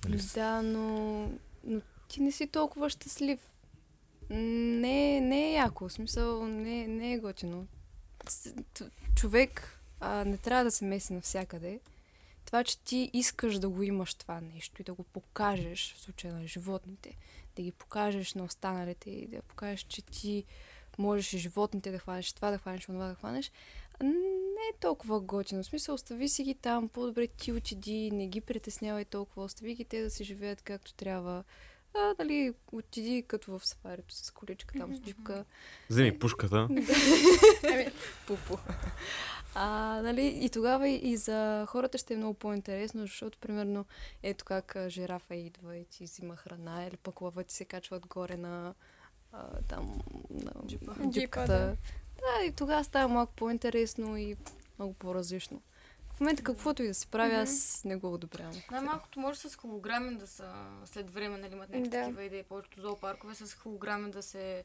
Нали? 0.05 0.21
Да, 0.35 0.61
но, 0.61 1.29
но 1.63 1.81
ти 2.07 2.21
не 2.21 2.31
си 2.31 2.47
толкова 2.47 2.89
щастлив. 2.89 3.39
Не, 4.29 5.21
не 5.21 5.49
е 5.49 5.53
яко, 5.53 5.89
в 5.89 5.93
смисъл 5.93 6.47
не, 6.47 6.87
не 6.87 7.13
е 7.13 7.17
готино. 7.17 7.67
Човек 9.15 9.79
а, 9.99 10.25
не 10.25 10.37
трябва 10.37 10.63
да 10.63 10.71
се 10.71 10.85
меси 10.85 11.13
навсякъде. 11.13 11.79
Това, 12.45 12.63
че 12.63 12.79
ти 12.79 13.09
искаш 13.13 13.59
да 13.59 13.69
го 13.69 13.83
имаш 13.83 14.13
това 14.13 14.41
нещо 14.41 14.81
и 14.81 14.85
да 14.85 14.93
го 14.93 15.03
покажеш 15.03 15.93
в 15.93 16.01
случая 16.01 16.33
на 16.33 16.47
животните, 16.47 17.17
да 17.55 17.61
ги 17.61 17.71
покажеш 17.71 18.33
на 18.33 18.43
останалите 18.43 19.09
и 19.09 19.27
да 19.27 19.41
покажеш, 19.41 19.81
че 19.81 20.01
ти 20.01 20.43
можеш 20.97 21.33
и 21.33 21.37
животните 21.37 21.91
да 21.91 21.99
хванеш, 21.99 22.33
това 22.33 22.51
да 22.51 22.57
хванеш, 22.57 22.85
това 22.85 23.07
да 23.07 23.15
хванеш, 23.15 23.51
не 24.01 24.69
е 24.73 24.79
толкова 24.79 25.19
готино. 25.19 25.63
В 25.63 25.65
смисъл, 25.65 25.95
остави 25.95 26.29
си 26.29 26.43
ги 26.43 26.55
там, 26.55 26.89
по-добре 26.89 27.27
ти 27.27 27.51
отиди, 27.51 28.11
не 28.11 28.27
ги 28.27 28.41
притеснявай 28.41 29.05
толкова, 29.05 29.43
остави 29.43 29.75
ги 29.75 29.85
те 29.85 30.01
да 30.01 30.09
си 30.09 30.23
живеят 30.23 30.61
както 30.61 30.93
трябва. 30.93 31.43
А, 31.93 32.15
нали, 32.19 32.53
отиди 32.71 33.23
като 33.27 33.59
в 33.59 33.67
сафарито 33.67 34.15
с 34.15 34.31
количка 34.31 34.79
там, 34.79 34.95
с 34.95 34.99
джипка. 34.99 35.45
Вземи 35.89 36.19
пушката. 36.19 36.55
Ами, 37.63 37.87
Пупо. 38.27 38.57
А, 39.55 40.01
нали, 40.01 40.39
и 40.41 40.49
тогава 40.49 40.89
и, 40.89 41.17
за 41.17 41.65
хората 41.69 41.97
ще 41.97 42.13
е 42.13 42.17
много 42.17 42.33
по-интересно, 42.33 43.01
защото, 43.01 43.37
примерно, 43.37 43.85
ето 44.23 44.45
как 44.45 44.77
жирафа 44.87 45.35
идва 45.35 45.77
и 45.77 45.85
ти 45.85 46.03
взима 46.03 46.35
храна, 46.35 46.85
или 46.87 46.97
пък 46.97 47.21
лъва 47.21 47.43
ти 47.43 47.53
се 47.53 47.65
качва 47.65 47.97
отгоре 47.97 48.37
на 48.37 48.73
а, 49.31 49.61
там, 49.67 49.99
на 50.29 50.51
Джипа. 50.67 50.91
джипката. 51.09 51.47
Да. 51.47 51.75
да, 52.39 52.45
и 52.45 52.51
тогава 52.51 52.83
става 52.83 53.07
малко 53.07 53.33
по-интересно 53.35 54.17
и 54.17 54.35
много 54.79 54.93
по-различно. 54.93 55.61
В 56.13 56.19
момента 56.19 56.43
каквото 56.43 56.83
и 56.83 56.87
да 56.87 56.93
се 56.93 57.07
прави, 57.07 57.35
аз 57.35 57.81
не 57.85 57.95
го 57.95 58.13
одобрявам. 58.13 58.53
Най-малкото 58.71 59.19
може 59.19 59.39
с 59.39 59.55
холограми 59.55 60.17
да 60.17 60.27
са 60.27 60.53
след 60.85 61.11
време, 61.11 61.37
нали, 61.37 61.53
имат 61.53 61.69
някакви 61.69 61.89
Да. 61.89 62.01
такива 62.01 62.23
идеи. 62.23 62.43
Повечето 62.43 62.81
зоопаркове 62.81 63.35
с 63.35 63.53
холограми 63.53 64.11
да 64.11 64.21
се 64.21 64.63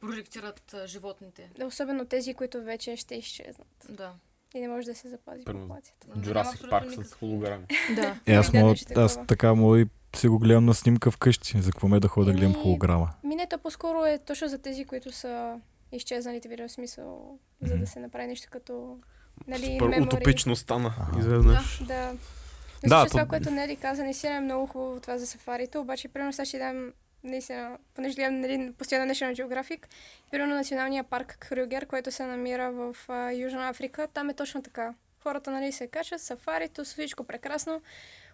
прожектират 0.00 0.74
животните. 0.86 1.50
особено 1.64 2.06
тези, 2.06 2.34
които 2.34 2.62
вече 2.62 2.96
ще 2.96 3.14
изчезнат. 3.14 3.86
Да. 3.88 4.14
И 4.54 4.60
не 4.60 4.68
може 4.68 4.86
да 4.86 4.94
се 4.94 5.08
запази 5.08 5.44
Примерно. 5.44 5.66
популацията. 5.66 6.06
Да, 6.16 6.40
абсолютно 6.40 6.70
Парк 6.70 7.04
с 7.04 7.12
холограми. 7.12 7.66
Да. 7.94 8.20
Е, 8.26 8.34
аз, 8.34 8.52
мога, 8.52 8.74
аз 8.96 9.18
така 9.26 9.54
мога 9.54 9.80
и 9.80 9.86
си 10.16 10.28
го 10.28 10.38
гледам 10.38 10.66
на 10.66 10.74
снимка 10.74 11.10
вкъщи. 11.10 11.60
За 11.60 11.70
какво 11.72 11.88
ме 11.88 12.00
да 12.00 12.08
ходя 12.08 12.26
да 12.26 12.32
гледам 12.32 12.52
Еми, 12.52 12.62
холограма? 12.62 13.10
Минето 13.24 13.58
по-скоро 13.58 14.04
е 14.04 14.18
точно 14.18 14.48
за 14.48 14.58
тези, 14.58 14.84
които 14.84 15.12
са 15.12 15.60
изчезналите 15.92 16.48
видео 16.48 16.68
смисъл, 16.68 17.38
за 17.60 17.74
Мгм. 17.74 17.80
да 17.80 17.90
се 17.90 18.00
направи 18.00 18.26
нещо 18.26 18.48
като... 18.50 18.96
нали, 19.48 19.64
Супер 19.64 19.88
мемори. 19.88 20.02
утопично 20.02 20.56
стана. 20.56 20.94
Ага. 21.00 21.18
Изведнъж. 21.20 21.78
Да. 21.78 21.84
Да, 21.84 22.16
Да, 22.88 23.04
то- 23.04 23.10
това, 23.10 23.26
което 23.26 23.50
Нели 23.50 23.76
каза, 23.76 24.04
наистина 24.04 24.34
е 24.34 24.40
много 24.40 24.66
хубаво 24.66 25.00
това 25.00 25.18
за 25.18 25.26
сафарите, 25.26 25.78
обаче, 25.78 26.08
примерно, 26.08 26.32
сега 26.32 26.46
ще 26.46 26.58
дам 26.58 26.92
наистина, 27.24 27.78
понеже 27.94 28.14
гледам 28.14 28.40
нали, 28.40 28.72
постоянно 28.72 29.12
National 29.12 29.34
Geographic, 29.36 29.80
примерно 30.30 30.54
националния 30.54 31.04
парк 31.04 31.36
Крюгер, 31.40 31.86
който 31.86 32.10
се 32.10 32.24
намира 32.24 32.72
в 32.72 32.96
а, 33.08 33.32
Южна 33.32 33.68
Африка, 33.68 34.08
там 34.08 34.30
е 34.30 34.34
точно 34.34 34.62
така. 34.62 34.94
Хората 35.22 35.50
нали, 35.50 35.72
се 35.72 35.86
качат, 35.86 36.20
сафарито, 36.20 36.84
всичко 36.84 37.24
прекрасно, 37.24 37.80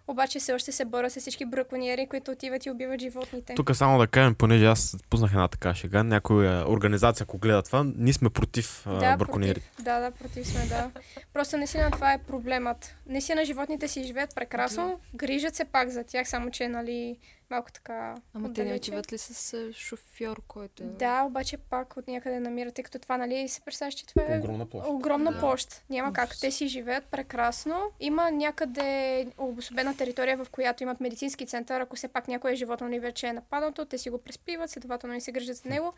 обаче 0.09 0.39
все 0.39 0.53
още 0.53 0.71
се 0.71 0.85
борят 0.85 1.11
с 1.13 1.19
всички 1.19 1.45
браконьери, 1.45 2.07
които 2.07 2.31
отиват 2.31 2.65
и 2.65 2.71
убиват 2.71 3.01
животните. 3.01 3.55
Тук 3.55 3.75
само 3.75 3.99
да 3.99 4.07
кажем, 4.07 4.35
понеже 4.35 4.65
аз 4.65 4.97
пуснах 5.09 5.31
една 5.31 5.47
така 5.47 5.75
шега, 5.75 6.03
някоя 6.03 6.69
организация, 6.69 7.23
ако 7.23 7.37
гледа 7.37 7.61
това, 7.61 7.85
ние 7.95 8.13
сме 8.13 8.29
против 8.29 8.83
а, 8.87 8.99
да, 8.99 9.17
браконьери. 9.17 9.59
против. 9.59 9.85
Да, 9.85 9.99
да, 9.99 10.11
против 10.11 10.47
сме, 10.47 10.65
да. 10.65 10.91
Просто 11.33 11.57
наистина 11.57 11.91
това 11.91 12.13
е 12.13 12.17
проблемът. 12.17 12.95
Наистина 13.07 13.45
животните 13.45 13.87
си 13.87 14.03
живеят 14.03 14.35
прекрасно, 14.35 14.99
грижат 15.15 15.55
се 15.55 15.65
пак 15.65 15.89
за 15.89 16.03
тях, 16.03 16.29
само 16.29 16.51
че, 16.51 16.67
нали, 16.67 17.17
малко 17.49 17.71
така 17.71 18.15
Ама 18.33 18.53
те 18.53 18.65
не 18.65 18.73
отиват 18.73 19.13
ли 19.13 19.17
с 19.17 19.73
шофьор, 19.73 20.41
който 20.47 20.83
е... 20.83 20.85
Да, 20.85 21.23
обаче 21.23 21.57
пак 21.57 21.97
от 21.97 22.07
някъде 22.07 22.39
намират, 22.39 22.73
тъй 22.73 22.83
като 22.83 22.99
това, 22.99 23.17
нали, 23.17 23.47
се 23.47 23.61
представяш, 23.61 23.93
че 23.93 24.05
това 24.05 24.23
е 24.27 24.39
Огромна 24.39 24.65
площ. 24.65 24.89
огромна 24.89 25.31
Да. 25.31 25.39
площ. 25.39 25.83
Няма 25.89 26.13
как. 26.13 26.39
Те 26.39 26.51
си 26.51 26.67
живеят 26.67 27.05
прекрасно. 27.05 27.91
Има 27.99 28.31
някъде 28.31 29.27
обособена 29.37 29.97
територия, 29.97 30.37
в 30.37 30.47
която 30.51 30.83
имат 30.83 30.99
медицински 30.99 31.45
център. 31.45 31.81
Ако 31.81 31.95
все 31.95 32.07
пак 32.07 32.27
някое 32.27 32.55
животно 32.55 32.87
ни 32.87 32.99
вече 32.99 33.27
е 33.27 33.33
нападнато, 33.33 33.85
те 33.85 33.97
си 33.97 34.09
го 34.09 34.17
преспиват, 34.17 34.69
следователно 34.69 35.15
и 35.15 35.21
се 35.21 35.31
грижат 35.31 35.57
за 35.57 35.69
него. 35.69 35.93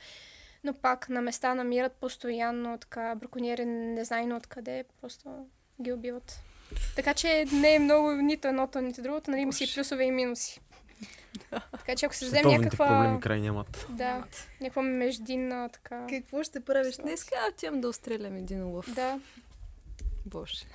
Но 0.63 0.73
пак 0.73 1.09
на 1.09 1.21
места 1.21 1.55
намират 1.55 1.93
постоянно 1.93 2.77
така 2.77 3.15
браконьери, 3.15 3.65
незнайно 3.65 4.35
откъде, 4.35 4.83
просто 5.01 5.29
ги 5.81 5.93
убиват. 5.93 6.41
Така 6.95 7.13
че 7.13 7.45
не 7.53 7.75
е 7.75 7.79
много 7.79 8.11
нито 8.11 8.47
едното, 8.47 8.81
нито 8.81 9.01
другото, 9.01 9.31
нали 9.31 9.41
има 9.41 9.53
си 9.53 9.73
плюсове 9.75 10.03
и 10.03 10.11
минуси. 10.11 10.61
Така 11.71 11.95
че 11.95 12.05
ако 12.05 12.15
се 12.15 12.25
дадем 12.25 12.39
Световните 12.39 12.63
някаква... 12.63 12.87
проблеми 12.87 13.19
край 13.19 13.41
нямат. 13.41 13.87
Да, 13.89 14.23
някаква 14.61 14.81
междинна 14.81 15.69
така... 15.69 16.07
Какво 16.09 16.43
ще 16.43 16.59
правиш 16.59 16.95
днес? 16.95 17.25
А, 17.31 17.51
отивам 17.51 17.81
да 17.81 17.89
отстрелям 17.89 18.35
един 18.35 18.67
лъв. 18.67 18.93
Да, 18.95 19.19
Боже. 20.25 20.65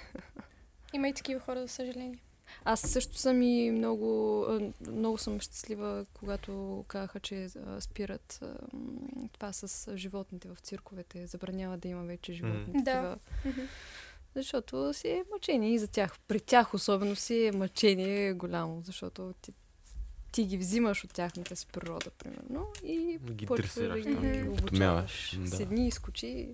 има 0.93 1.09
и 1.09 1.15
такива 1.15 1.41
хора, 1.41 1.61
за 1.61 1.69
съжаление. 1.69 2.19
Аз 2.65 2.81
също 2.81 3.19
съм 3.19 3.43
и 3.43 3.71
много, 3.71 4.47
много 4.81 5.19
съм 5.19 5.41
щастлива, 5.41 6.07
когато 6.15 6.85
казаха, 6.89 7.21
че 7.21 7.49
спират 7.81 8.41
това 9.33 9.53
с 9.53 9.97
животните 9.97 10.49
в 10.49 10.57
цирковете. 10.61 11.27
Забранява 11.27 11.77
да 11.77 11.89
има 11.89 12.03
вече 12.03 12.33
животни. 12.33 12.65
Мгм. 12.69 12.83
Да. 12.83 13.17
такива. 13.43 13.69
Защото 14.35 14.95
си 14.95 15.09
е 15.09 15.25
мъчение 15.33 15.71
и 15.71 15.79
за 15.79 15.89
тях. 15.89 16.19
При 16.29 16.41
тях 16.41 16.75
особено 16.75 17.17
си 17.17 17.47
е 17.47 17.53
мъчение 17.53 18.33
голямо, 18.33 18.81
защото 18.85 19.35
ти, 19.43 19.53
ти 20.37 20.45
ги 20.45 20.57
взимаш 20.59 21.05
от 21.05 21.13
тяхната 21.13 21.57
си 21.57 21.67
природа, 21.73 22.11
примерно, 22.19 22.67
и 22.85 23.19
Ги 23.31 23.47
дресираш, 23.47 24.03
да 24.03 24.11
ги 24.11 24.49
обучаваш. 24.49 25.37
да. 25.41 25.57
Седни, 25.57 25.89
изкочи. 25.89 26.49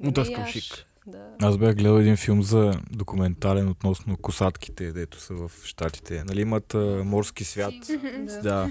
Удъскам 0.00 0.46
шик. 0.46 0.86
Да. 1.06 1.30
Аз 1.42 1.58
бях 1.58 1.76
гледал 1.76 1.98
един 1.98 2.16
филм 2.16 2.42
за 2.42 2.80
документален 2.90 3.68
относно 3.68 4.16
косатките, 4.16 4.92
дето 4.92 5.20
са 5.20 5.34
в 5.34 5.50
Штатите. 5.64 6.24
Нали 6.24 6.40
имат 6.40 6.74
а, 6.74 7.02
морски 7.04 7.44
свят. 7.44 7.74
Да. 7.88 8.40
Да. 8.42 8.70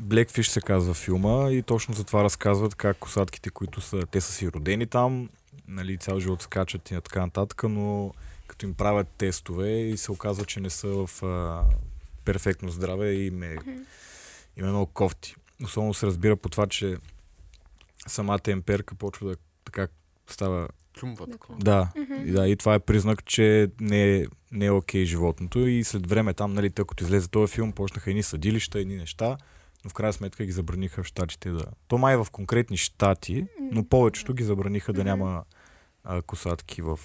Blackfish 0.00 0.42
се 0.42 0.60
казва 0.60 0.94
филма 0.94 1.50
и 1.50 1.62
точно 1.62 1.94
за 1.94 2.04
това 2.04 2.24
разказват 2.24 2.74
как 2.74 2.96
косатките, 2.96 3.50
които 3.50 3.80
са, 3.80 4.06
те 4.10 4.20
са 4.20 4.32
си 4.32 4.48
родени 4.48 4.86
там, 4.86 5.28
нали, 5.68 5.98
цял 5.98 6.20
живот 6.20 6.42
скачат 6.42 6.90
и 6.90 6.94
така 6.94 7.20
нататък, 7.20 7.62
но 7.62 8.12
като 8.46 8.66
им 8.66 8.74
правят 8.74 9.08
тестове 9.08 9.70
и 9.70 9.96
се 9.96 10.12
оказва, 10.12 10.44
че 10.44 10.60
не 10.60 10.70
са 10.70 10.88
в 10.88 11.22
а, 11.22 11.64
перфектно 12.26 12.68
здраве 12.70 13.10
и 13.12 13.26
им 13.26 13.42
е, 13.42 13.56
им 14.56 14.64
е 14.64 14.68
много 14.68 14.86
кофти. 14.86 15.34
Особено 15.64 15.94
се 15.94 16.06
разбира 16.06 16.36
по 16.36 16.48
това, 16.48 16.66
че 16.66 16.96
самата 18.06 18.40
емперка 18.46 18.94
почва 18.94 19.28
да 19.28 19.36
така 19.64 19.88
става 20.26 20.68
Чумва 20.92 21.26
Да, 21.26 21.32
такова. 21.32 21.58
да, 21.58 21.88
и 22.24 22.30
да, 22.30 22.48
и 22.48 22.56
това 22.56 22.74
е 22.74 22.78
признак, 22.78 23.24
че 23.24 23.70
не 23.80 24.16
е, 24.16 24.26
не 24.52 24.66
е 24.66 24.70
окей 24.70 25.04
животното. 25.04 25.58
И 25.58 25.84
след 25.84 26.06
време 26.06 26.34
там, 26.34 26.54
нали, 26.54 26.70
тъй 26.70 26.84
като 26.84 27.04
излезе 27.04 27.28
този 27.28 27.52
филм, 27.52 27.72
почнаха 27.72 28.10
едни 28.10 28.22
съдилища, 28.22 28.78
едни 28.80 28.96
неща, 28.96 29.36
но 29.84 29.90
в 29.90 29.94
крайна 29.94 30.12
сметка 30.12 30.44
ги 30.44 30.52
забраниха 30.52 31.02
в 31.02 31.06
щатите 31.06 31.50
да... 31.50 31.64
То 31.88 31.98
май 31.98 32.14
е 32.14 32.16
в 32.16 32.26
конкретни 32.32 32.76
щати, 32.76 33.46
но 33.60 33.84
повечето 33.84 34.34
ги 34.34 34.44
забраниха 34.44 34.92
да 34.92 35.04
няма 35.04 35.44
а, 36.04 36.22
косатки 36.22 36.82
в... 36.82 37.00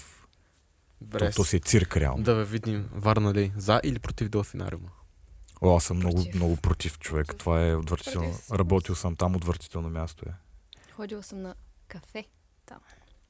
То, 1.11 1.29
то 1.35 1.43
си 1.43 1.55
е 1.55 1.59
цирк 1.59 1.97
реално. 1.97 2.23
да 2.23 2.35
бе 2.35 2.43
видим 2.43 2.89
Варна 2.93 3.33
ли 3.33 3.51
за 3.57 3.81
или 3.83 3.99
против 3.99 4.29
делфинариума. 4.29 4.89
О, 5.61 5.75
аз 5.75 5.83
съм 5.83 5.97
много, 5.97 6.15
Против. 6.15 6.35
много 6.35 6.57
против 6.57 6.99
човек. 6.99 7.35
Това 7.37 7.67
е 7.67 7.75
отвратително. 7.75 8.39
Работил 8.51 8.95
съм 8.95 9.15
там, 9.15 9.35
отвратително 9.35 9.89
място 9.89 10.25
е. 10.29 10.33
Ходила 10.91 11.23
съм 11.23 11.41
на 11.41 11.55
кафе 11.87 12.25
там. 12.65 12.79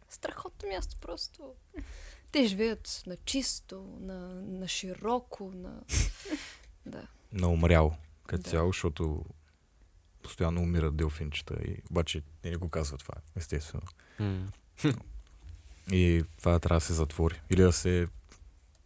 Страхотно 0.10 0.70
място 0.70 0.98
просто. 1.02 1.54
Те 2.32 2.46
живеят 2.48 3.04
на 3.08 3.18
чисто, 3.18 3.98
на, 4.00 4.18
на 4.42 4.68
широко, 4.68 5.52
на... 5.56 5.82
Да. 6.86 7.08
На 7.34 7.48
умрял 7.48 7.96
като 8.28 8.44
Да. 8.44 8.50
цяло, 8.50 8.70
защото 8.70 9.26
постоянно 10.24 10.62
умират 10.62 10.96
делфинчета. 10.96 11.54
И... 11.54 11.82
Обаче 11.92 12.22
не 12.44 12.50
ни 12.50 12.56
го 12.56 12.70
казва 12.70 12.98
това, 12.98 13.14
естествено. 13.36 13.84
И 15.92 16.24
това 16.38 16.60
трябва 16.60 16.78
да 16.80 16.86
се 16.86 16.94
затвори. 16.94 17.42
Или 17.50 17.62
да 17.62 17.74
се, 17.74 18.08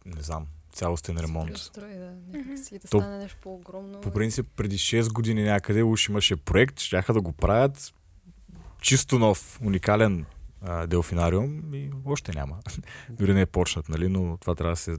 не 0.04 0.22
знам, 0.22 0.46
цялостен 0.76 1.18
ремонт. 1.18 1.70
Да. 1.74 1.86
Някак 2.32 2.58
си 2.58 2.78
да 2.78 2.88
То- 2.88 3.00
стане 3.00 3.18
нещо 3.18 3.38
по-огромно. 3.42 4.00
По 4.00 4.10
принцип, 4.10 4.46
преди 4.56 4.78
6 4.78 5.12
години 5.12 5.42
някъде 5.42 5.82
уж 5.82 6.08
имаше 6.08 6.36
проект, 6.36 6.80
щяха 6.80 7.12
да 7.12 7.20
го 7.20 7.32
правят 7.32 7.94
чисто 8.80 9.18
нов, 9.18 9.60
уникален 9.62 10.26
а, 10.60 10.86
делфинариум 10.86 11.74
и 11.74 11.90
още 12.06 12.32
няма. 12.32 12.58
Дори 13.10 13.34
не 13.34 13.40
е 13.40 13.46
почнат, 13.46 13.88
нали, 13.88 14.08
но 14.08 14.36
това 14.36 14.54
трябва 14.54 14.72
да 14.72 14.76
се 14.76 14.96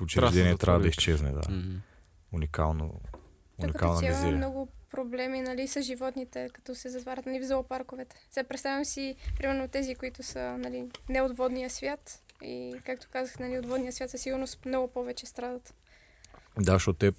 учреждение 0.00 0.56
трябва 0.56 0.80
да 0.80 0.88
изчезне, 0.88 1.32
да. 1.32 1.50
М. 1.50 1.62
Уникално, 2.32 3.00
Тук 3.12 3.64
уникална 3.64 4.00
цяло 4.00 4.12
мизерия. 4.12 4.36
много 4.36 4.68
проблеми 4.90 5.40
нали, 5.40 5.68
с 5.68 5.82
животните, 5.82 6.48
като 6.52 6.74
се 6.74 6.88
затварят 6.88 7.26
нали, 7.26 7.40
в 7.40 7.46
зоопарковете. 7.46 8.16
Сега 8.30 8.48
представям 8.48 8.84
си, 8.84 9.14
примерно, 9.38 9.68
тези, 9.68 9.94
които 9.94 10.22
са 10.22 10.56
нали, 10.58 10.84
не 11.08 11.22
от 11.22 11.36
водния 11.36 11.70
свят. 11.70 12.20
И, 12.44 12.74
както 12.86 13.06
казах, 13.12 13.38
нали, 13.38 13.58
от 13.58 13.66
водния 13.66 13.92
свят 13.92 14.10
със 14.10 14.20
сигурност 14.20 14.64
много 14.66 14.88
повече 14.88 15.26
страдат. 15.26 15.74
Да, 16.58 16.72
защото 16.72 16.98
те 16.98 17.12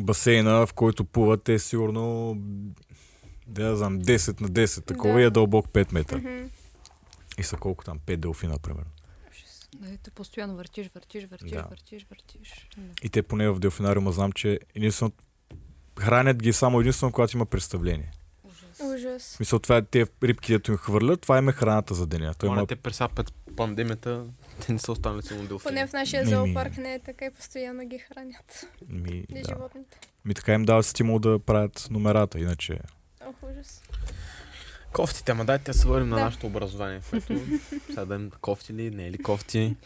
басейна, 0.00 0.66
в 0.66 0.74
който 0.74 1.04
плуват, 1.04 1.48
е 1.48 1.58
сигурно 1.58 2.36
да 3.46 3.76
знам, 3.76 4.00
10 4.00 4.40
на 4.40 4.48
10 4.48 4.84
такова 4.84 5.14
Да. 5.14 5.20
и 5.20 5.24
е 5.24 5.30
дълбок 5.30 5.68
5 5.68 5.92
метра. 5.92 6.16
Мгм. 6.16 6.44
И 7.38 7.42
са 7.42 7.56
колко 7.56 7.84
там? 7.84 7.98
5 7.98 8.16
делфина, 8.16 8.58
примерно. 8.58 8.90
Да, 9.74 9.90
и 9.90 9.98
ти 9.98 10.10
постоянно 10.10 10.56
въртиш, 10.56 10.90
въртиш, 10.94 11.24
въртиш, 11.24 11.50
Да. 11.50 11.66
въртиш, 11.70 12.06
въртиш. 12.10 12.68
И 13.02 13.08
те 13.08 13.22
поне 13.22 13.50
в 13.50 13.58
делфинариума 13.58 14.12
знам, 14.12 14.32
че 14.32 14.60
единствено 14.74 15.12
хранят 15.98 16.42
ги 16.42 16.52
само 16.52 16.80
единствено, 16.80 17.12
когато 17.12 17.36
има 17.36 17.46
представление. 17.46 18.12
Ужас. 18.44 18.80
Ужас. 18.96 19.22
Смисъл, 19.22 19.58
това 19.58 19.76
е 19.76 19.82
те 19.82 20.06
рибки, 20.22 20.52
дето 20.52 20.70
им 20.70 20.76
хвърлят, 20.78 21.20
това 21.20 21.38
им 21.38 21.48
е 21.48 21.52
храната 21.52 21.94
за 21.94 22.06
деня. 22.06 22.34
Той 22.38 22.48
Ама 22.48 22.58
има... 22.58 22.66
те 22.66 22.76
пред 22.76 22.94
пандемията 23.56 24.24
те 24.60 24.72
не 24.72 24.78
са 24.78 24.92
останали 24.92 25.22
само 25.22 25.40
делфини. 25.40 25.68
Поне 25.70 25.86
в 25.86 25.92
нашия 25.92 26.26
зоопарк 26.26 26.76
не 26.76 26.94
е 26.94 26.98
така 26.98 27.24
и 27.24 27.30
постоянно 27.30 27.84
ги 27.84 27.98
хранят. 27.98 28.66
Ми, 28.88 29.24
И 29.28 29.34
да. 29.34 29.48
животните. 29.48 29.98
ми 30.24 30.34
така 30.34 30.54
им 30.54 30.64
дават 30.64 30.86
стимул 30.86 31.18
да 31.18 31.38
правят 31.38 31.86
номерата, 31.90 32.38
иначе... 32.38 32.78
Ох, 33.26 33.50
ужас. 33.50 33.82
Кофтите, 34.92 35.32
ама 35.32 35.44
дайте 35.44 35.64
да 35.64 35.78
се 35.78 35.88
върнем 35.88 36.08
на 36.08 36.16
Да. 36.16 36.24
нашето 36.24 36.46
образование, 36.46 37.00
което 37.10 37.40
сега 37.86 38.04
да 38.04 38.14
им 38.14 38.30
кофти 38.40 38.74
ли, 38.74 38.90
не 38.90 39.06
е 39.06 39.10
ли 39.10 39.18
кофти. 39.18 39.76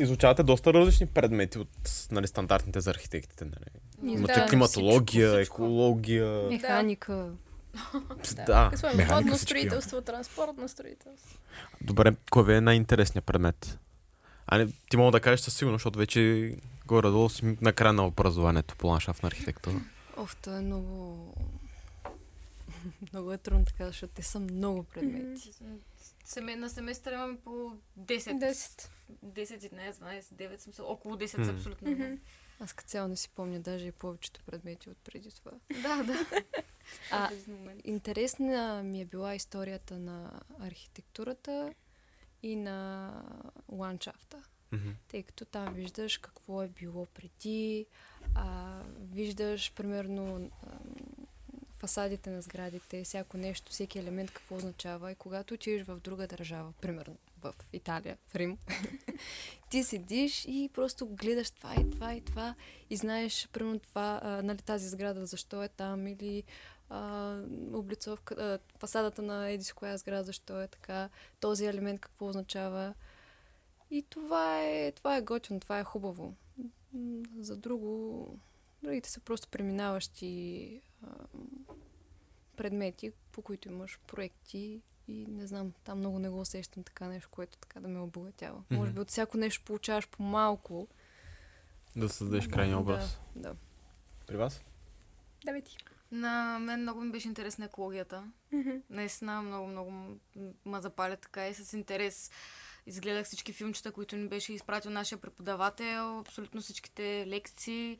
Изучавате 0.00 0.42
доста 0.42 0.72
различни 0.74 1.06
предмети 1.06 1.58
от 1.58 1.68
нали, 2.10 2.26
стандартните 2.26 2.80
за 2.80 2.90
архитектите. 2.90 3.44
Нали. 3.44 4.12
Имате 4.12 4.32
Да, 4.34 4.46
климатология, 4.46 5.28
всичко, 5.28 5.40
всичко. 5.42 5.62
екология. 5.64 6.42
Механика. 6.50 7.30
Да. 8.46 8.68
Какво 8.72 8.88
е? 8.88 8.94
механика 8.94 9.38
строителство, 9.38 10.00
транспортно 10.00 10.68
строителство. 10.68 11.38
Добре, 11.80 12.16
кой 12.30 12.44
ви 12.44 12.54
е 12.54 12.60
най-интересният 12.60 13.24
предмет? 13.24 13.78
А 14.46 14.58
не, 14.58 14.68
ти 14.90 14.96
мога 14.96 15.12
да 15.12 15.20
кажеш 15.20 15.40
със 15.40 15.54
сигурност, 15.54 15.80
защото 15.80 15.98
вече 15.98 16.54
горе-долу 16.86 17.28
си 17.28 17.56
на 17.60 17.72
края 17.72 17.92
на 17.92 18.06
образованието 18.06 18.76
по 18.76 18.86
ландшафтна 18.86 19.26
архитектура. 19.26 19.80
Оф, 20.16 20.36
то 20.36 20.56
е 20.56 20.60
много... 20.60 21.34
много 23.12 23.32
е 23.32 23.38
трудно 23.38 23.64
така, 23.64 23.86
защото 23.86 24.12
те 24.14 24.22
са 24.22 24.40
много 24.40 24.84
предмети. 24.84 25.50
Семе, 26.24 26.56
на 26.56 26.70
семестър 26.70 27.12
имаме 27.12 27.36
по 27.44 27.50
10. 27.50 27.72
10. 28.00 28.88
10, 29.26 29.72
11, 29.72 29.92
12, 29.92 30.22
9, 30.22 30.58
смисъл, 30.58 30.86
около 30.86 31.16
10 31.16 31.44
са 31.44 31.52
абсолютно. 31.52 32.18
Аз 32.60 32.72
като 32.72 32.88
цяло 32.88 33.08
не 33.08 33.16
си 33.16 33.28
помня 33.28 33.60
даже 33.60 33.86
и 33.86 33.92
повечето 33.92 34.40
предмети 34.46 34.90
от 34.90 34.98
преди 34.98 35.30
това. 35.30 35.50
Да, 35.82 36.02
да. 36.02 36.26
А. 37.10 37.30
Интересна 37.84 38.82
ми 38.82 39.00
е 39.00 39.04
била 39.04 39.34
историята 39.34 39.98
на 39.98 40.40
архитектурата 40.60 41.74
и 42.42 42.56
на 42.56 43.10
ландшафта. 43.72 44.42
Мгм. 44.72 44.88
Тъй 45.08 45.22
като 45.22 45.44
там 45.44 45.74
виждаш 45.74 46.18
какво 46.18 46.62
е 46.62 46.68
било 46.68 47.06
преди, 47.06 47.86
а, 48.34 48.82
виждаш 49.00 49.72
примерно 49.72 50.36
ам, 50.36 50.50
фасадите 51.78 52.30
на 52.30 52.42
сградите, 52.42 53.04
всяко 53.04 53.36
нещо, 53.36 53.72
всеки 53.72 53.98
елемент 53.98 54.30
какво 54.30 54.56
означава. 54.56 55.12
И 55.12 55.14
когато 55.14 55.54
отидеш 55.54 55.86
в 55.86 56.00
друга 56.00 56.26
държава, 56.26 56.72
примерно 56.80 57.16
в 57.42 57.54
Италия, 57.72 58.18
в 58.28 58.34
Рим, 58.34 58.58
ти 59.70 59.82
седиш 59.84 60.44
и 60.44 60.70
просто 60.74 61.06
гледаш 61.06 61.50
това 61.50 61.74
и 61.74 61.90
това 61.90 62.14
и 62.14 62.20
това 62.20 62.54
и 62.90 62.96
знаеш, 62.96 63.48
примерно 63.52 63.78
това, 63.78 64.20
а, 64.22 64.42
нали, 64.42 64.58
тази 64.58 64.88
сграда 64.88 65.26
защо 65.26 65.62
е 65.62 65.68
там 65.68 66.06
или 66.06 66.42
а, 66.90 67.36
облицовка, 67.72 68.34
а, 68.34 68.78
фасадата 68.78 69.22
на 69.22 69.50
еди 69.50 69.64
си 69.64 69.72
коя 69.72 69.96
сграда 69.96 70.24
защо 70.24 70.62
е 70.62 70.68
така, 70.68 71.08
този 71.40 71.66
елемент 71.66 72.00
какво 72.00 72.28
означава. 72.28 72.94
И 73.90 74.02
това 74.02 74.62
е, 74.64 74.92
това 74.92 75.16
е 75.16 75.22
готино, 75.22 75.60
това 75.60 75.78
е 75.78 75.84
хубаво. 75.84 76.34
За 77.38 77.56
друго, 77.56 78.38
другите 78.82 79.10
са 79.10 79.20
просто 79.20 79.48
преминаващи 79.48 80.80
а, 81.02 81.08
предмети, 82.56 83.12
по 83.32 83.42
които 83.42 83.68
имаш 83.68 84.00
проекти 84.06 84.80
и 85.08 85.26
не 85.28 85.46
знам, 85.46 85.72
там 85.84 85.98
много 85.98 86.18
не 86.18 86.28
го 86.28 86.40
усещам 86.40 86.82
така 86.82 87.06
нещо, 87.06 87.28
което 87.30 87.58
така 87.58 87.80
да 87.80 87.88
ме 87.88 88.00
обогатява. 88.00 88.58
Мгм. 88.58 88.80
Може 88.80 88.92
би 88.92 89.00
от 89.00 89.10
всяко 89.10 89.36
нещо 89.36 89.64
получаваш 89.64 90.08
по 90.08 90.22
малко. 90.22 90.88
Да 91.96 92.08
създадеш 92.08 92.48
крайния 92.48 92.78
образ. 92.78 93.20
Да, 93.36 93.48
да. 93.48 93.56
При 94.26 94.36
вас? 94.36 94.62
Давай 95.44 95.62
ти. 95.62 95.76
На 96.10 96.58
мен 96.60 96.80
много 96.80 97.00
ми 97.00 97.10
беше 97.10 97.28
интересна 97.28 97.64
екологията. 97.64 98.24
Мгм. 98.52 98.70
Наистина 98.90 99.42
много, 99.42 99.66
много 99.66 99.92
ме 100.64 100.80
запаля 100.80 101.16
така 101.16 101.48
и 101.48 101.54
с 101.54 101.72
интерес. 101.72 102.30
Изгледах 102.86 103.26
всички 103.26 103.52
филмчета, 103.52 103.92
които 103.92 104.16
ни 104.16 104.28
беше 104.28 104.52
изпратил 104.52 104.90
нашия 104.90 105.18
преподавател, 105.18 106.18
абсолютно 106.18 106.60
всичките 106.60 107.24
лекции. 107.26 107.98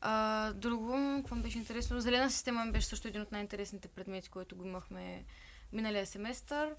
А, 0.00 0.52
друго, 0.52 0.92
какво 1.16 1.34
ми 1.34 1.42
беше 1.42 1.58
интересно? 1.58 2.00
Зелена 2.00 2.30
система 2.30 2.64
ми 2.64 2.72
беше 2.72 2.86
също 2.86 3.08
един 3.08 3.22
от 3.22 3.32
най-интересните 3.32 3.88
предмети, 3.88 4.30
който 4.30 4.56
го 4.56 4.64
имахме 4.64 5.24
миналия 5.72 6.06
семестър. 6.06 6.74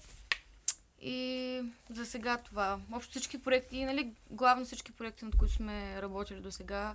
И 1.00 1.60
за 1.90 2.06
сега 2.06 2.38
това. 2.38 2.80
Общо 2.92 3.10
всички 3.10 3.42
проекти, 3.42 3.84
нали, 3.84 4.12
главно 4.30 4.64
всички 4.64 4.92
проекти, 4.92 5.24
над 5.24 5.36
които 5.36 5.54
сме 5.54 6.02
работили 6.02 6.40
до 6.40 6.52
сега, 6.52 6.94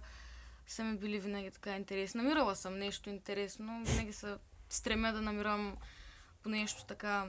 са 0.67 0.83
ми 0.83 0.97
били 0.97 1.19
винаги 1.19 1.51
така 1.51 1.75
интересни. 1.75 2.21
Намирала 2.21 2.55
съм 2.55 2.77
нещо 2.77 3.09
интересно, 3.09 3.83
винаги 3.85 4.13
се 4.13 4.35
стремя 4.69 5.13
да 5.13 5.21
намирам 5.21 5.77
по 6.43 6.49
нещо 6.49 6.85
така 6.85 7.27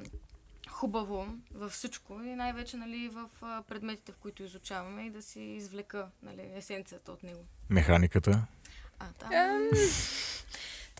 хубаво 0.68 1.26
във 1.54 1.72
всичко 1.72 2.22
и 2.22 2.34
най-вече 2.34 2.76
нали, 2.76 3.08
в 3.08 3.28
предметите, 3.68 4.12
в 4.12 4.16
които 4.16 4.42
изучаваме 4.42 5.06
и 5.06 5.10
да 5.10 5.22
си 5.22 5.40
извлека 5.40 6.08
нали, 6.22 6.50
есенцията 6.54 7.12
от 7.12 7.22
него. 7.22 7.44
Механиката. 7.70 8.46
А, 8.98 9.06
там... 9.12 9.30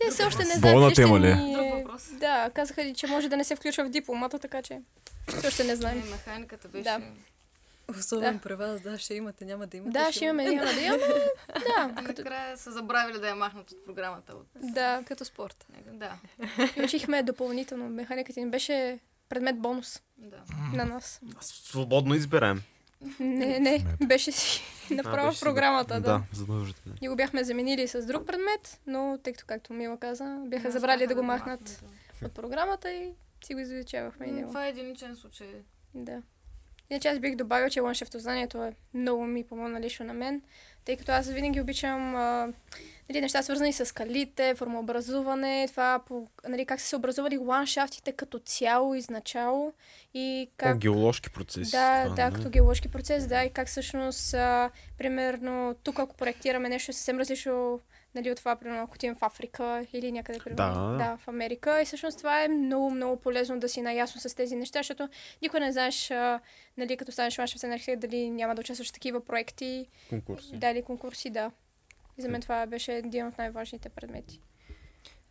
Те 0.05 0.11
все 0.11 0.23
още 0.23 0.43
не 0.43 0.53
знаят 0.53 0.75
Болна 0.75 0.93
тема 0.93 1.19
ли 1.19 1.33
ни... 1.35 1.53
Друг 1.53 1.65
въпрос. 1.73 2.09
Да, 2.19 2.49
казаха 2.53 2.85
ли, 2.85 2.93
че 2.93 3.07
може 3.07 3.29
да 3.29 3.37
не 3.37 3.43
се 3.43 3.55
включва 3.55 3.85
в 3.85 3.89
дипломата, 3.89 4.39
така 4.39 4.61
че 4.61 4.81
все 5.27 5.47
още 5.47 5.63
не 5.63 5.75
знаем. 5.75 5.99
Не, 5.99 6.11
механиката 6.11 6.67
беше... 6.67 6.83
Да. 6.83 7.01
Особено 7.99 8.33
Да. 8.33 8.39
при 8.39 8.53
вас, 8.53 8.81
да, 8.81 8.97
ще 8.97 9.13
имате, 9.13 9.45
няма 9.45 9.67
да 9.67 9.77
имате. 9.77 9.99
Да, 9.99 10.11
ще 10.11 10.25
имаме, 10.25 10.43
няма 10.43 10.73
да 10.73 10.81
имаме. 10.81 11.03
Да, 11.53 11.91
като, 12.05 12.21
накрая 12.21 12.57
са 12.57 12.71
забравили 12.71 13.19
да 13.19 13.27
я 13.27 13.35
махнат 13.35 13.71
от 13.71 13.85
програмата. 13.85 14.33
От... 14.33 14.47
да, 14.55 15.03
Като 15.07 15.25
спорт. 15.25 15.65
Да, 15.91 16.15
и 16.77 16.83
учихме 16.83 17.23
допълнително. 17.23 17.89
Механиката 17.89 18.39
ни 18.39 18.49
беше 18.49 18.99
предмет 19.29 19.59
бонус 19.59 20.01
да. 20.17 20.37
на 20.73 20.85
нас. 20.85 21.21
Свободно 21.41 22.15
изберем. 22.15 22.61
Не, 23.19 23.59
не, 23.59 23.85
беше 24.05 24.31
си 24.31 24.61
направо 24.93 25.27
беше 25.27 25.35
в 25.35 25.39
си 25.39 25.45
програмата, 25.45 25.93
да. 25.93 25.99
Да, 25.99 26.23
задължително. 26.33 26.97
И 27.01 27.09
го 27.09 27.15
бяхме 27.15 27.43
заменили 27.43 27.87
с 27.87 28.05
друг 28.05 28.25
предмет, 28.27 28.79
но 28.87 29.19
тъй 29.23 29.33
като, 29.33 29.45
както 29.47 29.73
Мила 29.73 29.97
каза, 29.97 30.37
бяха 30.45 30.67
Не 30.67 30.71
забрали 30.71 31.07
да 31.07 31.15
го 31.15 31.23
махнат, 31.23 31.83
да. 32.19 32.27
от 32.27 32.33
програмата 32.33 32.91
и 32.93 33.11
си 33.45 33.53
го 33.53 33.59
изучавахме 33.59 34.25
и 34.25 34.31
него. 34.31 34.47
Това 34.47 34.65
е 34.65 34.69
единичен 34.69 35.15
случай. 35.15 35.47
Да. 35.93 36.21
Иначе 36.91 37.07
аз 37.07 37.19
бих 37.19 37.35
добавил, 37.35 37.69
че 37.69 37.79
ландшафтознанието 37.79 38.63
е 38.63 38.73
много 38.93 39.23
ми 39.23 39.43
помогна 39.43 39.81
лично 39.81 40.05
на 40.05 40.13
мен, 40.13 40.41
тъй 40.85 40.97
като 40.97 41.11
аз 41.11 41.29
винаги 41.29 41.61
обичам 41.61 42.15
а, 42.15 42.53
нали, 43.09 43.21
неща 43.21 43.43
свързани 43.43 43.73
с 43.73 43.85
скалите, 43.85 44.55
формообразуване, 44.55 45.67
това 45.71 45.99
по, 46.07 46.27
нали, 46.47 46.65
как 46.65 46.79
са 46.79 46.87
се 46.87 46.95
образували 46.95 47.37
ландшафтите 47.37 48.11
като 48.11 48.39
цяло 48.39 48.95
изначало 48.95 49.73
и 50.13 50.49
Как... 50.57 50.69
как... 50.69 50.77
геоложки 50.77 51.29
процеси. 51.29 51.71
Да, 51.71 52.03
това, 52.03 52.15
да, 52.15 52.23
нали? 52.23 52.35
като 52.35 52.49
геоложки 52.49 52.87
процес, 52.87 53.27
да, 53.27 53.43
и 53.43 53.49
как 53.49 53.67
всъщност, 53.67 54.33
а, 54.33 54.69
примерно, 54.97 55.75
тук 55.83 55.99
ако 55.99 56.15
проектираме 56.15 56.69
нещо 56.69 56.93
съвсем 56.93 57.19
различно, 57.19 57.79
нали, 58.15 58.31
от 58.31 58.37
това, 58.37 58.55
примерно, 58.55 58.83
ако 58.83 58.93
отидем 58.95 59.15
в 59.15 59.23
Африка 59.23 59.85
или 59.93 60.11
някъде, 60.11 60.39
примерно, 60.39 60.91
Да. 60.91 60.97
да, 60.97 61.17
в 61.17 61.27
Америка. 61.27 61.81
И 61.81 61.85
всъщност 61.85 62.17
това 62.17 62.43
е 62.43 62.47
много, 62.47 62.89
много 62.91 63.21
полезно 63.21 63.59
да 63.59 63.69
си 63.69 63.81
наясно 63.81 64.21
с 64.21 64.35
тези 64.35 64.55
неща, 64.55 64.79
защото 64.79 65.09
никой 65.41 65.59
не 65.59 65.71
знаеш, 65.71 66.11
а, 66.11 66.39
нали, 66.77 66.97
като 66.97 67.11
станеш 67.11 67.37
ландшафтен 67.39 67.71
архитект, 67.71 68.01
дали 68.01 68.29
няма 68.29 68.55
да 68.55 68.59
участваш 68.59 68.89
в 68.89 68.93
такива 68.93 69.25
проекти, 69.25 69.87
Конкурси. 70.09 70.57
да, 70.57 70.69
или 70.69 70.81
конкурси, 70.83 71.29
да. 71.29 71.51
И 72.17 72.21
за 72.21 72.29
мен 72.29 72.41
това 72.41 72.65
беше 72.65 72.93
един 72.93 73.27
от 73.27 73.37
най-важните 73.37 73.89
предмети. 73.89 74.41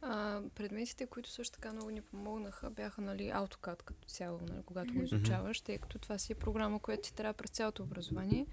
А, 0.03 0.41
предметите, 0.55 1.07
които 1.07 1.31
също 1.31 1.53
така 1.59 1.73
много 1.73 1.91
ни 1.91 2.01
помогнаха, 2.01 2.71
бяха 2.71 3.01
нали, 3.01 3.23
AutoCAD 3.23 3.83
като 3.83 4.09
цяло, 4.09 4.39
нали, 4.49 4.63
когато 4.67 4.95
го 4.95 5.03
изучаваш, 5.03 5.61
тъй 5.61 5.79
като 5.79 5.99
това 5.99 6.19
си 6.19 6.33
е 6.33 6.35
програма, 6.35 6.79
която 6.79 7.03
ти 7.03 7.15
трябва 7.15 7.33
през 7.33 7.51
цялото 7.51 7.83
образование. 7.83 8.47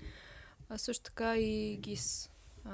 А 0.69 0.77
също 0.77 1.03
така 1.03 1.37
и 1.37 1.79
GIS. 1.81 2.29
А, 2.63 2.69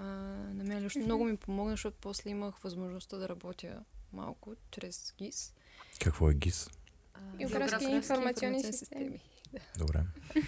на 0.54 0.64
мен 0.64 0.84
лично 0.84 1.02
много 1.02 1.24
ми 1.24 1.38
помогна, 1.38 1.74
защото 1.74 1.98
после 2.02 2.30
имах 2.30 2.58
възможността 2.58 3.18
да 3.18 3.30
работя 3.30 3.84
малко 4.14 4.54
чрез 4.72 5.12
GIS. 5.20 5.54
Какво 6.02 6.30
е 6.30 6.34
ГИС? 6.34 6.70
А, 7.14 7.20
Географски 7.38 7.86
информационни 7.86 8.64
системи. 8.64 9.20
Добре. 9.78 10.04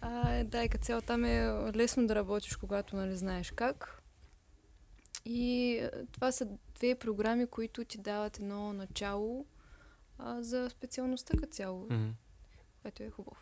А, 0.00 0.44
да, 0.44 0.64
и 0.64 0.68
като 0.68 0.84
цяло 0.84 1.00
там 1.02 1.24
е 1.24 1.40
лесно 1.74 2.06
да 2.06 2.14
работиш, 2.14 2.56
когато 2.56 2.96
нали, 2.96 3.16
знаеш 3.16 3.50
как. 3.50 4.02
И 5.24 5.80
това 6.12 6.32
са 6.32 6.48
две 6.74 6.94
програми, 6.94 7.46
които 7.46 7.84
ти 7.84 7.98
дават 7.98 8.38
едно 8.38 8.72
начало 8.72 9.46
а, 10.18 10.42
за 10.42 10.70
специалността 10.70 11.36
като 11.36 11.52
цяло, 11.52 11.86
Мгм. 11.90 12.08
което 12.82 13.02
е 13.02 13.10
хубаво. 13.10 13.36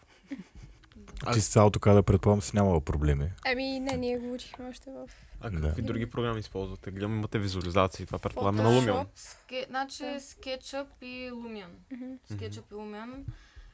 Ти 1.32 1.40
с 1.40 1.48
цялото 1.48 1.94
да 1.94 2.02
предполагам 2.02 2.42
си 2.42 2.56
нямала 2.56 2.80
проблеми. 2.80 3.30
Ами, 3.46 3.80
не, 3.80 3.96
ние 3.96 4.18
го 4.18 4.32
учихме 4.32 4.68
още 4.68 4.90
в... 4.90 5.08
А 5.40 5.50
Да. 5.50 5.60
какви 5.68 5.82
други 5.82 6.10
програми 6.10 6.40
използвате? 6.40 6.90
Гледам, 6.90 7.16
имате 7.16 7.38
визуализации. 7.38 8.06
Това 8.06 8.18
предполагаме 8.18 8.62
на. 8.62 8.70
Lumion. 8.70 9.06
Ски... 9.14 9.64
Значи 9.68 10.02
Да. 10.02 10.20
SketchUp 10.20 10.86
и 11.02 11.30
Lumion. 11.30 11.70
Мгм. 11.92 12.04
SketchUp 12.30 12.64
и 12.70 12.74
Lumion. 12.74 13.24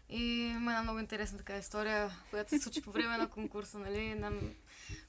И 0.09 0.25
има 0.57 0.71
една 0.71 0.83
много 0.83 0.99
интересна 0.99 1.39
така 1.39 1.57
история, 1.57 2.11
която 2.31 2.51
се 2.51 2.59
случи 2.59 2.83
по 2.83 2.91
време 2.91 3.17
на 3.17 3.29
конкурса. 3.29 3.79
Нали? 3.79 4.15
На... 4.15 4.33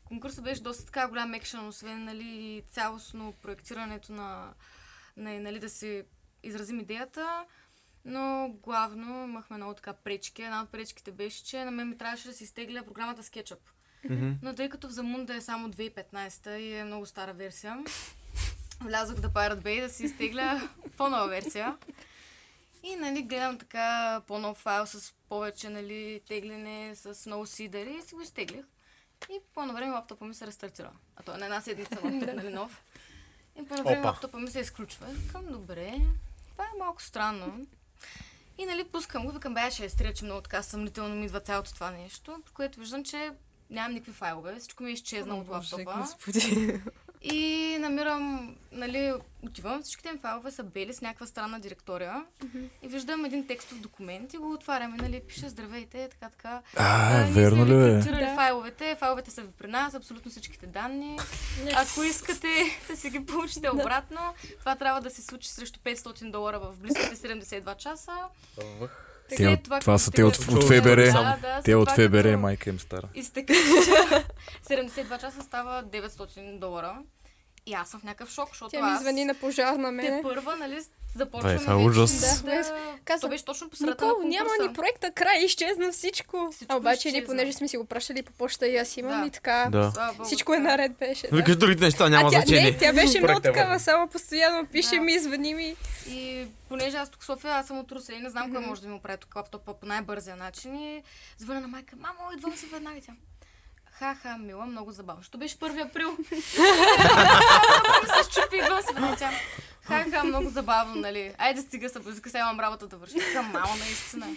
Конкурсът 0.05 0.43
беше 0.43 0.63
доста 0.63 0.85
така 0.85 1.07
голям 1.07 1.33
екшен, 1.33 1.67
освен 1.67 2.03
нали, 2.03 2.63
цялостно 2.71 3.33
проектирането 3.41 4.11
на, 4.11 4.53
на 5.17 5.39
нали, 5.39 5.59
да 5.59 5.69
си 5.69 6.03
изразим 6.43 6.79
идеята. 6.79 7.45
Но 8.05 8.55
главно 8.63 9.23
имахме 9.23 9.57
много 9.57 9.73
така 9.73 9.93
пречки. 9.93 10.43
Една 10.43 10.61
от 10.61 10.69
пречките 10.69 11.11
беше, 11.11 11.43
че 11.43 11.65
на 11.65 11.71
мен 11.71 11.89
ми 11.89 11.97
трябваше 11.97 12.27
да 12.27 12.33
се 12.33 12.43
изтегля 12.43 12.83
програмата 12.83 13.23
SketchUp. 13.23 13.59
Но 14.41 14.55
тъй 14.55 14.69
като 14.69 14.87
в 14.87 14.91
Замунда 14.91 15.35
е 15.35 15.41
само 15.41 15.69
2015 15.69 16.57
и 16.57 16.73
е 16.73 16.83
много 16.83 17.05
стара 17.05 17.33
версия, 17.33 17.83
влязох 18.81 19.19
да 19.19 19.29
Pirate 19.29 19.61
Bay 19.61 19.81
да 19.81 19.89
си 19.89 20.05
изтегля 20.05 20.69
по-нова 20.97 21.27
версия. 21.27 21.77
И 22.83 22.95
нали, 22.95 23.23
гледам 23.23 23.57
така 23.57 24.21
по-нов 24.27 24.57
файл 24.57 24.85
с 24.85 25.13
повече 25.29 25.69
нали, 25.69 26.21
тегляне, 26.27 26.95
с 26.95 27.25
много 27.25 27.45
сидери 27.45 27.97
и 27.99 28.01
си 28.01 28.15
го 28.15 28.21
изтеглих. 28.21 28.65
И 29.29 29.39
по 29.53 29.61
едно 29.61 29.73
време 29.73 29.91
лаптопа 29.91 30.25
ми 30.25 30.33
се 30.33 30.47
рестартира. 30.47 30.91
А 31.15 31.23
то 31.23 31.33
е 31.33 31.37
на 31.37 31.45
една 31.45 31.61
седмица 31.61 31.95
лаптоп, 32.03 32.35
нали, 32.35 32.53
нов. 32.53 32.83
И 33.55 33.65
по 33.65 33.73
едно 33.73 33.83
време 33.83 33.99
Опа. 33.99 34.07
лаптопа 34.07 34.39
ми 34.39 34.47
се 34.47 34.59
изключва. 34.59 35.07
Викам, 35.07 35.45
добре, 35.51 35.93
това 36.51 36.63
е 36.63 36.79
малко 36.79 37.01
странно. 37.01 37.65
И 38.57 38.65
нали, 38.65 38.83
пускам 38.83 39.25
го, 39.25 39.31
викам, 39.31 39.53
бе, 39.53 39.71
ще 39.71 39.85
е 39.85 40.13
че 40.13 40.25
много 40.25 40.41
така 40.41 40.63
съмнително 40.63 41.15
ми 41.15 41.25
идва 41.25 41.39
цялото 41.39 41.73
това 41.73 41.91
нещо, 41.91 42.41
при 42.45 42.53
което 42.53 42.79
виждам, 42.79 43.03
че 43.03 43.31
нямам 43.69 43.93
никакви 43.93 44.11
файлове, 44.11 44.55
всичко 44.59 44.83
ми 44.83 44.89
е 44.89 44.93
изчезнало 44.93 45.41
от 45.41 45.47
лаптопа. 45.47 45.93
Господи. 45.97 46.81
И 47.23 47.77
намирам, 47.79 48.55
нали, 48.71 49.13
отивам, 49.45 49.83
всичките 49.83 50.11
ми 50.11 50.17
файлове 50.17 50.51
са 50.51 50.63
бели 50.63 50.93
с 50.93 51.01
някаква 51.01 51.25
странна 51.25 51.59
директория. 51.59 52.25
И 52.81 52.87
виждам 52.87 53.25
един 53.25 53.47
текстов 53.47 53.79
документ 53.79 54.33
и 54.33 54.37
го 54.37 54.53
отваряме, 54.53 54.97
нали, 54.97 55.21
пише 55.27 55.49
здравейте, 55.49 56.09
така, 56.09 56.29
така. 56.29 56.61
А, 56.77 57.23
ние 57.23 57.31
верно 57.33 57.65
ли 57.65 57.75
бе? 57.75 57.91
Да. 57.93 58.35
файловете, 58.35 58.95
файловете 58.99 59.31
са 59.31 59.41
ви 59.41 59.51
при 59.57 59.67
нас, 59.67 59.93
абсолютно 59.93 60.31
всичките 60.31 60.65
данни. 60.65 61.17
Ако 61.75 62.03
искате 62.03 62.47
да 62.89 62.97
си 62.97 63.09
ги 63.09 63.25
получите 63.25 63.69
обратно, 63.69 64.19
това 64.59 64.75
трябва 64.75 65.01
да 65.01 65.09
се 65.09 65.21
случи 65.21 65.49
срещу 65.49 65.79
500 65.79 66.31
долара 66.31 66.59
в 66.59 66.77
близките 66.79 67.15
72 67.15 67.77
часа. 67.77 68.13
Те 69.37 69.47
от- 69.47 69.63
това, 69.63 69.79
това 69.79 69.97
са 69.97 70.11
те 70.11 70.23
от, 70.23 70.37
от 70.37 70.63
ФБР. 70.63 70.95
Да, 70.95 71.37
да, 71.41 71.55
Те 71.55 71.63
след 71.63 71.75
от 71.75 71.91
ФБР, 71.91 72.23
като 72.23 72.37
майка 72.37 72.69
им 72.69 72.79
стара. 72.79 73.07
изтекат 73.15 73.55
72 74.63 75.19
часа 75.19 75.41
става 75.41 75.83
900 75.83 76.59
долара. 76.59 76.97
И 77.65 77.73
аз 77.73 77.89
съм 77.89 77.99
в 77.99 78.03
някакъв 78.03 78.29
шок, 78.29 78.49
защото 78.49 78.71
Тя 78.71 78.85
ми 78.85 78.91
аз... 78.91 79.01
звъни 79.01 79.25
на 79.25 79.33
пожар 79.33 79.73
на 79.75 79.87
Те 79.87 79.91
мен. 79.91 80.23
първа, 80.23 80.55
нали, 80.55 80.79
започваме 81.15 81.57
това 81.57 81.73
е 81.73 81.75
ужас. 81.75 82.41
Да, 82.43 82.51
Да. 82.51 82.55
да, 82.63 82.75
Каза, 83.05 83.21
то 83.21 83.29
беше 83.29 83.45
точно 83.45 83.69
по 83.69 83.75
средата 83.75 84.05
Никол, 84.05 84.21
на 84.23 84.29
няма 84.29 84.49
ни 84.61 84.73
проекта, 84.73 85.11
край, 85.11 85.39
изчезна 85.39 85.91
всичко. 85.91 86.49
Всичко 86.51 86.73
а 86.73 86.77
обаче 86.77 87.11
ние, 87.11 87.25
понеже 87.25 87.53
сме 87.53 87.67
си 87.67 87.77
го 87.77 87.85
пращали 87.85 88.23
по 88.23 88.31
почта 88.31 88.67
и 88.67 88.77
аз 88.77 88.97
имам 88.97 89.21
Да. 89.21 89.27
и 89.27 89.31
така. 89.31 89.67
Да. 89.71 89.91
Всичко 90.23 90.53
е 90.53 90.59
наред 90.59 90.91
беше. 90.91 91.27
Да. 91.27 91.35
Викаш 91.37 91.55
другите 91.55 91.83
неща, 91.85 92.09
няма 92.09 92.27
а 92.27 92.31
тя, 92.31 92.39
значение. 92.39 92.71
не, 92.71 92.77
тя 92.77 92.93
беше 92.93 93.19
много 93.19 93.39
такава, 93.39 93.79
само 93.79 94.07
постоянно 94.07 94.65
пише 94.67 94.95
Да. 94.95 95.01
ми, 95.01 95.19
звъни 95.19 95.53
ми. 95.53 95.75
И 96.09 96.45
понеже 96.69 96.97
аз 96.97 97.09
тук 97.09 97.21
в 97.21 97.25
София, 97.25 97.53
аз 97.53 97.67
съм 97.67 97.79
от 97.79 97.91
Русе 97.91 98.13
и 98.13 98.19
не 98.19 98.29
знам 98.29 98.51
кой 98.51 98.61
може 98.61 98.81
да 98.81 98.87
ми 98.87 98.93
оправи 98.93 99.17
тук 99.17 99.35
лаптопа 99.35 99.73
по 99.73 99.85
най-бързия 99.85 100.35
начин. 100.35 100.75
И 100.75 101.03
звъня 101.37 101.61
на 101.61 101.67
майка, 101.67 101.95
мамо, 101.95 102.19
идвам 102.37 102.57
си 102.57 102.65
веднага. 102.65 102.99
Тя, 103.05 103.13
Ха-ха, 103.93 104.37
мила, 104.37 104.65
много 104.65 104.91
забавно. 104.91 105.21
Защото 105.21 105.37
беше 105.37 105.57
1 105.57 105.81
април. 105.81 106.17
се 108.15 108.31
щупи. 108.31 108.59
Тя, 109.17 109.31
Ха-ха, 109.83 110.23
много 110.23 110.49
забавно, 110.49 110.95
нали? 110.95 111.33
Айде 111.37 111.61
стига 111.61 111.89
се, 111.89 111.99
базика, 111.99 112.29
сега 112.29 112.41
имам 112.41 112.59
работа 112.59 112.87
да 112.87 112.97
върши. 112.97 113.13
Така, 113.15 113.41
мамо, 113.41 113.75
наистина. 113.79 114.27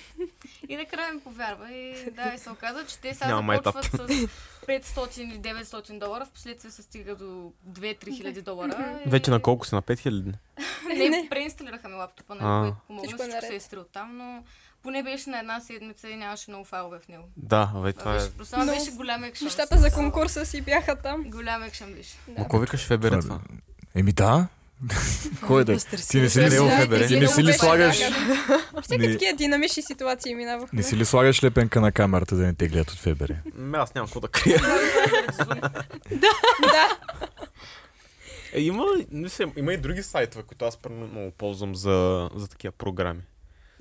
И 0.69 0.77
накрая 0.77 1.13
ми 1.13 1.21
повярва. 1.21 1.73
И 1.73 2.11
да, 2.11 2.33
и 2.35 2.39
се 2.39 2.51
оказа, 2.51 2.87
че 2.87 2.99
те 2.99 3.15
сега 3.15 3.27
Няма 3.29 3.55
започват 3.55 4.11
с 4.11 4.29
500 4.69 5.19
или 5.19 5.39
900 5.39 5.99
долара, 5.99 6.25
в 6.25 6.31
последствие 6.31 6.71
се 6.71 6.83
стига 6.83 7.15
до 7.15 7.53
2-3 7.69 8.17
хиляди 8.17 8.43
долара. 8.43 9.01
и- 9.07 9.09
Вече 9.09 9.31
на 9.31 9.43
колко 9.43 9.67
си? 9.67 9.75
На 9.75 9.83
5000? 9.83 10.33
не, 10.87 11.27
преинсталираха 11.31 11.89
ми 11.89 11.95
лаптопа, 11.95 12.37
А. 12.41 12.45
нали, 12.45 12.63
което 12.63 12.77
помогна, 12.87 13.09
Всичко 13.09 13.23
е 13.37 13.41
се 13.41 13.55
изтри 13.55 13.79
там, 13.93 14.17
но 14.17 14.45
поне 14.87 15.03
беше 15.03 15.31
на 15.31 15.39
една 15.39 15.61
седмица 15.61 16.09
и 16.09 16.17
нямаше 16.17 16.51
много 16.51 16.65
файлове 16.65 16.99
в 16.99 17.09
него. 17.09 17.25
Да, 17.37 17.67
бе, 17.75 17.93
Това 17.93 17.93
това 17.95 18.13
е... 18.13 18.19
беше, 18.19 18.31
просто 18.31 18.59
Но 18.59 18.67
беше 18.67 18.91
голям 18.91 19.25
екшен. 19.25 19.45
Нещата 19.45 19.79
за 19.79 19.91
конкурса 19.91 20.47
си 20.47 20.61
бяха 20.61 20.97
там. 20.97 21.25
Голям 21.25 21.63
екшен 21.63 21.95
беше. 21.95 22.15
Да. 22.29 22.41
Ма 22.41 22.49
кой 22.49 22.61
викаш 22.61 22.87
ФБР 22.87 23.21
Това-? 23.21 23.41
Еми 23.95 24.13
да. 24.13 24.49
Кой 25.47 25.63
е 25.63 25.65
да? 25.65 25.79
Ти 26.11 26.21
не 26.21 26.29
си 26.29 26.41
ли, 26.41 26.45
Е, 26.45 26.49
Да, 26.51 26.81
ФБР. 26.81 27.07
ти 27.07 27.21
не 27.21 27.29
си 27.29 27.45
ли 27.45 27.53
слагаш... 27.53 27.99
Не- 28.91 29.13
такива 29.13 29.37
динамични 29.37 29.83
ситуации 29.83 30.35
минавахме. 30.35 30.77
Не 30.77 30.83
си 30.83 30.97
ли 30.97 31.05
слагаш 31.05 31.45
лепенка 31.45 31.81
на 31.81 31.93
камерата 31.93 32.37
да 32.37 32.43
не 32.43 32.55
те 32.55 32.69
гледат 32.69 32.91
от 32.91 32.99
ФБР? 32.99 33.35
Ме, 33.55 33.79
аз 33.79 33.95
нямам 33.95 34.09
какво 34.09 34.21
да 34.21 34.29
крия. 34.29 34.61
Да, 36.63 36.99
Е, 38.53 38.61
има, 38.61 38.85
има 39.57 39.73
и 39.73 39.77
други 39.77 40.03
сайтове, 40.03 40.43
които 40.43 40.65
аз 40.65 40.79
много 40.91 41.31
ползвам 41.31 41.77
за, 41.77 42.31
за 42.35 42.49
такива 42.49 42.73
програми. 42.73 43.21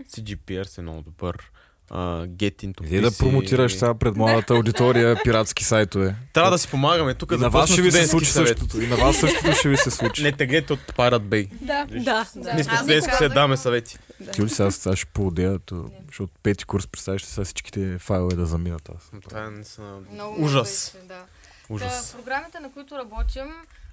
CGPR 0.04 0.78
е 0.78 0.82
много 0.82 1.02
добър. 1.02 1.52
Uh, 1.91 2.28
Get 2.28 2.66
Into 2.66 2.86
Иди 2.86 3.02
да 3.02 3.12
промотираш 3.12 3.74
сега 3.74 3.93
пред 3.93 4.16
младата 4.16 4.54
аудитория 4.54 5.24
пиратски 5.24 5.64
сайтове. 5.64 6.16
Трябва 6.34 6.52
да 6.52 6.58
си 6.58 6.68
помагаме 6.68 7.14
тук. 7.14 7.32
И 7.32 7.36
да 7.36 7.41
на 7.41 7.50
вас 7.50 7.72
ще 7.72 7.82
ви 7.82 7.91
се 7.91 8.08
случи 8.08 8.32
съвет. 8.32 8.48
същото. 8.48 8.82
И 8.82 8.88
на 8.88 8.96
вас 8.96 9.18
същото 9.18 9.54
ще 9.54 9.70
ви 9.70 9.78
се 9.78 9.91
случи. 9.91 10.24
Не 10.24 10.32
теглете 10.32 10.74
от 10.74 10.80
Pirate 10.80 11.20
Bay. 11.20 11.50
да. 11.62 11.86
Да, 11.86 12.26
да. 12.36 12.54
Ние 12.54 12.64
сме 12.64 12.78
студентски 12.78 13.14
се 13.16 13.30
даваме 13.30 13.58
съвети. 13.58 13.98
Ти 14.34 14.41
ли 14.41 14.50
сега, 14.50 14.72
сега 14.72 14.96
ще 14.96 15.06
поудея, 15.06 15.60
то- 15.60 15.89
защото 16.08 16.34
пети 16.43 16.66
курс, 16.66 16.88
представяш 16.88 17.24
сега 17.24 17.46
всичките 17.46 17.98
файлове 18.00 18.36
да 18.36 18.46
заминат 18.46 18.89
аз. 18.89 19.22
Това 19.30 19.46
е 19.46 19.50
наистина 19.50 19.98
ужас. 20.38 20.91
Беше, 20.96 21.08
да. 21.08 21.24
Ужас. 21.70 22.12
Да, 22.12 22.18
програмите, 22.18 22.60
на 22.60 22.72
които 22.72 22.96
работим, 22.98 23.46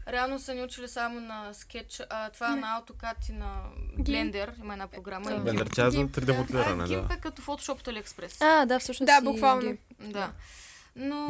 реално 0.08 0.38
са 0.38 0.54
ни 0.54 0.62
учили 0.62 0.88
само 0.88 1.20
на 1.20 1.54
скетч, 1.54 2.02
а, 2.10 2.30
това 2.30 2.52
е 2.52 2.56
на 2.56 2.80
AutoCAD 2.80 3.30
и 3.30 3.32
на 3.32 3.62
Blender, 3.94 4.60
има 4.60 4.72
една 4.72 4.86
програма. 4.88 5.24
Да. 5.24 5.36
и 5.36 5.40
Блендър, 5.40 5.66
тя 5.66 5.86
е 5.86 5.90
за 5.90 5.96
Гимп, 5.98 6.12
3D 6.12 6.24
да. 6.24 6.34
моделиране, 6.34 6.84
А, 6.84 6.86
да. 6.86 6.94
Gimp 6.94 7.16
е 7.16 7.20
като 7.20 7.42
Photoshop 7.42 7.72
от 7.72 7.82
AliExpress. 7.82 8.36
А, 8.42 8.66
да, 8.66 8.78
всъщност. 8.78 9.06
Да, 9.06 9.20
буквално. 9.22 9.60
ги- 9.62 9.78
Да. 10.02 10.32
Но 10.96 11.28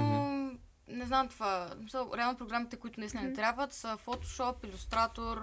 не 0.89 1.07
знам 1.07 1.29
това. 1.29 1.70
Реално 2.16 2.39
програмите, 2.39 2.77
които 2.77 3.01
наистина 3.01 3.23
не 3.23 3.33
трябват, 3.33 3.73
са 3.73 3.99
Photoshop, 3.99 4.55
Illustrator, 4.66 5.43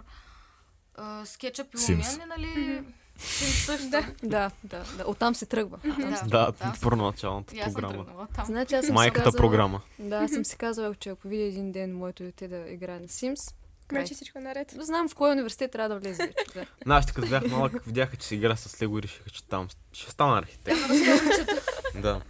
SketchUp 1.24 1.68
и. 1.74 1.78
Lumion, 1.78 2.26
нали? 2.28 2.48
Sims 2.48 2.84
също. 3.20 3.90
Да. 3.90 4.06
Да, 4.24 4.52
да, 4.64 4.84
да. 4.98 5.04
Оттам 5.08 5.36
се 5.36 5.46
тръгва. 5.46 5.80
да. 5.84 6.22
Да, 6.28 6.54
съм- 6.60 6.74
първоначалната 6.82 7.56
програма. 7.74 8.28
Значи 8.46 8.76
аз 8.76 8.86
съм 8.86 8.96
Майката 8.96 9.24
казала, 9.24 9.42
програма. 9.42 9.82
Да, 10.00 10.16
аз 10.16 10.32
съм 10.32 10.46
си 10.46 10.58
казала, 10.58 10.96
че 10.96 11.10
ако 11.10 11.28
видя 11.28 11.44
един 11.44 11.72
ден 11.72 11.98
моето 11.98 12.24
дете 12.24 12.48
да 12.48 12.58
играе 12.70 13.00
на 13.00 13.08
Sims. 13.08 13.54
Вече 13.92 14.14
всичко 14.14 14.40
наред. 14.40 14.76
Знам 14.80 15.10
в 15.10 15.16
кой 15.16 15.32
университет 15.32 15.72
трябва 15.72 15.90
да 15.90 16.00
влезе 16.00 16.24
вече. 16.24 16.54
Да. 16.54 16.66
Нашите, 16.86 17.14
като 17.14 17.30
бях 17.30 17.48
малък, 17.52 17.86
видяха, 17.86 18.18
че 18.18 18.28
си 18.28 18.36
игра 18.36 18.56
с 18.56 18.82
Лего 18.82 19.00
и 19.00 19.04
решиха, 19.04 19.30
че 19.30 19.44
там 19.44 19.68
ще 19.94 20.12
стана 20.12 20.38
архитект. 20.38 20.80
Да. 21.96 22.22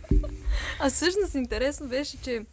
А 0.80 0.90
всъщност 0.90 1.34
интересно 1.36 1.88
беше, 1.88 2.22
че 2.22 2.46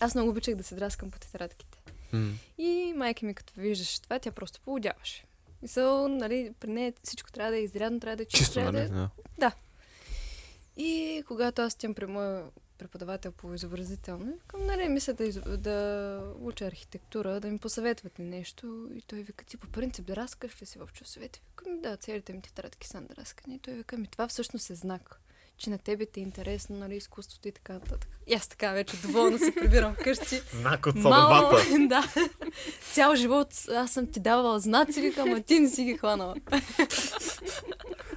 аз 0.00 0.14
много 0.14 0.30
обичах 0.30 0.54
да 0.54 0.62
се 0.62 0.74
драскам 0.74 1.10
по 1.10 1.18
тетрадките. 1.18 1.78
М. 2.12 2.32
И 2.58 2.94
майка 2.96 3.26
ми, 3.26 3.34
като 3.34 3.52
виждаше 3.56 4.02
това, 4.02 4.18
тя 4.18 4.30
просто 4.30 4.60
поудяваше. 4.64 5.24
Мисъл, 5.62 6.08
нали, 6.08 6.54
при 6.60 6.70
нея 6.70 6.92
всичко 7.02 7.32
трябва 7.32 7.50
да 7.50 7.58
е 7.58 7.62
изрядно, 7.62 8.00
трябва 8.00 8.16
да 8.16 8.22
е 8.22 8.26
чисто. 8.26 8.44
Чисто, 8.44 8.60
да 8.60 8.72
нали? 8.72 8.84
е... 8.84 9.08
Да. 9.38 9.52
И 10.76 11.22
когато 11.26 11.62
аз 11.62 11.74
тям 11.74 11.94
при 11.94 12.06
моя 12.06 12.44
преподавател 12.78 13.32
по 13.32 13.54
изобразително, 13.54 14.38
към, 14.46 14.66
нали, 14.66 14.88
мисля 14.88 15.12
да, 15.12 15.24
из... 15.24 15.40
да 15.58 16.34
уча 16.40 16.64
архитектура, 16.66 17.40
да 17.40 17.48
ми 17.48 17.58
посъветвате 17.58 18.22
нещо. 18.22 18.88
И 18.94 19.02
той 19.02 19.22
вика, 19.22 19.44
ти 19.44 19.56
по 19.56 19.68
принцип 19.68 20.06
драскаш 20.06 20.62
ли 20.62 20.66
си 20.66 20.78
в 20.78 20.88
часовете? 20.92 21.40
Викам, 21.50 21.80
да, 21.80 21.96
целите 21.96 22.32
ми 22.32 22.42
тетрадки 22.42 22.88
са 22.88 23.00
драскани. 23.00 23.54
И 23.54 23.58
той 23.58 23.74
вика, 23.74 23.98
ми 23.98 24.06
това 24.06 24.28
всъщност 24.28 24.70
е 24.70 24.74
знак 24.74 25.20
че 25.60 25.70
на 25.70 25.78
тебе 25.78 26.06
те 26.06 26.20
е 26.20 26.22
интересно, 26.22 26.76
нали, 26.76 26.96
изкуството 26.96 27.48
и 27.48 27.52
така 27.52 27.72
нататък. 27.72 28.08
И 28.26 28.34
аз 28.34 28.48
така 28.48 28.72
вече 28.72 28.96
доволна 28.96 29.38
се 29.38 29.54
прибирам 29.54 29.94
вкъщи. 29.94 30.40
Знак 30.52 30.86
от 30.86 30.94
съдбата. 30.94 31.56
да. 31.88 32.08
Цял 32.92 33.14
живот 33.14 33.48
аз 33.74 33.90
съм 33.92 34.06
ти 34.12 34.20
давала 34.20 34.60
знаци, 34.60 35.00
викам, 35.00 35.32
а 35.34 35.40
ти 35.40 35.60
не 35.60 35.68
си 35.68 35.84
ги 35.84 35.96
хванала. 35.96 36.34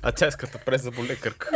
А 0.02 0.12
тя 0.12 0.28
иска 0.28 0.48
да 0.48 0.58
през 0.58 0.82
заболекарка. 0.82 1.50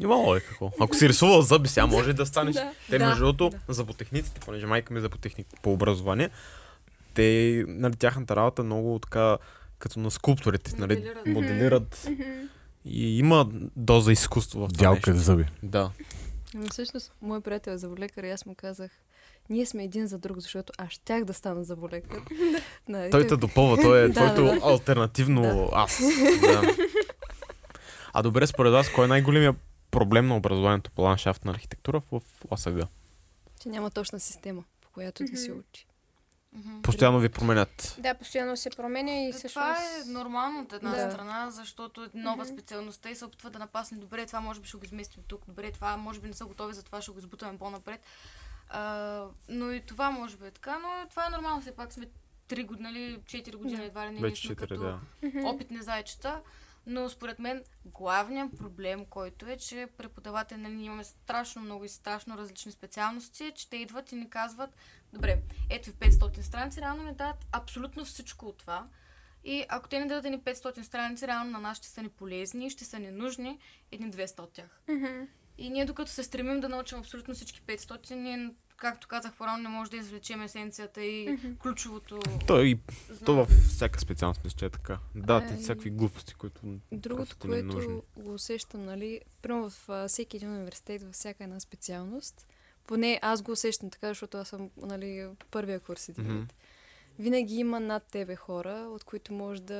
Има 0.00 0.14
логика 0.14 0.48
какво. 0.48 0.70
Ако 0.80 0.94
си 0.94 1.08
рисувал 1.08 1.42
зъби, 1.42 1.68
сега 1.68 1.86
може 1.86 2.12
да 2.12 2.26
станеш. 2.26 2.54
Да. 2.54 2.72
Те, 2.90 2.98
Да, 2.98 3.06
между 3.06 3.24
другото, 3.24 3.50
да. 3.66 3.74
зъботехниците, 3.74 4.40
понеже 4.40 4.66
майка 4.66 4.92
ми 4.94 4.98
е 4.98 5.02
зъботехник 5.02 5.46
по 5.62 5.72
образование, 5.72 6.30
те, 7.14 7.64
нали, 7.68 7.96
тяхната 7.96 8.36
работа 8.36 8.62
е 8.62 8.64
много 8.64 8.98
така, 8.98 9.38
като 9.78 9.98
на 10.00 10.10
скулпторите, 10.10 10.72
нали, 10.78 10.94
Моделират. 11.26 11.26
моделират. 11.26 12.08
И 12.84 13.18
има 13.18 13.48
доза 13.76 14.12
изкуство 14.12 14.60
в 14.60 14.68
това 14.68 14.78
Дялка 14.78 15.10
нещо. 15.10 15.24
зъби. 15.24 15.44
Да. 15.62 15.90
Но 16.54 16.68
всъщност, 16.68 17.12
мой 17.22 17.40
приятел 17.40 17.70
е 17.70 17.78
заболекар 17.78 18.24
и 18.24 18.30
аз 18.30 18.46
му 18.46 18.54
казах, 18.54 18.90
ние 19.50 19.66
сме 19.66 19.84
един 19.84 20.06
за 20.06 20.18
друг, 20.18 20.38
защото 20.38 20.72
аз 20.78 20.90
щях 20.90 21.24
да 21.24 21.34
стана. 21.34 21.64
Да, 21.64 23.06
и 23.06 23.10
Той 23.10 23.26
те 23.26 23.36
допълва, 23.36 23.76
той 23.76 24.04
е 24.04 24.10
твоето 24.12 24.66
альтернативно 24.66 25.70
аз. 25.72 26.00
Да. 26.40 26.76
А 28.12 28.22
добре, 28.22 28.46
според 28.46 28.72
вас, 28.72 28.92
кой 28.92 29.04
е 29.04 29.08
най-големият 29.08 29.56
проблем 29.90 30.26
на 30.26 30.36
образованието 30.36 30.90
по 30.90 31.02
ландшафтна 31.02 31.50
архитектура 31.50 32.02
в 32.12 32.20
ОСГ? 32.50 32.86
че 33.64 33.68
няма 33.68 33.90
точна 33.90 34.20
система, 34.20 34.64
по 34.80 34.88
която 34.90 35.24
да 35.24 35.36
се 35.36 35.52
учи. 35.52 35.86
Мгм. 36.54 36.82
Постоянно 36.82 37.18
ви 37.18 37.28
променят. 37.28 37.96
Да, 37.98 38.14
постоянно 38.14 38.56
се 38.56 38.70
променя 38.70 39.12
и 39.12 39.28
Е, 39.28 39.32
всъщност... 39.32 39.52
Това 39.54 39.76
е 39.76 40.04
нормално 40.06 40.60
от 40.60 40.72
една 40.72 40.90
Да. 40.90 41.10
страна, 41.10 41.50
защото 41.50 42.04
е 42.04 42.08
нова 42.14 42.44
Мгм. 42.44 42.52
специалността 42.52 43.10
и 43.10 43.16
се 43.16 43.24
опитва 43.24 43.50
да 43.50 43.58
напасне. 43.58 43.98
Добре, 43.98 44.26
това 44.26 44.40
може 44.40 44.60
би 44.60 44.68
ще 44.68 44.76
го 44.76 44.84
изместим 44.84 45.22
тук. 45.28 45.46
Добре, 45.46 45.72
това 45.72 45.96
може 45.96 46.20
би 46.20 46.28
не 46.28 46.34
са 46.34 46.44
готови 46.46 46.74
за 46.74 46.82
това, 46.82 47.02
ще 47.02 47.10
го 47.12 47.18
избутаме 47.18 47.58
по-напред. 47.58 48.00
А, 48.68 49.24
но 49.48 49.72
и 49.72 49.80
това 49.80 50.10
може 50.10 50.36
би 50.36 50.46
е 50.46 50.50
така, 50.50 50.78
но 50.78 51.08
това 51.10 51.26
е 51.26 51.30
нормално. 51.30 51.60
Все 51.60 51.72
пак 51.72 51.92
сме 51.92 52.06
3 52.48 52.66
години, 52.66 52.82
нали, 52.82 53.18
4 53.18 53.56
години 53.56 53.84
едва 53.84 54.06
ли 54.06 54.10
не 54.10 54.20
Вече 54.20 54.46
сме 54.46 54.54
4, 54.54 54.58
като 54.58 54.76
да. 54.76 54.98
Опитни 55.44 55.82
зайчета. 55.82 56.40
Но 56.86 57.08
според 57.08 57.38
мен 57.38 57.64
главният 57.84 58.58
проблем, 58.58 59.04
който 59.04 59.46
е, 59.46 59.56
че 59.56 59.88
преподаватели, 59.96 60.58
нали, 60.58 60.82
имаме 60.82 61.04
страшно 61.04 61.62
много 61.62 61.84
и 61.84 61.88
страшно 61.88 62.38
различни 62.38 62.72
специалности, 62.72 63.52
че 63.54 63.70
те 63.70 63.76
идват 63.76 64.12
и 64.12 64.16
ни 64.16 64.30
казват, 64.30 64.70
добре, 65.12 65.42
ето 65.70 65.90
ви 65.90 65.96
500 65.96 66.40
страници, 66.40 66.80
реално 66.80 67.02
ни 67.02 67.14
дадат 67.14 67.46
абсолютно 67.52 68.04
всичко 68.04 68.46
от 68.46 68.58
това. 68.58 68.88
И 69.44 69.64
ако 69.68 69.88
те 69.88 70.00
ни 70.00 70.08
дадат 70.08 70.24
едни 70.24 70.40
500 70.40 70.82
страници, 70.82 71.26
реално 71.26 71.50
на 71.50 71.58
нас 71.58 71.76
ще 71.76 71.88
са 71.88 72.02
ни 72.02 72.08
полезни, 72.08 72.70
ще 72.70 72.84
са 72.84 72.98
ни 72.98 73.10
нужни 73.10 73.58
едни 73.92 74.12
200 74.12 74.40
от 74.40 74.52
тях. 74.52 74.80
Мгм. 74.88 75.22
И 75.58 75.70
ние 75.70 75.84
докато 75.84 76.10
се 76.10 76.22
стремим 76.22 76.60
да 76.60 76.68
научим 76.68 76.98
абсолютно 76.98 77.34
всички 77.34 77.62
500, 77.62 78.14
ние, 78.14 78.50
както 78.76 79.08
казах 79.08 79.32
по-рано, 79.34 79.62
не 79.62 79.68
може 79.68 79.90
да 79.90 79.96
извлечем 79.96 80.42
есенцията 80.42 81.04
и 81.04 81.38
ключовото. 81.62 82.18
То 82.46 82.62
и 82.62 82.78
то 83.24 83.34
във 83.34 83.48
всяка 83.48 84.00
специалност 84.00 84.44
мисля, 84.44 84.56
че 84.58 84.64
е 84.66 84.70
така. 84.70 84.98
Да, 85.14 85.40
те 85.40 85.54
А, 85.54 85.58
и- 85.58 85.62
всякакви 85.62 85.90
глупости, 85.90 86.34
които 86.34 86.60
Другото, 86.92 87.48
не 87.48 87.58
е 87.58 87.62
нужно. 87.62 87.80
което 87.90 88.20
го 88.28 88.34
усещам, 88.34 88.84
нали, 88.84 89.20
прямо 89.42 89.70
в 89.70 89.88
а, 89.88 90.08
всеки 90.08 90.36
един 90.36 90.50
университет, 90.50 91.02
във 91.02 91.14
всяка 91.14 91.44
една 91.44 91.60
специалност, 91.60 92.46
поне 92.86 93.18
аз 93.22 93.42
го 93.42 93.52
усещам 93.52 93.90
така, 93.90 94.08
защото 94.08 94.36
аз 94.36 94.48
съм, 94.48 94.70
нали, 94.76 95.28
първия 95.50 95.80
курс 95.80 96.06
вид, 96.06 96.18
винаги 97.18 97.54
има 97.54 97.80
над 97.80 98.02
тебе 98.04 98.36
хора, 98.36 98.86
от 98.90 99.04
които 99.04 99.32
можеш 99.32 99.60
да, 99.60 99.74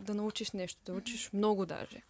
да 0.00 0.14
научиш 0.14 0.50
нещо, 0.50 0.80
да 0.86 0.92
учиш 0.92 1.30
много 1.32 1.66
даже. 1.66 2.02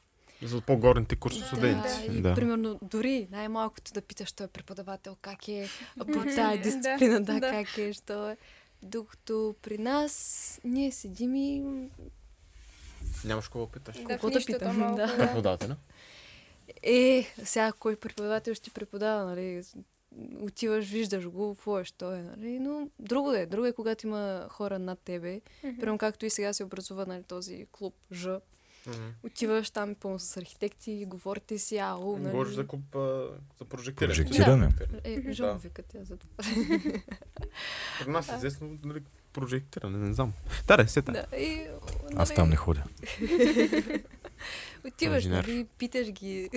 За 0.42 0.60
по-горните 0.60 1.16
курсове 1.16 1.42
Да, 1.42 1.46
студенти. 1.46 2.08
Да, 2.10 2.16
и 2.18 2.20
Да. 2.22 2.34
примерно 2.34 2.78
дори 2.82 3.28
най-малкото 3.30 3.92
да 3.92 4.02
питаш 4.02 4.32
той 4.32 4.46
преподавател 4.46 5.16
как 5.22 5.48
е 5.48 5.68
по 5.98 6.04
тази 6.04 6.34
Да, 6.36 6.56
дисциплина, 6.56 7.20
да, 7.20 7.40
да. 7.40 7.50
как 7.50 7.78
е, 7.78 7.92
що 7.92 8.30
е. 8.30 8.36
Докато 8.82 9.54
при 9.62 9.78
нас 9.78 10.60
ние 10.64 10.92
седим 10.92 11.34
и 11.34 11.62
Нямаш 13.24 13.44
какво 13.44 13.66
да 13.66 13.72
питаш. 13.72 13.96
Да, 13.96 14.18
Колко 14.18 14.26
в 14.26 14.30
да 14.30 14.46
питам, 14.46 14.78
малко, 14.78 14.96
да. 14.96 15.06
да. 15.06 15.16
Преподавателя. 15.16 15.76
Е, 16.82 17.26
сега 17.44 17.72
кой 17.72 17.96
преподавател 17.96 18.54
ще 18.54 18.70
преподава, 18.70 19.24
нали? 19.24 19.62
Отиваш, 20.40 20.86
виждаш 20.86 21.26
го, 21.26 21.54
какво 21.54 21.78
е, 21.78 21.84
що 21.84 22.12
е, 22.12 22.22
нали? 22.22 22.58
Но 22.58 22.88
друго 22.98 23.32
е. 23.32 23.46
Друго 23.46 23.66
е, 23.66 23.72
когато 23.72 24.06
има 24.06 24.46
хора 24.50 24.78
над 24.78 24.98
тебе. 24.98 25.40
Примерно 25.62 25.98
както 25.98 26.26
и 26.26 26.30
сега 26.30 26.52
се 26.52 26.64
образува 26.64 27.06
нали, 27.06 27.22
този 27.22 27.66
клуб 27.72 27.94
Ж. 28.12 28.28
Мгм. 28.90 29.08
Отиваш 29.22 29.70
там 29.70 29.94
пълно 29.94 30.18
с 30.18 30.36
архитекти, 30.36 31.04
говорите 31.06 31.58
си, 31.58 31.78
ау, 31.78 32.18
нали? 32.18 32.30
Говориш 32.30 32.54
за 32.54 32.66
клуб 32.66 32.94
а, 32.94 33.28
за 33.58 33.64
прожектиране. 33.64 34.14
Прожектиране. 34.14 34.68
Е, 35.04 35.18
Мгм. 35.18 35.32
Жо 35.32 35.42
Да. 35.42 35.52
да. 35.52 35.58
вика 35.58 35.82
тя 35.82 36.04
за 36.04 36.16
това. 36.16 36.44
При 38.00 38.10
нас 38.10 38.28
е 38.28 38.34
известно 38.36 38.78
нали, 38.84 39.02
прожектиране, 39.32 39.98
не 39.98 40.14
знам. 40.14 40.32
Да, 40.66 40.76
да, 40.76 40.88
сета. 40.88 41.12
да, 41.12 41.36
и, 41.36 41.66
Аз 42.16 42.28
нали, 42.28 42.36
там 42.36 42.48
не 42.50 42.56
ходя. 42.56 42.84
Отиваш, 44.86 45.24
Инженер. 45.24 45.44
нали, 45.44 45.66
питаш 45.78 46.10
ги. 46.10 46.50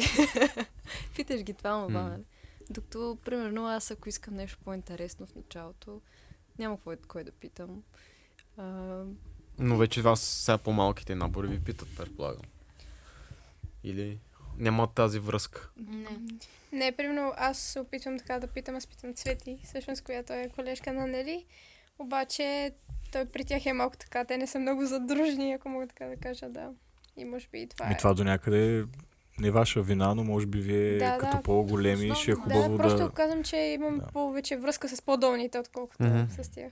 питаш 1.15 1.41
ги 1.41 1.53
това, 1.53 1.88
това, 1.88 2.01
М. 2.01 2.09
нали? 2.09 2.23
Докато, 2.69 3.17
примерно, 3.25 3.67
аз 3.67 3.91
ако 3.91 4.09
искам 4.09 4.34
нещо 4.34 4.57
по-интересно 4.65 5.25
в 5.25 5.36
началото, 5.36 6.01
няма 6.59 6.77
кой, 6.79 6.95
кой 6.97 7.23
да 7.23 7.31
питам. 7.31 7.84
А, 8.57 8.63
Но 9.60 9.78
вече 9.78 10.01
вас 10.01 10.22
сега 10.22 10.58
по-малките 10.58 11.16
набори 11.16 11.47
ви 11.47 11.60
питат, 11.60 11.88
предполагам. 11.97 12.41
Или 13.84 14.18
няма 14.58 14.88
тази 14.88 15.20
връзка. 15.20 15.70
Не. 15.88 16.08
Не, 16.72 16.91
примерно 16.91 17.34
аз 17.38 17.58
се 17.58 17.80
опитвам 17.80 18.18
така 18.20 18.39
да 18.39 18.47
питам, 18.47 18.76
аз 18.76 18.88
питам 18.88 19.14
Цвети, 19.14 19.60
всъщност, 19.64 20.04
която 20.04 20.34
е 20.34 20.49
колежка 20.56 20.93
на 20.93 21.08
Нели. 21.08 21.45
Обаче 21.99 22.72
той 23.12 23.26
при 23.26 23.45
тях 23.45 23.66
е 23.66 23.74
малко 23.74 23.97
така, 23.97 24.26
те 24.26 24.38
не 24.38 24.47
са 24.47 24.60
много 24.60 24.86
задружни, 24.86 25.54
ако 25.54 25.70
мога 25.70 25.88
така 25.88 26.06
да 26.06 26.16
кажа, 26.16 26.49
да. 26.49 26.70
И 27.18 27.26
може 27.26 27.47
би 27.51 27.62
и 27.62 27.68
това 27.68 27.86
Ми 27.86 27.93
е. 27.93 27.97
това 27.97 28.14
до 28.14 28.24
някъде 28.24 28.86
не 29.39 29.47
е 29.47 29.51
ваша 29.51 29.82
вина, 29.82 30.16
но 30.16 30.24
може 30.24 30.45
би 30.45 30.60
вие 30.60 30.97
Да, 30.97 31.18
като 31.18 31.38
да. 31.38 31.43
по-големи 31.43 32.12
ще 32.16 32.32
е 32.32 32.34
Основно, 32.34 32.43
хубаво 32.62 32.78
да, 32.78 32.84
да... 32.84 32.89
просто 32.89 33.12
казвам, 33.14 33.43
че 33.43 33.58
имам 33.58 33.99
Да. 33.99 34.06
повече 34.06 34.58
връзка 34.58 34.89
с 34.89 35.01
по-долните, 35.01 35.60
отколкото 35.60 36.04
Мгм. 36.04 36.43
с 36.43 36.49
тях. 36.49 36.72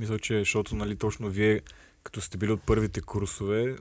Мисля, 0.00 0.18
че 0.18 0.38
защото 0.38 0.76
нали, 0.76 0.96
точно 0.98 1.28
вие, 1.28 1.60
като 2.02 2.20
сте 2.20 2.38
били 2.38 2.52
от 2.52 2.62
първите 2.62 3.00
курсове 3.00 3.76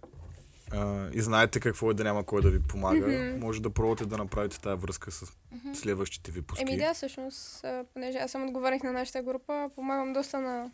а, 0.71 1.09
и 1.13 1.21
знаете 1.21 1.59
какво 1.59 1.91
е 1.91 1.93
да 1.93 2.03
няма 2.03 2.23
кой 2.23 2.41
да 2.41 2.49
ви 2.49 2.63
помага, 2.63 3.07
Мгм. 3.07 3.39
може 3.39 3.61
да 3.61 3.69
пробвате 3.69 4.05
да 4.05 4.17
направите 4.17 4.59
тази 4.59 4.81
връзка 4.81 5.11
с 5.11 5.33
Мгм. 5.51 5.73
следващите 5.73 6.31
ви 6.31 6.41
пуски. 6.41 6.61
Еми 6.61 6.77
да, 6.77 6.93
всъщност, 6.93 7.65
понеже 7.93 8.17
аз 8.17 8.31
съм 8.31 8.47
отговорих 8.47 8.83
на 8.83 8.91
нашата 8.91 9.23
група, 9.23 9.69
помагам 9.75 10.13
доста 10.13 10.41
на 10.41 10.71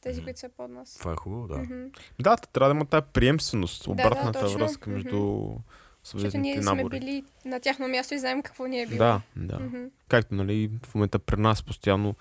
тези, 0.00 0.24
които 0.24 0.40
са 0.40 0.48
под 0.56 0.70
нас. 0.70 0.94
Това 0.98 1.12
е 1.12 1.16
хубаво, 1.16 1.48
да. 1.48 1.58
Мгм. 1.58 1.84
Да, 2.20 2.36
трябва 2.36 2.68
да 2.68 2.76
има 2.76 2.84
тази 2.86 3.06
приемственост, 3.12 3.84
да, 3.84 3.90
обратната 3.90 4.40
точно. 4.40 4.58
връзка 4.58 4.90
между 4.90 5.08
Защото 5.10 6.20
съответните 6.20 6.38
ние 6.38 6.62
сме 6.62 6.84
били 6.84 7.24
на 7.44 7.60
тяхно 7.60 7.88
място 7.88 8.14
и 8.14 8.18
знаем 8.18 8.42
какво 8.42 8.66
ни 8.66 8.82
е 8.82 8.86
било. 8.86 8.98
Да, 8.98 9.20
да. 9.36 9.60
Мгм. 9.60 9.84
Както, 10.08 10.34
нали, 10.34 10.70
в 10.86 10.94
момента 10.94 11.18
при 11.18 11.40
нас 11.40 11.62
постоянно 11.62 12.14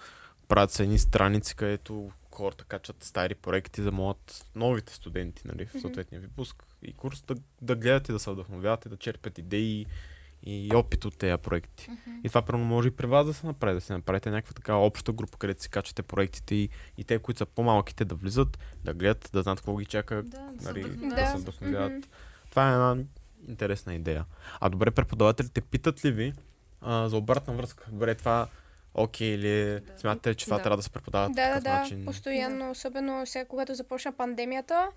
правят 0.47 0.71
се 0.71 0.83
едни 0.83 0.99
страници, 0.99 1.55
където 1.55 2.11
хората 2.35 2.63
качат 2.65 3.03
стари 3.03 3.35
проекти, 3.35 3.81
за 3.81 3.91
да 3.91 3.95
могат 3.95 4.45
новите 4.55 4.93
студенти, 4.93 5.41
нали, 5.47 5.65
в 5.65 5.81
съответния 5.81 6.21
випуск 6.21 6.63
и 6.83 6.93
курс 6.93 7.21
да, 7.21 7.35
да 7.61 7.75
гледат 7.75 8.09
и 8.09 8.11
да 8.11 8.19
се 8.19 8.31
вдъхновяват 8.31 8.85
и 8.85 8.89
да 8.89 8.97
черпят 8.97 9.37
идеи 9.37 9.85
и 10.43 10.71
опит 10.75 11.05
от 11.05 11.17
тези 11.17 11.37
проекти. 11.37 11.87
Мгм. 11.91 12.19
И 12.23 12.27
това 12.27 12.41
примерно 12.41 12.65
може 12.65 12.87
и 12.87 12.91
при 12.91 13.07
вас 13.07 13.25
да 13.25 13.33
се 13.33 13.45
направи, 13.47 13.73
да 13.75 13.81
се 13.81 13.93
направите 13.93 14.31
някаква 14.31 14.53
такава 14.53 14.85
обща 14.85 15.13
група, 15.13 15.37
където 15.37 15.63
си 15.63 15.69
качате 15.69 16.03
проектите 16.03 16.55
и, 16.55 16.69
и 16.97 17.03
те, 17.03 17.19
които 17.19 17.37
са 17.37 17.45
по-малките, 17.45 18.05
да 18.05 18.15
влизат, 18.15 18.59
да 18.83 18.93
гледат, 18.93 19.29
да 19.33 19.41
знаят 19.43 19.59
какво 19.59 19.75
ги 19.75 19.85
чака, 19.85 20.23
Да, 20.23 20.39
да 20.39 20.63
се 20.63 20.67
нали, 20.67 20.83
вдъхновяват. 20.83 21.15
да 21.15 21.21
Да. 21.21 21.31
се 21.31 21.37
вдъхновяват. 21.37 21.91
Мгм. 21.91 22.01
Това 22.49 22.69
е 22.69 22.73
една 22.73 23.03
интересна 23.47 23.93
идея. 23.93 24.25
А 24.59 24.69
добре, 24.69 24.91
преподавателите 24.91 25.61
питат 25.61 26.05
ли 26.05 26.11
ви 26.11 26.33
а, 26.81 27.09
за 27.09 27.17
обратна 27.17 27.53
връзка? 27.53 27.85
Добре, 27.91 28.15
това 28.15 28.47
окей 28.95 29.37
ли? 29.37 29.79
Да. 29.79 29.99
Смятате, 29.99 30.35
че 30.35 30.45
това 30.45 30.57
Да. 30.57 30.63
трябва 30.63 30.77
да 30.77 30.83
се 30.83 30.89
преподава 30.89 31.27
по 31.27 31.33
Да, 31.33 31.41
да, 31.41 31.47
такъв 31.47 31.63
да, 31.63 31.79
начин? 31.79 32.05
постоянно, 32.05 32.71
особено 32.71 33.25
сега, 33.25 33.45
когато 33.45 33.75
започна 33.75 34.11
пандемията. 34.11 34.87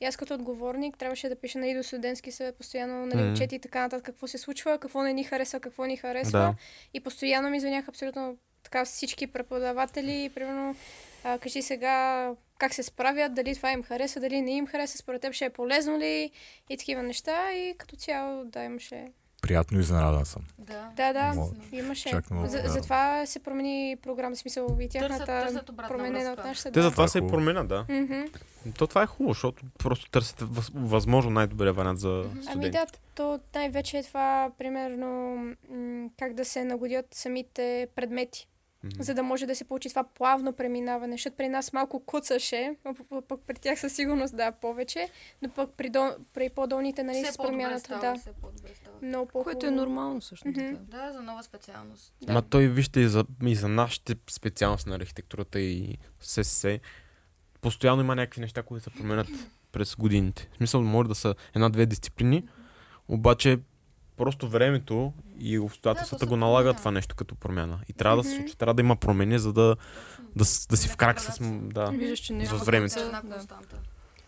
И 0.00 0.04
аз 0.04 0.16
като 0.16 0.34
отговорник 0.34 0.98
трябваше 0.98 1.28
да 1.28 1.36
пиша 1.36 1.58
нали, 1.58 1.74
до 1.74 1.82
студентски 1.82 2.32
съвет, 2.32 2.56
постоянно 2.56 3.06
нали, 3.06 3.32
отчети 3.32 3.54
и 3.54 3.58
така 3.58 3.80
нататък, 3.80 4.06
какво 4.06 4.26
се 4.26 4.38
случва, 4.38 4.78
какво 4.78 5.02
не 5.02 5.12
ни 5.12 5.24
харесва, 5.24 5.60
какво 5.60 5.84
ни 5.84 5.96
харесва. 5.96 6.38
Да. 6.38 6.54
И 6.94 7.00
постоянно 7.00 7.50
ми 7.50 7.60
звъняха 7.60 7.90
абсолютно 7.90 8.36
така 8.62 8.84
всички 8.84 9.26
преподаватели. 9.26 10.30
Примерно, 10.34 10.76
а, 11.24 11.38
кажи 11.38 11.62
сега 11.62 12.30
как 12.58 12.74
се 12.74 12.82
справят, 12.82 13.34
дали 13.34 13.54
това 13.56 13.72
им 13.72 13.82
харесва, 13.82 14.20
дали 14.20 14.40
не 14.40 14.56
им 14.56 14.66
харесва, 14.66 14.98
според 14.98 15.22
теб 15.22 15.32
ще 15.32 15.44
е 15.44 15.50
полезно 15.50 15.98
ли 15.98 16.30
и 16.70 16.76
такива 16.76 17.02
неща. 17.02 17.52
И 17.52 17.74
като 17.78 17.96
цяло, 17.96 18.44
да, 18.44 18.64
имаше. 18.64 19.04
Приятно 19.44 19.80
изненадан 19.80 20.26
съм. 20.26 20.42
Да. 20.58 20.88
Да, 20.96 21.12
да, 21.12 21.32
Мога- 21.34 21.54
имаше. 21.72 22.08
чак 22.10 22.30
много 22.30 22.46
За, 22.46 22.62
да. 22.62 22.68
затова 22.68 23.26
се 23.26 23.38
промени 23.38 23.96
програма, 24.02 24.36
смисъл 24.36 24.76
и 24.80 24.88
тяхната 24.88 25.24
търсят 25.26 25.70
променена 25.78 26.32
от 26.32 26.38
нашата. 26.38 26.72
Те 26.72 26.82
затова 26.82 26.90
Това 26.94 27.08
се 27.08 27.20
променят, 27.20 27.68
да. 27.68 27.86
То 28.72 28.86
това 28.86 29.02
е 29.02 29.06
хубаво, 29.06 29.30
защото 29.30 29.62
просто 29.78 30.10
търсите 30.10 30.44
въз, 30.44 30.70
възможно 30.74 31.30
най-добрия 31.30 31.72
вариант 31.72 31.98
за 31.98 32.08
Ами 32.26 32.42
студентите. 32.42 32.70
да, 32.72 32.86
то 33.14 33.40
най-вече 33.54 33.98
е 33.98 34.02
това, 34.02 34.50
примерно, 34.58 35.36
как 36.18 36.34
да 36.34 36.44
се 36.44 36.64
нагодят 36.64 37.06
самите 37.10 37.88
предмети, 37.96 38.48
За 38.98 39.14
да 39.14 39.22
може 39.22 39.46
да 39.46 39.54
се 39.54 39.64
получи 39.64 39.88
това 39.88 40.04
плавно 40.04 40.52
преминаване, 40.52 41.12
защото 41.14 41.36
при 41.36 41.48
нас 41.48 41.72
малко 41.72 42.00
куцаше, 42.00 42.76
пък 43.28 43.40
при 43.46 43.54
тях 43.54 43.80
със 43.80 43.92
сигурност 43.92 44.36
да, 44.36 44.52
повече, 44.52 45.08
но 45.42 45.48
пък 45.48 45.70
при, 45.76 45.90
дол, 45.90 46.08
при 46.32 46.50
по-долните, 46.50 47.02
нали, 47.02 47.22
Все 47.22 47.32
с 47.32 47.36
промяната, 47.36 47.80
става, 47.80 48.00
да, 48.00 48.18
все 48.18 48.30
много 49.02 49.28
по 49.28 49.42
което 49.44 49.66
е 49.66 49.70
нормално 49.70 50.20
всъщност. 50.20 50.56
Мгм. 50.56 50.74
Да. 50.74 50.98
Да, 50.98 51.12
за 51.12 51.22
нова 51.22 51.42
специалност. 51.42 52.14
Да. 52.22 52.32
Ма 52.32 52.42
той, 52.42 52.68
вижте, 52.68 53.00
и 53.00 53.08
за, 53.08 53.24
и 53.42 53.54
за 53.54 53.68
нашите 53.68 54.14
специалности 54.30 54.88
на 54.88 54.96
архитектурата 54.96 55.60
и 55.60 55.98
ССС, 56.20 56.80
постоянно 57.60 58.00
има 58.02 58.14
някакви 58.14 58.40
неща, 58.40 58.62
които 58.62 58.84
се 58.84 58.90
променят 58.90 59.28
през 59.72 59.96
годините. 59.96 60.48
В 60.52 60.56
смисъл, 60.56 60.82
може 60.82 61.08
да 61.08 61.14
са 61.14 61.34
една-две 61.54 61.86
дисциплини, 61.86 62.48
обаче 63.08 63.58
просто 64.16 64.48
времето 64.48 65.12
и 65.38 65.58
обстоятелствата 65.58 66.24
се 66.24 66.28
го 66.28 66.36
налагат 66.36 66.64
променя. 66.66 66.78
това 66.78 66.90
нещо 66.90 67.14
като 67.16 67.34
промяна. 67.34 67.78
И 67.88 67.92
трябва 67.92 68.16
да 68.16 68.24
се 68.24 68.36
случи, 68.36 68.56
трябва 68.56 68.74
да 68.74 68.82
има 68.82 68.96
промени, 68.96 69.38
за 69.38 69.52
да, 69.52 69.76
да, 70.36 70.44
с- 70.44 70.66
да 70.66 70.76
си 70.76 70.88
Да 70.88 70.94
в 70.94 70.96
крак 70.96 71.20
с... 71.20 71.38
Да. 71.62 71.84
Виждаш, 71.86 72.18
че 72.18 72.32
нещо 72.32 72.54
Във 72.56 72.66
времето. 72.66 73.00
Една 73.00 73.22
да. 73.22 73.76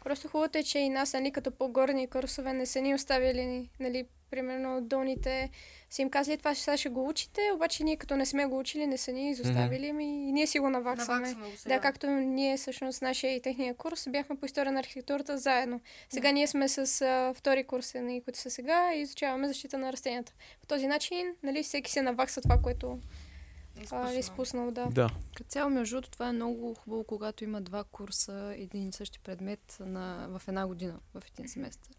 Просто 0.07 0.29
хубавото 0.29 0.59
е, 0.59 0.63
че 0.63 0.79
и 0.79 0.89
нас, 0.89 1.13
нали, 1.13 1.31
като 1.31 1.51
по-горни 1.51 2.07
курсове 2.07 2.53
не 2.53 2.67
са 2.67 2.81
ни 2.81 2.95
оставили, 2.95 3.71
нали, 3.81 4.07
примерно 4.31 4.81
долните 4.81 5.51
са 5.91 6.03
им 6.03 6.11
казали 6.11 6.39
това 6.39 6.55
сега 6.55 6.77
ще 6.77 6.89
го 6.89 7.09
учите, 7.09 7.41
обаче 7.55 7.85
ние 7.85 7.97
като 7.97 8.17
не 8.17 8.27
сме 8.27 8.47
го 8.47 8.59
учили, 8.59 8.87
не 8.87 8.99
са 8.99 9.13
ни 9.13 9.31
изоставили, 9.31 9.89
ами 9.89 10.05
и 10.05 10.33
ние 10.33 10.47
си 10.47 10.59
го 10.59 10.71
наваксваме. 10.71 11.21
Наваксваме 11.21 11.51
го 11.51 11.57
сега. 11.57 11.75
Да, 11.75 11.81
както 11.81 12.07
ние 12.11 12.57
всъщност 12.57 13.03
нашия 13.03 13.35
и 13.35 13.43
техния 13.43 13.75
курс 13.75 14.09
бяхме 14.09 14.37
по 14.37 14.47
история 14.47 14.73
на 14.73 14.81
архитектурата 14.81 15.39
заедно. 15.39 15.81
Сега 16.11 16.31
ние 16.33 16.47
сме 16.47 16.69
с 16.69 17.03
а, 17.03 17.35
втори 17.35 17.65
курс, 17.65 17.95
нали, 17.95 18.21
които 18.25 18.39
са 18.39 18.51
сега 18.51 18.95
и 18.95 19.01
изучаваме 19.01 19.49
защита 19.49 19.79
на 19.79 19.93
растенията. 19.93 20.33
По 20.61 20.67
този 20.67 20.87
начин, 20.87 21.35
нали, 21.43 21.63
всеки 21.63 21.93
се 21.93 22.03
навакса 22.03 22.41
това, 22.41 22.59
което 22.63 22.99
а, 23.77 23.81
е 23.81 23.83
Изпуснал. 23.83 24.18
изпуснал, 24.18 24.70
да. 24.70 24.87
да. 24.87 25.11
Като 25.35 25.51
цяло, 25.51 25.70
между 25.70 25.97
другото, 25.97 26.11
това 26.11 26.29
е 26.29 26.33
много 26.33 26.74
хубаво, 26.74 27.05
когато 27.05 27.45
има 27.45 27.61
два 27.61 27.85
курса, 27.85 28.55
един 28.57 28.89
и 28.89 28.93
същи 28.93 29.18
предмет 29.18 29.77
на, 29.81 30.27
в 30.39 30.43
една 30.49 30.66
година, 30.66 30.99
в 31.14 31.22
един 31.33 31.49
семестър. 31.49 31.93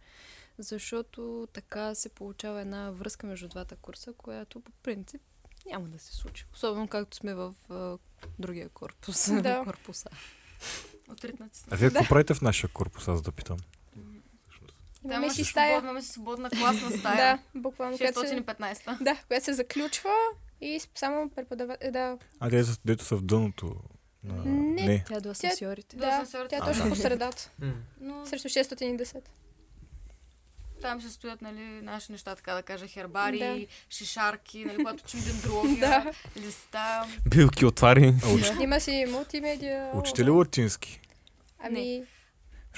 Защото 0.59 1.47
така 1.53 1.95
се 1.95 2.09
получава 2.09 2.61
една 2.61 2.91
връзка 2.91 3.27
между 3.27 3.47
двата 3.47 3.75
курса, 3.75 4.13
която 4.13 4.59
по 4.59 4.71
принцип 4.83 5.21
няма 5.65 5.87
да 5.87 5.99
се 5.99 6.15
случи. 6.15 6.45
Особено 6.53 6.87
както 6.87 7.17
сме 7.17 7.33
в 7.33 7.53
а, 7.69 7.97
другия 8.39 8.69
корпус. 8.69 9.31
Да. 9.41 9.63
корпуса. 9.65 10.09
Отритнати. 11.11 11.59
А 11.71 11.75
вие 11.75 11.89
какво 11.89 12.09
правите 12.09 12.33
в 12.33 12.41
нашия 12.41 12.69
корпус, 12.69 13.07
аз 13.07 13.21
да 13.21 13.31
питам? 13.31 13.57
Там 15.01 15.11
Имаме 15.11 15.33
си 15.33 15.43
стая. 15.43 15.69
свободна, 15.71 15.87
имаме 15.89 16.01
си 16.01 16.11
свободна 16.11 16.49
класна 16.49 16.89
Да, 16.91 16.97
стая. 16.97 17.43
буквално. 17.55 17.97
Която 17.97 18.27
се, 18.27 18.35
615. 18.43 19.03
да, 19.03 19.21
която 19.27 19.45
се 19.45 19.53
заключва 19.53 20.09
и 20.61 20.81
само 20.95 21.29
преподавател. 21.29 21.91
Да, 21.91 22.17
А, 22.39 22.49
те, 22.49 22.63
са- 22.63 22.79
дето 22.85 23.03
са 23.03 23.15
в 23.15 23.21
дъното. 23.21 23.75
На... 24.23 24.43
Не. 24.45 24.83
не. 24.83 25.03
Тя 25.03 25.15
е 25.15 25.21
до 25.21 25.29
асансьорите. 25.29 25.95
До 25.95 25.99
да, 25.99 26.07
асансьорите. 26.07 26.49
тя 26.49 26.57
е 26.57 26.67
точно 26.67 26.89
по 26.89 26.95
средата. 26.95 27.51
Но 28.01 28.25
Срещу 28.25 28.47
610. 28.47 29.21
там 30.81 31.01
се 31.01 31.09
стоят, 31.09 31.41
нали, 31.41 31.59
наши 31.61 32.11
неща, 32.11 32.35
така 32.35 32.53
да 32.53 32.63
кажа, 32.63 32.87
хербари, 32.87 33.39
Да. 33.39 33.65
шишарки, 33.89 34.65
нали, 34.65 34.75
когато 34.77 35.03
учим 35.03 35.19
дендрология, 35.21 35.77
Да. 36.35 36.41
листа. 36.41 37.07
Билки 37.27 37.65
отвари. 37.65 38.13
Има 38.61 38.79
си 38.79 39.05
мултимедиа. 39.09 39.91
Учите 39.95 40.25
ли 40.25 40.29
латински? 40.29 41.01
Ами, 41.59 42.03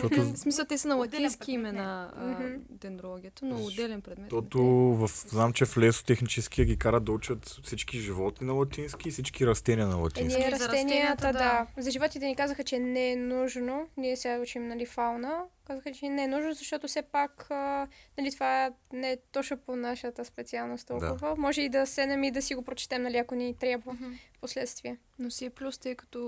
Защото, 0.02 0.34
В 0.34 0.38
смисъл, 0.38 0.66
те 0.66 0.78
са 0.78 0.88
на 0.88 0.96
латински 0.96 1.52
имена 1.52 2.12
Мгм. 2.18 2.48
дендрологията, 2.70 3.46
но 3.46 3.66
отделен 3.66 4.02
предмет. 4.02 4.26
защото 4.32 4.60
в, 4.96 5.08
знам, 5.28 5.54
че 5.54 5.66
в 5.66 5.78
лесотехническия 5.78 6.66
ги 6.66 6.78
карат 6.78 7.04
да 7.04 7.12
учат 7.12 7.60
всички 7.64 8.00
животни 8.00 8.48
на 8.48 8.54
латински 8.54 9.10
и 9.10 9.12
всички 9.12 9.48
растения 9.48 9.88
на 9.88 9.94
е, 9.94 10.02
латински. 10.02 10.40
ние 10.40 10.50
за 10.50 10.56
растенията, 10.56 11.28
растенията, 11.28 11.34
да. 11.34 11.82
За 11.82 11.92
животите 11.92 12.26
ни 12.26 12.36
казаха, 12.36 12.64
че 12.64 12.80
не 12.80 13.12
е 13.12 13.16
нужно. 13.16 13.88
Ние 13.98 14.18
сега 14.18 14.40
учим, 14.40 14.68
нали, 14.68 14.86
фауна. 14.86 15.40
Казаха, 15.70 15.92
че 15.94 16.10
не 16.10 16.24
е 16.24 16.28
нужно, 16.28 16.54
защото 16.54 16.88
все 16.88 17.02
пак, 17.02 17.48
а, 17.52 17.88
нали, 18.18 18.32
това 18.32 18.72
не 18.94 19.12
е 19.12 19.18
точно 19.32 19.58
по 19.58 19.76
нашата 19.76 20.26
специалност 20.26 20.88
толкова. 20.88 21.36
Може 21.38 21.62
и 21.62 21.70
да 21.70 21.86
седнем 21.88 22.24
и 22.24 22.32
да 22.32 22.42
си 22.42 22.56
го 22.56 22.62
прочетем, 22.62 23.02
нали, 23.02 23.18
ако 23.18 23.36
ни 23.36 23.54
трябва 23.54 23.94
Мгм. 23.94 24.06
в 24.34 24.40
последствие. 24.42 24.98
Но 25.20 25.32
си 25.32 25.46
е 25.46 25.50
плюс, 25.50 25.78
тъй 25.78 25.96
като 25.96 26.20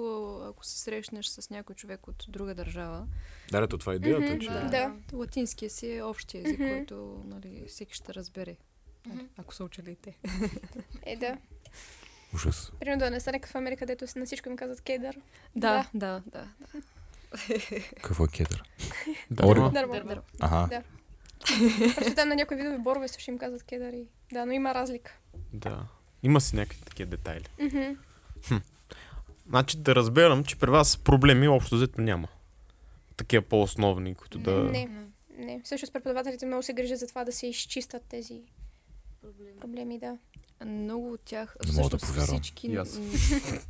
ако 0.50 0.66
се 0.66 0.80
срещнеш 0.80 1.26
с 1.26 1.50
някой 1.50 1.76
човек 1.76 2.08
от 2.08 2.26
друга 2.28 2.56
държава, 2.56 3.08
Да, 3.52 3.64
ето 3.64 3.78
това 3.78 3.94
е 3.94 3.96
идеята, 3.96 4.22
Мгм, 4.22 4.40
че... 4.40 4.50
да. 4.50 4.68
Да. 4.70 4.94
латинския 5.14 5.70
си 5.70 5.96
е 5.96 6.04
общия 6.04 6.42
език, 6.42 6.60
Мгм. 6.60 6.70
който 6.70 7.24
нали, 7.26 7.66
всеки 7.68 7.94
ще 7.94 8.14
разбере. 8.14 8.56
Нали, 9.06 9.28
Ако 9.38 9.54
са 9.54 9.64
учили 9.64 9.92
и 9.92 9.96
те. 9.96 10.18
Е, 11.06 11.16
да. 11.16 11.38
Ужас. 12.34 12.72
Примерно 12.80 13.00
да 13.00 13.12
не 13.12 13.20
стане 13.20 13.40
в 13.46 13.56
Америка, 13.56 13.80
където 13.80 14.06
на 14.16 14.26
всичко 14.26 14.50
им 14.50 14.56
казват 14.56 14.82
кедър. 14.82 15.20
Да, 15.56 15.90
да, 15.94 16.22
да. 16.26 16.48
Какво 18.02 18.26
е 18.26 18.28
кедър? 18.28 18.64
Има. 19.06 19.18
Дърво. 19.32 19.70
Дърво. 19.70 20.22
Ага. 20.40 20.68
Да. 20.70 20.84
Просто 21.96 22.16
там 22.16 22.30
на 22.30 22.36
някои 22.36 22.58
видове 22.58 22.78
борове 22.78 23.08
също 23.08 23.32
им 23.32 23.38
казват 23.38 23.64
кедър. 23.64 23.94
И... 23.94 24.06
Да, 24.34 24.46
но 24.46 24.52
има 24.52 24.74
разлика. 24.74 25.20
да. 25.54 25.88
Има 26.24 26.42
си 26.42 26.56
някакви 26.56 26.82
такива 26.82 27.10
детайли. 27.10 27.46
Значи 29.50 29.78
да 29.78 29.96
разберам, 29.96 30.44
че 30.44 30.56
при 30.56 30.70
вас 30.70 30.98
проблеми 30.98 31.48
общо 31.48 31.76
взето 31.76 32.02
няма. 32.02 32.28
Такива 33.18 33.42
по-основни, 33.42 34.16
които 34.16 34.40
да... 34.40 34.52
Не, 34.52 34.90
не. 35.38 35.62
Всъщност 35.64 35.94
преподавателите 35.94 36.46
много 36.46 36.64
се 36.64 36.74
грижат 36.74 37.00
за 37.00 37.08
това 37.08 37.26
да 37.26 37.32
се 37.32 37.48
изчистят 37.48 38.04
тези 38.10 38.42
проблеми, 39.60 40.00
да. 40.00 40.18
Много 40.66 41.14
от 41.14 41.22
тях, 41.22 41.56
Не 41.60 41.66
да 41.66 41.72
всъщност 41.72 42.06
повярвам. 42.06 42.42
всички, 42.42 42.70
м, 42.70 42.86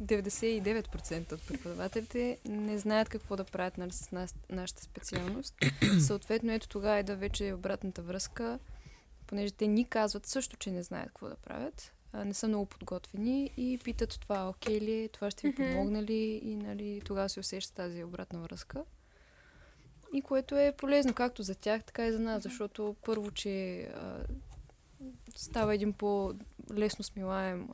99% 0.02 1.32
от 1.36 1.48
преподавателите 1.48 2.38
не 2.46 2.78
знаят 2.78 3.10
какво 3.10 3.36
да 3.36 3.44
правят 3.44 3.78
нали, 3.78 3.92
с 3.92 4.12
нас, 4.12 4.36
нашата 4.50 4.84
специалност. 4.84 5.56
Съответно, 6.08 6.52
ето 6.52 6.68
тогава 6.68 6.98
е 6.98 7.04
да 7.04 7.16
вече 7.16 7.48
е 7.48 7.54
обратната 7.54 8.02
връзка, 8.02 8.60
понеже 9.28 9.52
те 9.52 9.68
ни 9.68 9.86
казват 9.86 10.26
също, 10.26 10.58
че 10.58 10.72
не 10.72 10.84
знаят 10.84 11.08
какво 11.08 11.30
да 11.30 11.36
правят, 11.36 11.94
а, 12.14 12.26
не 12.26 12.34
са 12.34 12.48
много 12.48 12.66
подготвени 12.66 13.52
и 13.58 13.80
питат 13.84 14.18
това 14.22 14.50
окей 14.50 14.82
ли 14.82 15.10
това 15.14 15.32
ще 15.32 15.48
ви 15.48 15.56
помогне 15.56 16.04
ли 16.04 16.42
и 16.44 16.56
нали, 16.56 17.02
тогава 17.06 17.30
се 17.30 17.40
усеща 17.40 17.74
тази 17.76 18.04
обратна 18.04 18.40
връзка. 18.40 18.84
И 20.14 20.22
което 20.22 20.58
е 20.58 20.74
полезно 20.78 21.14
както 21.14 21.44
за 21.44 21.56
тях, 21.56 21.84
така 21.84 22.08
и 22.08 22.12
за 22.12 22.20
нас, 22.20 22.44
защото 22.44 22.96
първо, 23.06 23.32
че 23.32 23.82
а, 23.82 24.18
става 25.36 25.76
един 25.76 25.94
по-лесно 25.94 27.04
смилаем, 27.04 27.70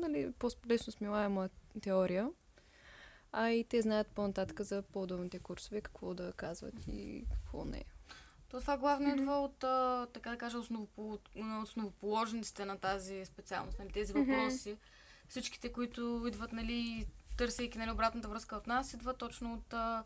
нали, 0.00 0.32
по-лесно 0.38 0.92
смилаема 0.92 1.48
теория, 1.82 2.30
а 3.32 3.50
и 3.50 3.64
те 3.64 3.82
знаят 3.82 4.08
по-нататък 4.08 4.60
за 4.60 4.82
по-удобните 4.82 5.38
курсове, 5.38 5.80
какво 5.80 6.14
да 6.14 6.32
казват 6.32 6.74
и 6.88 7.24
какво 7.30 7.64
не. 7.64 7.84
То 8.48 8.60
това 8.60 8.78
главно 8.78 9.08
идва 9.08 9.32
от, 9.32 9.64
а, 9.64 10.06
така 10.12 10.30
да 10.30 10.38
кажа, 10.38 10.58
основопол... 10.58 11.18
основоположниците 11.62 12.64
на 12.64 12.78
тази 12.78 13.24
специалност, 13.24 13.78
нали, 13.78 13.92
тези 13.92 14.12
въпроси. 14.12 14.76
Всичките, 15.28 15.72
които 15.72 16.24
идват, 16.28 16.52
нали, 16.52 17.06
търсейки 17.36 17.78
нали, 17.78 17.90
обратната 17.90 18.28
връзка 18.28 18.56
от 18.56 18.66
нас, 18.66 18.94
идват 18.94 19.18
точно 19.18 19.54
от 19.54 19.72
а, 19.72 20.04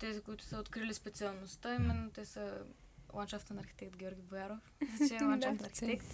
тези, 0.00 0.20
които 0.20 0.44
са 0.44 0.58
открили 0.58 0.94
специалността. 0.94 1.74
Именно 1.74 2.10
те 2.10 2.24
са 2.24 2.64
ландшафтен 3.14 3.58
архитект 3.58 3.96
Георги 3.96 4.22
Бояров. 4.22 4.58
Че 5.08 5.14
е 5.14 5.24
ландшафтен 5.24 5.66
архитект. 5.66 6.06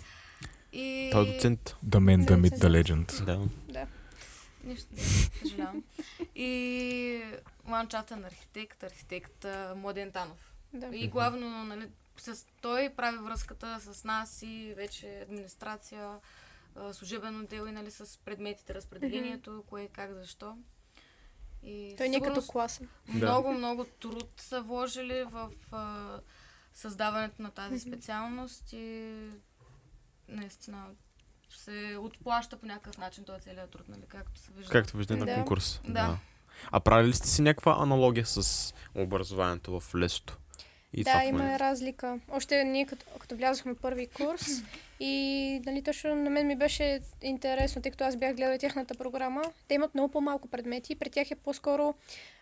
И... 0.72 1.08
Той 1.12 1.28
е 1.28 1.32
доцент. 1.32 1.76
The 1.86 1.98
man, 1.98 2.20
the 2.20 2.26
Да, 2.26 2.34
myth, 2.36 2.56
the 2.56 2.58
да. 2.58 2.68
legend. 2.68 3.24
Да. 3.24 3.48
Да. 3.72 3.86
Нищо, 4.64 4.88
съжалявам. 5.38 5.84
И 6.34 7.22
ландшафтен 7.68 8.24
архитект, 8.24 8.82
архитект 8.82 9.46
Младен 9.76 10.12
Танов. 10.12 10.52
да. 10.74 10.96
И 10.96 11.08
главно, 11.08 11.64
нали, 11.64 11.88
с 12.16 12.46
той 12.60 12.90
прави 12.96 13.18
връзката 13.18 13.80
с 13.80 14.04
нас 14.04 14.42
и 14.42 14.74
вече 14.76 15.20
администрация, 15.22 16.10
служебен 16.92 17.40
отдел 17.40 17.66
и 17.66 17.72
нали, 17.72 17.90
с 17.90 18.18
предметите, 18.24 18.74
разпределението, 18.74 19.64
кое, 19.68 19.88
как, 19.88 20.14
защо. 20.14 20.56
И 21.62 21.94
Той 21.98 22.08
не 22.08 22.16
е 22.16 22.20
като 22.20 22.42
класа. 22.42 22.82
Да. 23.08 23.26
много, 23.26 23.52
много 23.52 23.84
труд 23.84 24.32
са 24.36 24.60
вложили 24.62 25.24
в 25.24 25.50
а, 25.72 26.20
създаването 26.74 27.42
на 27.42 27.50
тази 27.50 27.80
специалност 27.80 28.72
и 28.72 29.12
наистина 30.28 30.86
се 31.50 31.96
отплаща 32.00 32.56
по 32.56 32.66
някакъв 32.66 32.98
начин 32.98 33.24
този 33.24 33.40
целият 33.40 33.70
труд, 33.70 33.88
нали, 33.88 34.02
както 34.08 34.40
се 34.40 34.52
вижда. 34.52 34.72
Както 34.72 34.96
вижда 34.96 35.16
на 35.16 35.26
Да. 35.26 35.34
конкурс. 35.34 35.80
Да. 35.88 36.18
А 36.70 36.80
правили 36.80 37.12
сте 37.12 37.28
си 37.28 37.42
някаква 37.42 37.76
аналогия 37.78 38.26
с 38.26 38.72
образованието 38.94 39.80
в 39.80 39.94
лесото? 39.94 40.38
И 40.92 41.04
да, 41.04 41.24
има 41.24 41.58
разлика. 41.58 42.20
Още 42.30 42.64
ние 42.64 42.86
като, 42.86 43.06
като 43.18 43.36
влязохме 43.36 43.74
първи 43.74 44.06
курс 44.06 44.46
и 45.04 45.60
нали, 45.66 45.82
точно 45.82 46.14
на 46.14 46.30
мен 46.30 46.46
ми 46.46 46.56
беше 46.56 47.00
интересно, 47.22 47.82
тъй 47.82 47.90
като 47.90 48.04
аз 48.04 48.16
бях 48.16 48.36
гледала 48.36 48.58
тяхната 48.58 48.94
програма. 48.94 49.42
Те 49.68 49.74
имат 49.74 49.94
много 49.94 50.10
по-малко 50.10 50.48
предмети. 50.48 50.94
При 50.94 51.10
тях 51.10 51.30
е 51.30 51.34
по-скоро 51.34 51.94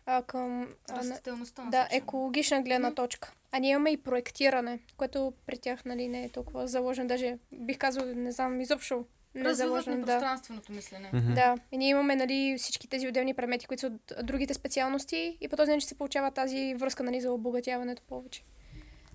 а, 0.07 0.23
към 0.23 0.69
а, 0.89 1.05
на, 1.05 1.71
да, 1.71 1.89
екологична 1.91 2.63
гледна 2.63 2.95
точка. 2.95 3.33
А 3.53 3.59
ние 3.59 3.71
имаме 3.71 3.91
и 3.91 3.97
проектиране, 3.97 4.79
което 4.97 5.33
при 5.47 5.59
тях 5.59 5.85
нали, 5.85 6.09
не 6.09 6.25
е 6.25 6.29
толкова 6.29 6.69
заложено. 6.69 7.09
Даже 7.09 7.39
бих 7.53 7.79
казал, 7.79 8.05
не 8.07 8.33
знам, 8.33 8.61
изобщо 8.61 9.05
не 9.35 9.41
е 9.41 9.45
Развиват 9.45 9.69
заложено. 9.85 10.07
Да. 10.07 10.13
пространственото 10.13 10.73
мислене. 10.73 11.11
Мгм. 11.13 11.35
Да, 11.35 11.57
и 11.73 11.79
ние 11.79 11.89
имаме 11.89 12.17
нали, 12.17 12.57
всички 12.59 12.89
тези 12.89 13.09
отделни 13.09 13.35
предмети, 13.35 13.67
които 13.67 13.81
са 13.81 13.87
от 13.87 14.27
другите 14.27 14.55
специалности 14.55 15.39
и 15.41 15.49
по 15.49 15.57
този 15.57 15.71
начин 15.71 15.89
се 15.89 15.99
получава 15.99 16.31
тази 16.31 16.75
връзка 16.75 17.03
нали, 17.03 17.21
за 17.21 17.33
обогатяването 17.33 18.03
повече. 18.03 18.43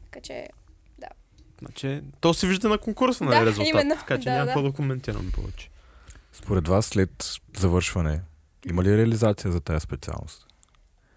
Така 0.04 0.20
че, 0.22 0.48
Значи, 1.60 2.02
то 2.22 2.34
се 2.34 2.48
вижда 2.48 2.70
на 2.70 2.78
конкурса, 2.78 3.24
нали, 3.24 3.40
Да, 3.40 3.46
резултат. 3.46 3.74
именно. 3.74 3.96
Така 3.96 4.18
че 4.18 4.24
Да, 4.30 4.46
няма 4.46 4.62
да. 4.62 4.70
да 4.70 4.76
коментирам 4.76 5.32
повече. 5.36 5.70
Според 6.34 6.68
вас, 6.68 6.86
след 6.86 7.40
завършване, 7.58 8.22
има 8.70 8.84
ли 8.84 8.98
реализация 8.98 9.52
за 9.52 9.62
тази 9.62 9.80
специалност? 9.80 10.46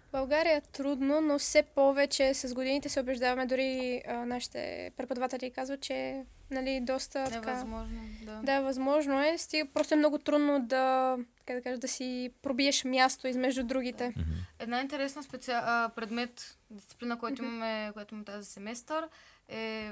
в 0.09 0.11
България 0.11 0.57
е 0.57 0.61
трудно, 0.61 1.21
но 1.21 1.39
все 1.39 1.63
повече 1.63 2.33
с 2.33 2.53
годините 2.53 2.89
се 2.89 2.99
убеждаваме, 2.99 3.45
дори 3.45 4.01
а, 4.07 4.25
нашите 4.25 4.91
преподаватели 4.97 5.51
казват, 5.51 5.81
че 5.81 6.23
нали, 6.51 6.79
доста 6.81 7.25
така... 7.31 7.53
Невъзможно, 7.53 8.01
да. 8.25 8.39
Да, 8.43 8.61
възможно 8.61 9.21
е. 9.21 9.37
Стига, 9.37 9.67
просто 9.73 9.93
е 9.93 9.97
много 9.97 10.17
трудно 10.17 10.59
да, 10.59 11.17
как 11.45 11.55
да 11.55 11.61
кажа, 11.61 11.77
да 11.77 11.87
си 11.87 12.31
пробиеш 12.41 12.83
място 12.83 13.27
измежду 13.27 13.63
другите. 13.63 14.13
Една 14.59 14.81
интересна 14.81 15.23
специал, 15.23 15.61
а, 15.65 15.89
предмет, 15.95 16.57
дисциплина, 16.69 17.19
която 17.19 17.43
имаме, 17.43 17.89
която 17.93 18.13
имаме 18.13 18.25
тази 18.25 18.49
семестър, 18.49 19.07
е 19.47 19.91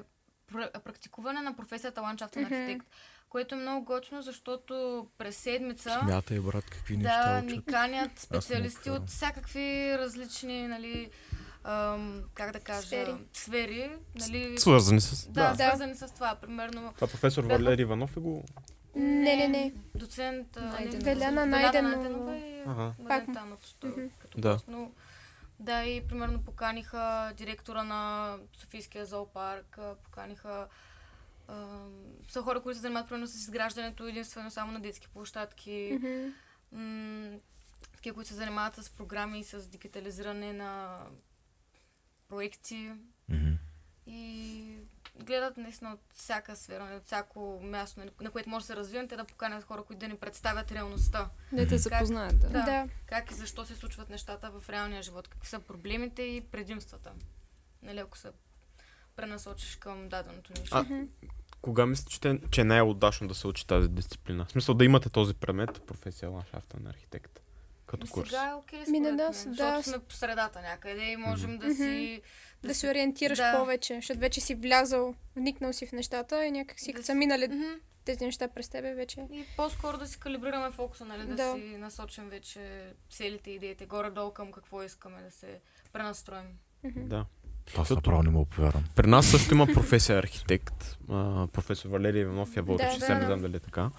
практикуване 0.76 1.42
на 1.42 1.54
професията 1.54 2.02
ландшафтен 2.02 2.44
Мгм. 2.44 2.54
архитект, 2.56 2.86
което 3.30 3.56
е 3.56 3.60
много 3.60 3.86
готино, 3.86 4.22
защото 4.22 4.74
през 5.18 5.38
седмица 5.38 6.00
Смятай, 6.02 6.40
брат, 6.40 6.66
какви 6.66 6.98
да 6.98 7.04
неща 7.04 7.42
ни 7.42 7.54
учат. 7.54 7.66
канят 7.66 8.12
специалисти 8.18 8.90
от 8.90 9.08
всякакви 9.08 9.62
различни, 9.98 10.68
нали, 10.68 11.10
ам, 11.64 12.22
как 12.34 12.52
да 12.52 12.60
кажа, 12.60 12.82
Сфери. 12.82 13.16
сфери 13.34 13.92
нали, 14.18 14.58
Свързани 14.58 15.02
с... 15.02 15.28
да, 15.28 15.50
Да. 15.50 15.56
свързани 15.58 15.96
с 15.96 16.08
това. 16.08 16.36
Примерно 16.36 16.92
Това 16.96 17.08
професор 17.08 17.44
Бяха- 17.44 17.54
Валери 17.56 17.82
Иванов 17.82 18.18
ли 18.18 18.22
го... 18.22 18.44
Не, 18.96 19.36
не, 19.36 19.48
не. 19.48 19.74
доцент 19.96 20.56
Найденова. 20.56 21.06
Веляна 21.06 21.46
Найденова. 21.46 22.38
и 22.38 22.62
Ага. 22.68 22.92
Пак- 23.08 23.26
Танов, 23.26 23.60
Мгм. 23.84 24.02
като 24.20 24.42
Да. 24.42 24.60
но 24.68 24.92
да, 25.60 25.84
и 25.86 26.08
примерно 26.08 26.44
поканиха 26.44 27.34
директора 27.38 27.84
на 27.84 28.34
Софийския 28.54 29.06
зоопарк, 29.06 29.80
поканиха 30.04 30.68
а, 31.48 31.78
са 32.30 32.42
хора, 32.42 32.62
които 32.62 32.78
се 32.78 32.82
занимават 32.82 33.10
примерно 33.10 33.28
с 33.28 33.36
изграждането 33.36 34.08
единствено 34.08 34.52
само 34.52 34.72
на 34.72 34.80
детски 34.80 35.08
площадки, 35.08 36.00
м- 36.72 37.38
такива, 37.96 38.14
които 38.14 38.28
се 38.28 38.36
занимават 38.36 38.76
с 38.76 38.90
програми 38.90 39.40
и 39.40 39.44
с 39.44 39.70
дигитализиране 39.70 40.54
на 40.54 40.98
проекти. 42.28 42.92
Мгм. 43.30 43.54
И 44.08 44.78
гледат 45.18 45.58
наистина 45.58 45.94
от 45.94 46.00
всяка 46.14 46.56
сфера, 46.56 46.94
от 46.94 47.06
всяко 47.06 47.60
място, 47.64 48.00
на- 48.00 48.12
на 48.22 48.32
което 48.32 48.50
може 48.50 48.64
да 48.64 48.68
се 48.68 48.76
развием, 48.76 49.08
те 49.08 49.16
да 49.16 49.24
поканят 49.26 49.64
хора, 49.64 49.84
които 49.84 50.00
да 50.00 50.08
ни 50.08 50.16
представят 50.16 50.72
реалността. 50.72 51.30
Не 51.52 51.68
те 51.68 51.80
се 51.80 51.90
Как- 51.90 52.00
познаят, 52.00 52.40
да. 52.40 52.48
Да. 52.50 52.62
Да. 52.62 52.88
Как 53.06 53.32
и 53.32 53.36
защо 53.36 53.66
се 53.66 53.76
случват 53.76 54.10
нещата 54.10 54.52
в 54.52 54.70
реалния 54.70 55.04
живот, 55.04 55.28
какви 55.28 55.48
са 55.48 55.60
проблемите 55.60 56.22
и 56.22 56.42
предимствата. 56.42 57.12
Нали, 57.84 58.00
ако 58.00 58.18
се 58.18 58.32
пренасочиш 59.16 59.76
към 59.76 60.10
даденото 60.10 60.52
нещо. 60.52 60.76
А, 60.78 60.86
Кога 61.62 61.86
мислите, 61.86 62.12
че, 62.12 62.40
че 62.52 62.62
е 62.62 62.66
най-удачно 62.66 63.28
да 63.28 63.36
се 63.36 63.48
учи 63.48 63.68
тази 63.68 63.88
дисциплина? 63.90 64.46
В 64.46 64.52
смисъл 64.52 64.76
да 64.76 64.86
имате 64.86 65.10
този 65.10 65.34
предмет, 65.34 65.82
професия 65.82 66.30
ландшафтен 66.30 66.88
архитект. 66.88 67.40
като 67.88 68.08
курс. 68.08 68.30
Сега 68.30 68.44
е 68.44 68.54
окей, 68.54 68.80
Ми, 68.80 68.86
според 68.86 69.02
на 69.02 69.08
мен, 69.08 69.16
нас, 69.18 69.36
защото 69.38 69.56
да. 69.56 69.84
сме 69.84 70.00
по 70.00 70.14
средата 70.14 70.62
някъде 70.62 71.02
и 71.04 71.18
можем 71.18 71.58
да 71.58 71.66
Мгм. 71.66 71.76
си... 71.76 72.22
Да 72.64 72.76
се 72.76 72.90
ориентираш 72.90 73.38
да. 73.38 73.58
повече, 73.58 73.96
защото 73.96 74.20
вече 74.20 74.42
си 74.42 74.56
влязал, 74.56 75.14
вникнал 75.36 75.74
си 75.74 75.86
в 75.86 75.92
нещата 75.92 76.46
и 76.46 76.52
някак 76.52 76.80
си, 76.80 76.86
Да 76.86 76.94
като 76.94 77.06
са 77.06 77.16
минали 77.16 77.48
Мгм. 77.48 77.64
тези 78.06 78.26
неща 78.26 78.48
през 78.48 78.70
тебе, 78.70 78.94
вече. 78.94 79.28
И 79.32 79.44
по-скоро 79.58 79.98
да 79.98 80.08
си 80.08 80.20
калибрираме 80.20 80.72
фокуса, 80.72 81.06
нали? 81.06 81.22
Да, 81.22 81.36
Да. 81.36 81.54
си 81.54 81.78
насочим 81.78 82.30
вече 82.30 82.60
целите, 83.10 83.52
идеите, 83.52 83.86
горе-долу 83.86 84.32
към 84.32 84.52
какво 84.52 84.84
искаме 84.84 85.22
да 85.22 85.32
се 85.32 85.60
пренастроим. 85.94 86.46
Мгм. 86.84 87.08
Да. 87.08 87.26
Аз 87.78 87.90
направо 87.90 88.24
не 88.24 88.30
мога 88.30 88.46
повярвам. 88.46 88.84
При 88.96 89.08
нас 89.08 89.26
също 89.28 89.54
има 89.54 89.68
професия 89.68 90.20
архитект. 90.20 90.98
А, 91.10 91.48
професор 91.48 91.90
Валерия 91.90 92.22
Иванов 92.22 92.56
я 92.58 92.64
води, 92.64 92.84
Да, 92.84 92.94
че 92.94 93.00
да, 93.00 93.14
не 93.14 93.20
да. 93.20 93.26
знам 93.26 93.42
дали 93.42 93.56
е 93.56 93.60
така. 93.60 93.90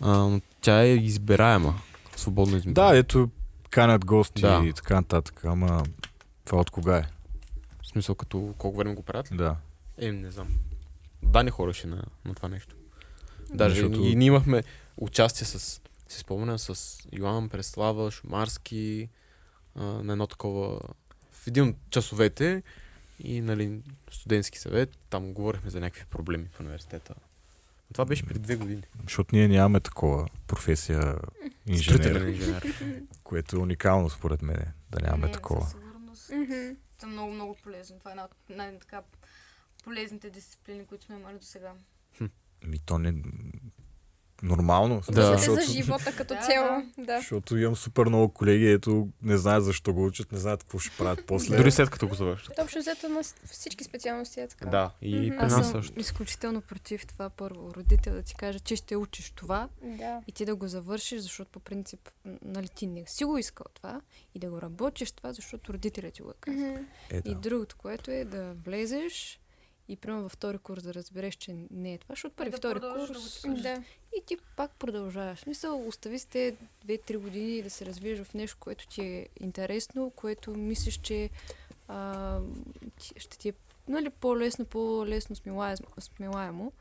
А, 0.00 0.40
тя 0.60 0.82
е 0.82 0.88
избираема. 0.88 1.74
Свободно 2.16 2.56
избираема. 2.56 2.92
Да, 2.92 2.98
ето 2.98 3.28
канят 3.70 4.04
гости 4.04 4.42
Да. 4.42 4.62
и 4.66 4.72
така 4.72 4.94
нататък, 4.94 5.44
ама 5.44 5.82
това 6.44 6.60
от 6.60 6.70
кога 6.70 6.96
е? 6.96 7.02
Смисъл 7.94 8.14
като 8.14 8.54
колко 8.58 8.76
време 8.78 8.94
го 8.94 9.02
правят 9.02 9.32
ли? 9.32 9.36
Да. 9.36 9.56
Е, 9.98 10.12
не 10.12 10.30
знам. 10.30 10.48
Дани 11.22 11.50
хореше 11.50 11.86
на, 11.86 12.04
на 12.24 12.34
това 12.34 12.48
нещо. 12.48 12.76
Даже 13.54 13.74
Защото- 13.74 14.00
и, 14.00 14.10
и 14.10 14.16
ние 14.16 14.26
имахме 14.28 14.62
участие 14.96 15.46
с, 15.46 15.58
си 16.08 16.18
спомням, 16.18 16.58
с 16.58 16.98
Йоан 17.12 17.48
Преслава, 17.48 18.10
Шумарски, 18.10 19.08
а, 19.74 19.82
на 19.84 20.12
едно 20.12 20.26
такова, 20.26 20.80
в 21.32 21.46
един 21.46 21.68
от 21.68 21.76
часовете 21.90 22.62
и 23.18 23.40
нали, 23.40 23.80
студентски 24.10 24.58
съвет, 24.58 24.90
там 25.10 25.32
говорихме 25.32 25.70
за 25.70 25.80
някакви 25.80 26.04
проблеми 26.10 26.46
в 26.52 26.60
университета. 26.60 27.14
Това 27.92 28.04
беше 28.04 28.26
преди 28.26 28.40
две 28.40 28.56
години. 28.56 28.82
Защото 29.02 29.36
ние 29.36 29.48
нямаме 29.48 29.80
такова 29.80 30.28
професия 30.46 31.18
инженер, 31.66 32.28
инженер. 32.28 32.74
което 33.24 33.56
е 33.56 33.58
уникално 33.58 34.10
според 34.10 34.42
мен, 34.42 34.72
да 34.90 35.00
нямаме 35.00 35.26
Не, 35.26 35.32
такова. 35.32 35.66
Със 35.66 35.70
сигурност. 35.70 36.30
Са 37.00 37.06
много, 37.06 37.32
много 37.32 37.54
полезно. 37.54 37.98
Това 37.98 38.10
е 38.10 38.12
една 38.12 38.24
от 38.24 38.34
най-така 38.48 39.02
полезните 39.84 40.30
дисциплини, 40.30 40.86
които 40.86 41.04
сме 41.04 41.16
имали 41.16 41.38
до 41.38 41.44
сега. 41.44 41.74
Ми 42.66 42.78
то 42.78 42.98
не... 42.98 43.22
Нормално. 44.42 45.02
Да. 45.02 45.22
За, 45.22 45.32
защото, 45.32 45.60
за 45.62 45.72
живота 45.72 46.12
като 46.12 46.34
Да, 46.34 46.40
цяло. 46.40 46.68
да. 46.98 47.04
Да. 47.04 47.18
защото 47.18 47.56
имам 47.56 47.76
супер 47.76 48.04
много 48.04 48.28
колеги, 48.28 48.66
ето 48.68 49.08
не 49.22 49.36
знаят 49.36 49.64
защо 49.64 49.94
го 49.94 50.06
учат, 50.06 50.32
не 50.32 50.38
знаят 50.38 50.62
какво 50.62 50.78
ще 50.78 50.96
правят 50.96 51.26
после. 51.26 51.56
Дори 51.56 51.70
след 51.70 51.90
като 51.90 52.08
го 52.08 52.14
завършат. 52.14 52.58
Общо 52.58 52.78
взето 52.78 53.08
на 53.08 53.20
всички 53.44 53.84
специалности 53.84 54.40
е 54.40 54.48
така. 54.48 54.66
Да, 54.66 54.90
и 55.02 55.16
Мгм. 55.20 55.38
при 55.38 55.46
нас 55.46 55.70
също. 55.70 56.00
изключително 56.00 56.60
против 56.60 57.06
това 57.06 57.30
първо. 57.30 57.74
Родител 57.74 58.12
да 58.14 58.22
ти 58.22 58.34
каже, 58.34 58.60
че 58.60 58.76
ще 58.76 58.96
учиш 58.96 59.30
това 59.30 59.68
Да. 59.82 60.20
и 60.26 60.32
ти 60.32 60.44
да 60.44 60.54
го 60.54 60.68
завършиш, 60.68 61.20
защото 61.20 61.50
по 61.50 61.60
принцип, 61.60 62.08
нали, 62.44 62.68
ти 62.68 62.86
не 62.86 63.04
си 63.06 63.24
го 63.24 63.38
искал 63.38 63.66
това 63.74 64.00
и 64.34 64.38
да 64.38 64.50
го 64.50 64.62
работиш 64.62 65.12
това, 65.12 65.32
защото 65.32 65.72
родителят 65.72 66.14
ти 66.14 66.22
го 66.22 66.30
е 66.30 66.34
казал. 66.40 66.76
Е, 67.10 67.16
И 67.16 67.22
да. 67.24 67.34
другото, 67.34 67.76
което 67.76 68.10
е 68.10 68.24
да 68.24 68.54
влезеш 68.56 69.40
и 69.88 69.96
примерно 69.96 70.22
във 70.22 70.32
втори 70.32 70.58
курс 70.58 70.82
да 70.82 70.94
разбереш, 70.94 71.34
че 71.34 71.56
не 71.70 71.94
е 71.94 71.98
това, 71.98 72.12
защото 72.12 72.34
първи, 72.36 72.50
да 72.50 72.56
втори 72.56 72.80
да 72.80 72.94
курс. 72.94 73.42
Да. 73.62 73.82
и 74.16 74.22
ти 74.26 74.36
пак 74.56 74.70
продължаваш. 74.70 75.38
В 75.38 75.42
Смисъл, 75.42 75.88
остави 75.88 76.18
с 76.18 76.26
те 76.26 76.56
2-3 76.86 77.18
години 77.18 77.62
да 77.62 77.70
се 77.70 77.86
развиеш 77.86 78.22
в 78.22 78.34
нещо, 78.34 78.56
което 78.60 78.88
ти 78.88 79.02
е 79.02 79.28
интересно, 79.40 80.10
което 80.10 80.50
мислиш, 80.50 80.96
че 81.00 81.30
а, 81.88 82.40
ти- 82.98 83.14
ще 83.16 83.38
ти 83.38 83.48
е 83.48 83.52
нали, 83.88 84.10
по-лесно, 84.10 84.64
по-лесно 84.64 85.36
смилаемо, 85.36 85.86
смилаемо 86.00 86.72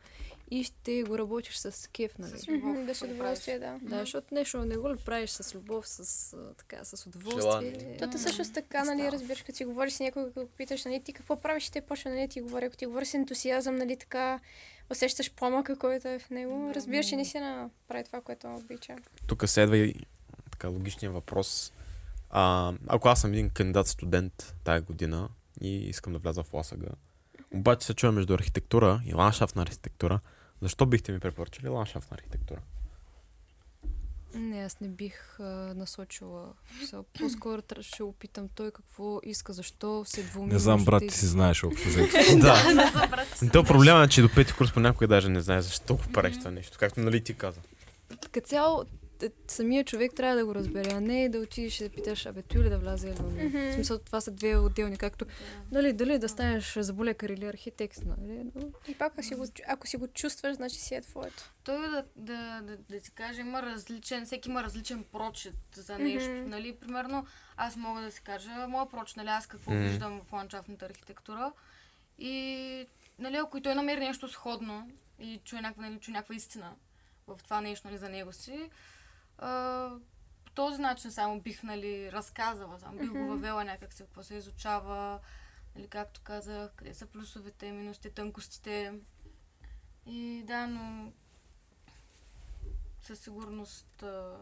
и 0.53 0.63
ще 0.63 1.03
го 1.03 1.17
работиш 1.17 1.57
с 1.57 1.89
кеф, 1.91 2.17
нали? 2.17 2.39
С 2.39 2.47
любов. 2.47 2.75
Мгм, 2.75 2.85
Да 2.85 2.95
с 2.95 3.01
удоволствие, 3.01 3.59
да. 3.59 3.79
Да, 3.81 3.99
защото 3.99 4.33
нещо 4.33 4.65
не 4.65 4.77
го 4.77 4.93
ли 4.93 4.97
правиш 4.97 5.29
с 5.29 5.55
любов, 5.55 5.87
с, 5.87 6.37
така, 6.57 6.85
с 6.85 7.05
удоволствие. 7.05 7.41
Желание. 7.41 7.97
То 7.97 8.17
също 8.17 8.43
с 8.43 8.53
така, 8.53 8.83
не 8.83 8.95
нали, 8.95 9.11
разбираш, 9.11 9.41
като 9.41 9.57
си 9.57 9.65
говориш 9.65 9.93
с 9.93 9.99
някой, 9.99 10.25
като 10.25 10.41
го 10.41 10.47
питаш, 10.57 10.85
нали, 10.85 11.03
ти 11.03 11.13
какво 11.13 11.35
правиш, 11.41 11.69
те 11.69 11.81
почва, 11.81 12.11
нали, 12.11 12.27
ти 12.27 12.41
говори, 12.41 12.65
ако 12.65 12.75
ти 12.75 12.85
говори 12.85 13.05
с 13.05 13.13
ентусиазъм, 13.13 13.75
нали, 13.75 13.97
така, 13.97 14.39
усещаш 14.91 15.31
пламъка, 15.31 15.75
който 15.75 16.07
е 16.07 16.19
в 16.19 16.29
него, 16.29 16.67
Да. 16.67 16.73
разбираш, 16.75 17.05
че 17.05 17.15
наистина 17.15 17.69
прави 17.87 18.03
това, 18.03 18.21
което 18.21 18.47
обича. 18.47 18.95
Тук 19.27 19.49
следва 19.49 19.77
и 19.77 19.95
така 20.51 20.67
логичния 20.67 21.11
въпрос. 21.11 21.73
А, 22.29 22.73
ако 22.87 23.07
аз 23.07 23.21
съм 23.21 23.33
един 23.33 23.49
кандидат 23.49 23.87
студент 23.87 24.55
тая 24.63 24.81
година 24.81 25.29
и 25.61 25.89
искам 25.89 26.13
да 26.13 26.19
вляза 26.19 26.43
в 26.43 26.53
ЛАСАГА, 26.53 26.89
обаче 27.53 27.85
се 27.85 27.93
чуя 27.93 28.11
между 28.11 28.33
архитектура 28.33 29.01
и 29.05 29.13
ландшафтна 29.13 29.61
архитектура, 29.61 30.19
защо 30.63 30.85
бихте 30.85 31.11
ми 31.11 31.19
препоръчали 31.19 31.67
ландшафтна 31.67 32.15
архитектура? 32.15 32.59
Не, 34.35 34.63
аз 34.63 34.79
не 34.79 34.87
бих 34.87 35.39
а, 35.39 35.73
насочила. 35.75 36.53
По-скоро 37.19 37.61
ще 37.81 38.03
опитам 38.03 38.47
той 38.55 38.71
какво 38.71 39.19
иска, 39.23 39.53
защо 39.53 40.03
се 40.05 40.23
двуми. 40.23 40.53
Не 40.53 40.59
знам, 40.59 40.83
брат, 40.85 41.03
ти 41.07 41.17
си 41.17 41.25
знаеш 41.25 41.63
общо 41.63 41.89
да. 42.37 42.55
То 43.53 43.63
проблема 43.63 44.03
е, 44.03 44.07
че 44.07 44.21
до 44.21 44.29
пети 44.35 44.53
курс 44.53 44.73
понякога 44.73 45.07
даже 45.07 45.29
не 45.29 45.41
знае 45.41 45.61
защо 45.61 45.95
го 45.95 46.01
правиш 46.13 46.37
това 46.39 46.51
нещо. 46.51 46.77
Както 46.79 46.99
нали 46.99 47.23
ти 47.23 47.33
каза. 47.33 47.59
Като 48.31 48.47
цяло, 48.47 48.85
самия 49.47 49.83
човек 49.83 50.11
трябва 50.15 50.35
да 50.35 50.45
го 50.45 50.55
разбере, 50.55 50.89
а 50.93 51.01
не 51.01 51.29
да 51.29 51.39
отидеш 51.39 51.79
и 51.79 51.83
да 51.83 51.89
питаш, 51.89 52.25
абе, 52.25 52.41
той 52.41 52.63
ли 52.63 52.69
да 52.69 52.79
влезе 52.79 53.07
или 53.07 53.33
не. 53.33 53.43
Мгм. 53.43 53.71
В 53.71 53.73
смисъл, 53.73 53.99
това 53.99 54.21
са 54.21 54.31
две 54.31 54.57
отделни, 54.57 54.97
както, 54.97 55.25
нали, 55.71 55.93
дали 55.93 56.17
да 56.19 56.29
станеш 56.29 56.77
заболекар 56.79 57.29
или 57.29 57.45
архитект, 57.45 57.99
нали, 58.05 58.51
но 58.55 58.61
И 58.87 58.97
пак, 58.97 59.13
ако 59.13 59.23
си 59.23 59.35
го, 59.35 59.45
ако 59.67 59.87
си 59.87 59.97
го 59.97 60.07
чувстваш, 60.07 60.55
значи 60.55 60.75
си 60.75 60.95
е 60.95 61.01
твоето. 61.01 61.53
Той 61.63 61.77
да, 61.77 62.03
да, 62.15 62.61
да, 62.63 62.77
да 62.89 62.99
ти 62.99 63.11
кажа, 63.11 63.41
има 63.41 63.61
различен, 63.61 64.25
всеки 64.25 64.49
има 64.49 64.63
различен 64.63 65.03
прочет 65.11 65.55
за 65.75 65.99
нещо. 65.99 66.29
Мгм. 66.29 66.49
Нали, 66.49 66.75
примерно, 66.75 67.25
аз 67.57 67.75
мога 67.75 68.01
да 68.01 68.11
си 68.11 68.21
кажа, 68.21 68.67
моя 68.67 68.89
прочет, 68.89 69.17
нали, 69.17 69.29
аз 69.29 69.47
какво 69.47 69.71
Мгм. 69.71 69.83
виждам 69.83 70.21
в 70.25 70.33
ландшафтната 70.33 70.85
архитектура. 70.85 71.51
И, 72.17 72.87
нали, 73.19 73.35
ако 73.35 73.57
и 73.57 73.61
той 73.61 73.75
намери 73.75 73.99
нещо 73.99 74.27
сходно 74.27 74.89
и 75.19 75.41
чуе 75.45 75.61
някаква, 75.61 75.89
нали, 75.89 75.99
чуе 75.99 76.11
някаква 76.11 76.35
истина 76.35 76.75
в 77.27 77.39
това 77.43 77.61
нещо, 77.61 77.87
нали, 77.87 77.97
за 77.97 78.09
него 78.09 78.33
си, 78.33 78.69
а, 79.37 79.89
по 80.45 80.51
този 80.51 80.81
начин 80.81 81.11
само 81.11 81.41
бих, 81.41 81.63
нали, 81.63 82.11
разказала, 82.11 82.79
само 82.79 82.97
бих 82.97 83.11
го 83.11 83.27
въвела 83.27 83.63
някак 83.63 83.93
се, 83.93 84.03
какво 84.03 84.23
се 84.23 84.35
изучава, 84.35 85.19
нали, 85.75 85.87
както 85.87 86.21
казах, 86.21 86.71
къде 86.75 86.93
са 86.93 87.05
плюсовете, 87.05 87.71
минусите, 87.71 88.09
тънкостите. 88.09 88.93
И 90.05 90.43
да, 90.47 90.67
но 90.67 91.11
със 93.01 93.19
сигурност 93.19 94.03
а, 94.03 94.37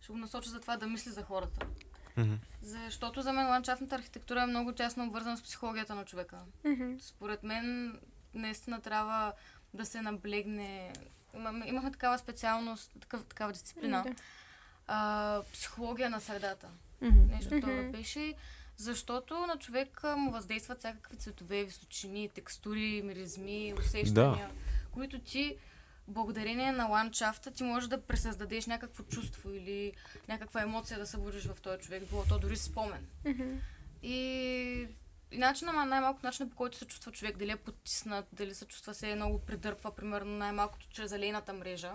ще 0.00 0.12
го 0.12 0.18
насоча 0.18 0.50
за 0.50 0.60
това 0.60 0.76
да 0.76 0.86
мисли 0.86 1.10
за 1.10 1.22
хората. 1.22 1.66
Мгм. 2.16 2.34
Защото 2.62 3.22
за 3.22 3.32
мен 3.32 3.48
ландшафтната 3.48 3.94
архитектура 3.94 4.42
е 4.42 4.46
много 4.46 4.72
тясно 4.72 5.04
обвързана 5.04 5.36
с 5.36 5.42
психологията 5.42 5.94
на 5.94 6.04
човека. 6.04 6.38
Мгм. 6.64 6.98
Според 7.00 7.42
мен 7.42 7.98
наистина 8.34 8.80
трябва 8.80 9.32
да 9.74 9.86
се 9.86 10.00
наблегне. 10.00 10.92
Имаме, 11.34 11.66
имахме 11.68 11.90
такава 11.92 12.18
специалност, 12.18 12.90
такъв, 13.00 13.24
такава 13.24 13.52
дисциплина. 13.52 14.02
Да. 14.06 14.14
А, 14.86 15.42
психология 15.52 16.10
на 16.10 16.20
средата. 16.20 16.68
Нещо 17.02 17.54
Мгм. 17.54 17.60
това 17.60 17.82
беше. 17.82 18.34
Защото 18.76 19.46
на 19.46 19.56
човек 19.56 20.02
му 20.16 20.30
въздействат 20.30 20.78
всякакви 20.78 21.16
цветове, 21.16 21.64
височини, 21.64 22.28
текстури, 22.28 23.02
миризми, 23.04 23.74
усещания, 23.78 24.50
които 24.90 25.18
ти, 25.18 25.56
благодарение 26.08 26.72
на 26.72 26.86
ландшафта, 26.86 27.50
ти 27.50 27.62
можеш 27.62 27.88
да 27.88 28.02
пресъздадеш 28.02 28.66
някакво 28.66 29.02
чувство 29.02 29.50
или 29.50 29.92
някаква 30.28 30.62
емоция 30.62 30.98
да 30.98 31.06
събудиш 31.06 31.44
в 31.46 31.60
този 31.62 31.82
човек, 31.82 32.08
било 32.08 32.24
то 32.28 32.38
дори 32.38 32.56
спомен. 32.56 33.06
Мгм. 33.26 33.58
И, 34.02 34.88
и 35.30 35.38
начина, 35.38 35.72
ма- 35.72 35.84
най-малко 35.84 36.20
начина 36.22 36.50
по 36.50 36.56
който 36.56 36.76
се 36.76 36.86
чувства 36.86 37.12
човек, 37.12 37.36
дали 37.36 37.50
е 37.50 37.56
потиснат, 37.56 38.26
дали 38.32 38.54
се 38.54 38.64
чувства 38.64 38.94
се 38.94 39.14
много 39.14 39.38
придърпва, 39.38 39.94
примерно 39.94 40.36
най-малкото 40.36 40.86
чрез 40.90 41.12
алейната 41.12 41.52
мрежа, 41.52 41.92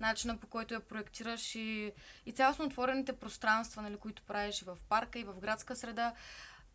начина 0.00 0.36
по 0.36 0.46
който 0.46 0.74
я 0.74 0.80
проектираш 0.80 1.54
и, 1.54 1.92
и 2.26 2.32
цялостно 2.32 2.64
отворените 2.64 3.12
пространства, 3.12 3.82
нали, 3.82 3.96
които 3.96 4.22
правиш 4.22 4.62
и 4.62 4.64
в 4.64 4.78
парка, 4.88 5.18
и 5.18 5.24
в 5.24 5.40
градска 5.40 5.76
среда, 5.76 6.12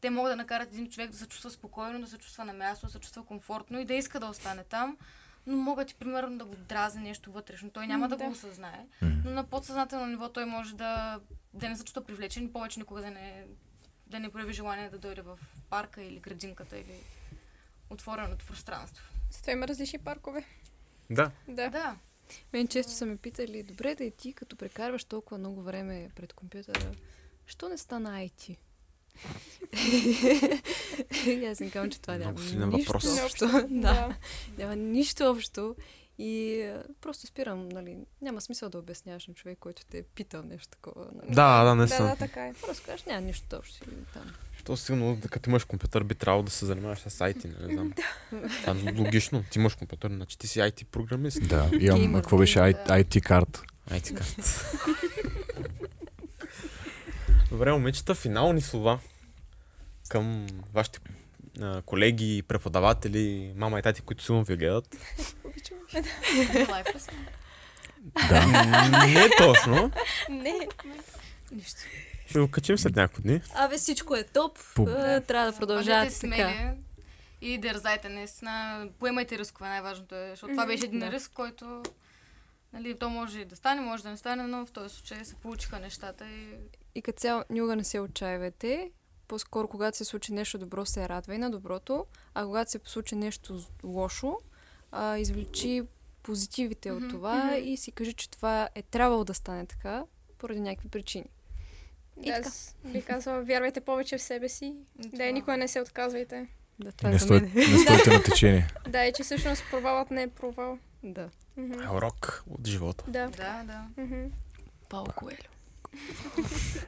те 0.01 0.09
могат 0.09 0.31
да 0.31 0.35
накарат 0.35 0.73
един 0.73 0.89
човек 0.89 1.11
да 1.11 1.17
се 1.17 1.27
чувства 1.27 1.49
спокойно, 1.51 2.01
да 2.01 2.07
се 2.07 2.17
чувства 2.17 2.45
на 2.45 2.53
място, 2.53 2.85
да 2.85 2.91
се 2.91 2.99
чувства 2.99 3.25
комфортно 3.25 3.79
и 3.79 3.85
да 3.85 3.93
иска 3.93 4.19
да 4.19 4.25
остане 4.25 4.63
там, 4.63 4.97
но 5.47 5.57
могат 5.57 5.91
и 5.91 5.95
примерно 5.95 6.37
да 6.37 6.45
го 6.45 6.55
дразни 6.55 7.03
нещо 7.03 7.31
вътрешно. 7.31 7.69
Той 7.69 7.87
няма 7.87 8.07
да, 8.07 8.17
да. 8.17 8.25
го 8.25 8.31
осъзнае, 8.31 8.85
но 9.01 9.31
на 9.31 9.43
подсъзнателно 9.43 10.05
ниво 10.05 10.29
той 10.29 10.45
може 10.45 10.75
да, 10.75 11.19
да 11.53 11.69
не 11.69 11.75
се 11.75 11.83
чувства 11.83 12.03
привлечен 12.03 12.45
и 12.45 12.53
повече 12.53 12.79
никога 12.79 13.01
да 13.01 13.11
не, 13.11 13.45
да 14.09 14.19
не 14.19 14.29
прояви 14.29 14.53
желание 14.53 14.89
да 14.89 14.97
дойде 14.97 15.21
в 15.21 15.39
парка 15.69 16.01
или 16.01 16.19
градинката 16.19 16.77
или 16.77 16.99
отвореното 17.89 18.45
пространство. 18.45 19.05
Затова 19.31 19.53
има 19.53 19.67
различни 19.67 19.99
паркове. 19.99 20.43
Да. 21.09 21.31
Да. 21.47 21.69
Да. 21.69 21.95
Мен 22.53 22.67
често 22.67 22.91
са 22.91 23.05
ме 23.05 23.17
питали, 23.17 23.63
добре 23.63 23.95
да 23.95 24.03
и 24.03 24.11
ти, 24.11 24.33
като 24.33 24.55
прекарваш 24.55 25.03
толкова 25.03 25.37
много 25.37 25.61
време 25.61 26.09
пред 26.15 26.33
компютъра, 26.33 26.91
що 27.45 27.69
не 27.69 27.77
стана 27.77 28.09
IT? 28.09 28.57
и 31.27 31.45
аз 31.45 31.59
им 31.59 31.71
казвам, 31.71 31.91
че 31.91 32.01
това 32.01 32.17
няма 32.17 32.39
нищо 32.39 32.93
въпрос. 32.93 33.19
общо. 33.23 33.67
да, 33.69 34.15
няма 34.57 34.75
нищо 34.75 35.31
общо. 35.31 35.75
И 36.19 36.63
просто 37.01 37.27
спирам, 37.27 37.69
нали. 37.69 37.97
Няма 38.21 38.41
смисъл 38.41 38.69
да 38.69 38.77
обясняваш 38.79 39.27
на 39.27 39.33
човек, 39.33 39.57
който 39.59 39.85
те 39.85 39.97
е 39.97 40.03
питал 40.03 40.43
нещо 40.43 40.67
такова. 40.67 41.05
Нали. 41.15 41.35
Да, 41.35 41.59
да, 41.59 41.69
Да, 41.69 41.75
наистина. 41.75 42.07
да, 42.07 42.15
така 42.15 42.47
е. 42.47 42.53
Просто 42.53 42.85
кажеш, 42.85 43.05
няма 43.05 43.21
нищо 43.21 43.55
общо 43.55 43.85
там. 44.13 44.33
То 44.63 44.77
сигурно, 44.77 45.19
като 45.31 45.49
имаш 45.49 45.63
компютър, 45.63 46.03
би 46.03 46.15
трябвало 46.15 46.43
да 46.43 46.51
се 46.51 46.65
занимаваш 46.65 46.99
с 46.99 47.09
IT, 47.19 47.67
не 47.67 47.73
знам. 47.73 47.93
Това 48.61 48.91
е 48.91 48.93
логично. 48.97 49.43
Ти 49.51 49.59
имаш 49.59 49.75
компютър, 49.75 50.11
значи 50.11 50.37
ти 50.37 50.47
си 50.47 50.59
IT 50.59 50.85
програмист. 50.85 51.47
Да, 51.47 51.69
имам, 51.79 52.13
какво 52.13 52.37
беше 52.37 52.59
IT 52.59 53.21
карт. 53.21 53.61
IT 53.89 54.13
карт. 54.13 54.65
Добре, 57.51 57.71
момичета, 57.71 58.15
финални 58.15 58.61
слова 58.61 58.99
към 60.09 60.47
вашите 60.73 60.99
а, 61.61 61.81
колеги, 61.81 62.43
преподаватели, 62.43 63.53
мама 63.55 63.79
и 63.79 63.83
тати, 63.83 64.01
които 64.01 64.23
силно 64.23 64.43
ви 64.43 64.55
гледат. 64.55 64.95
Сме? 66.99 67.27
Да. 68.29 68.45
Не 69.07 69.29
точно. 69.37 69.91
Не. 70.29 70.67
Нищо. 71.51 71.79
Ще 72.27 72.39
го 72.39 72.47
качим 72.47 72.77
след 72.77 72.95
няколко 72.95 73.21
дни. 73.21 73.41
Абе, 73.55 73.77
всичко 73.77 74.15
е 74.15 74.23
топ. 74.23 74.57
Пу- 74.59 75.17
А, 75.17 75.21
трябва 75.21 75.51
да 75.51 75.57
продължавате 75.57 76.05
Бъдете 76.07 76.19
така. 76.37 76.49
смели 76.49 76.77
и 77.41 77.57
дързайте 77.57 78.09
наистина. 78.09 78.87
Поемайте 78.99 79.37
рискове, 79.37 79.69
най-важното 79.69 80.15
е. 80.15 80.27
Защото 80.29 80.51
това 80.51 80.65
беше 80.65 80.85
един 80.85 80.99
Да. 80.99 81.11
риск, 81.11 81.31
който 81.33 81.83
нали, 82.73 82.99
то 82.99 83.09
може 83.09 83.39
и 83.39 83.45
да 83.45 83.55
стане, 83.55 83.81
може 83.81 84.03
да 84.03 84.09
не 84.09 84.17
стане, 84.17 84.43
но 84.43 84.65
в 84.65 84.71
този 84.71 84.95
случай 84.95 85.25
се 85.25 85.35
получиха 85.35 85.79
нещата 85.79 86.25
и 86.25 86.47
И 86.95 87.01
като 87.01 87.19
цяло, 87.19 87.43
никога 87.49 87.75
не 87.75 87.83
се 87.83 87.99
отчаивайте. 87.99 88.91
По-скоро, 89.27 89.67
когато 89.67 89.97
се 89.97 90.05
случи 90.05 90.33
нещо 90.33 90.57
добро, 90.57 90.85
се 90.85 91.09
радвай 91.09 91.37
на 91.37 91.51
доброто, 91.51 92.05
а 92.33 92.45
когато 92.45 92.71
се 92.71 92.79
случи 92.85 93.15
нещо 93.15 93.59
лошо, 93.83 94.37
а, 94.91 95.17
извлечи 95.17 95.83
позитивите 96.23 96.91
от 96.91 97.09
това 97.09 97.57
и 97.57 97.77
си 97.77 97.91
кажи, 97.91 98.13
че 98.13 98.29
това 98.29 98.69
е 98.75 98.81
трябвало 98.81 99.23
да 99.23 99.33
стане 99.33 99.65
така, 99.65 100.03
поради 100.37 100.59
някакви 100.59 100.89
причини. 100.89 101.25
И 102.23 102.25
така. 102.25 102.47
аз 102.47 102.75
бих 102.85 103.05
казала, 103.05 103.41
вярвайте 103.43 103.81
повече 103.81 104.17
в 104.17 104.21
себе 104.21 104.49
си. 104.49 104.73
Да, 104.95 105.23
и 105.23 105.33
никога 105.33 105.57
не 105.57 105.67
се 105.67 105.81
отказвайте. 105.81 106.47
Да, 106.79 106.91
това 106.91 107.09
е 107.09 107.11
Не, 107.11 107.17
за 107.19 107.25
стой, 107.25 107.41
мен. 107.41 107.51
не 107.55 107.77
стойте 107.83 108.09
на 108.09 108.23
течение. 108.23 108.67
Да, 108.89 109.05
и 109.05 109.13
че 109.13 109.23
всъщност 109.23 109.63
провалът 109.71 110.11
не 110.11 110.23
е 110.23 110.27
провал. 110.27 110.79
Да. 111.03 111.29
Мгм. 111.57 111.95
Урок 111.95 112.43
от 112.49 112.67
живота. 112.67 113.03
Да. 113.07 113.27
Да, 113.29 113.63
да. 113.63 114.03
Мгм. 114.03 114.25
Пао 114.89 115.05
Коелю. 115.15 115.37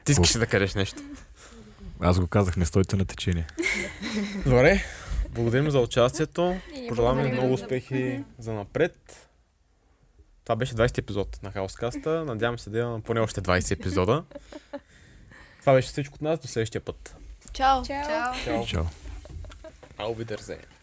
Ти 0.04 0.12
искаш 0.12 0.32
да 0.32 0.46
кажеш 0.46 0.74
нещо. 0.74 1.02
Аз 2.00 2.20
го 2.20 2.26
казах, 2.26 2.56
не 2.56 2.64
стойте 2.64 2.96
на 2.96 3.04
течение. 3.04 3.46
Добре, 4.46 4.84
благодарим 5.30 5.70
за 5.70 5.80
участието. 5.80 6.56
Пожелаваме 6.88 7.32
много 7.32 7.52
успехи 7.52 8.24
за 8.38 8.52
напред. 8.52 9.28
Това 10.44 10.56
беше 10.56 10.74
20 10.74 10.98
епизод 10.98 11.42
на 11.42 11.50
Хаоскаста. 11.50 12.24
Надявам 12.24 12.58
се 12.58 12.70
да 12.70 12.78
имаме 12.78 13.02
поне 13.02 13.20
още 13.20 13.40
20 13.40 13.70
епизода. 13.70 14.24
Това 15.60 15.72
беше 15.72 15.88
всичко 15.88 16.14
от 16.14 16.22
нас. 16.22 16.38
До 16.38 16.48
следващия 16.48 16.80
път. 16.80 17.16
Чао! 17.52 17.82
Чао. 17.84 18.06
Чао. 18.06 18.44
Чао. 18.44 18.66
Чао. 18.66 18.84
Auf 19.98 20.24
Wiedersehen. 20.24 20.79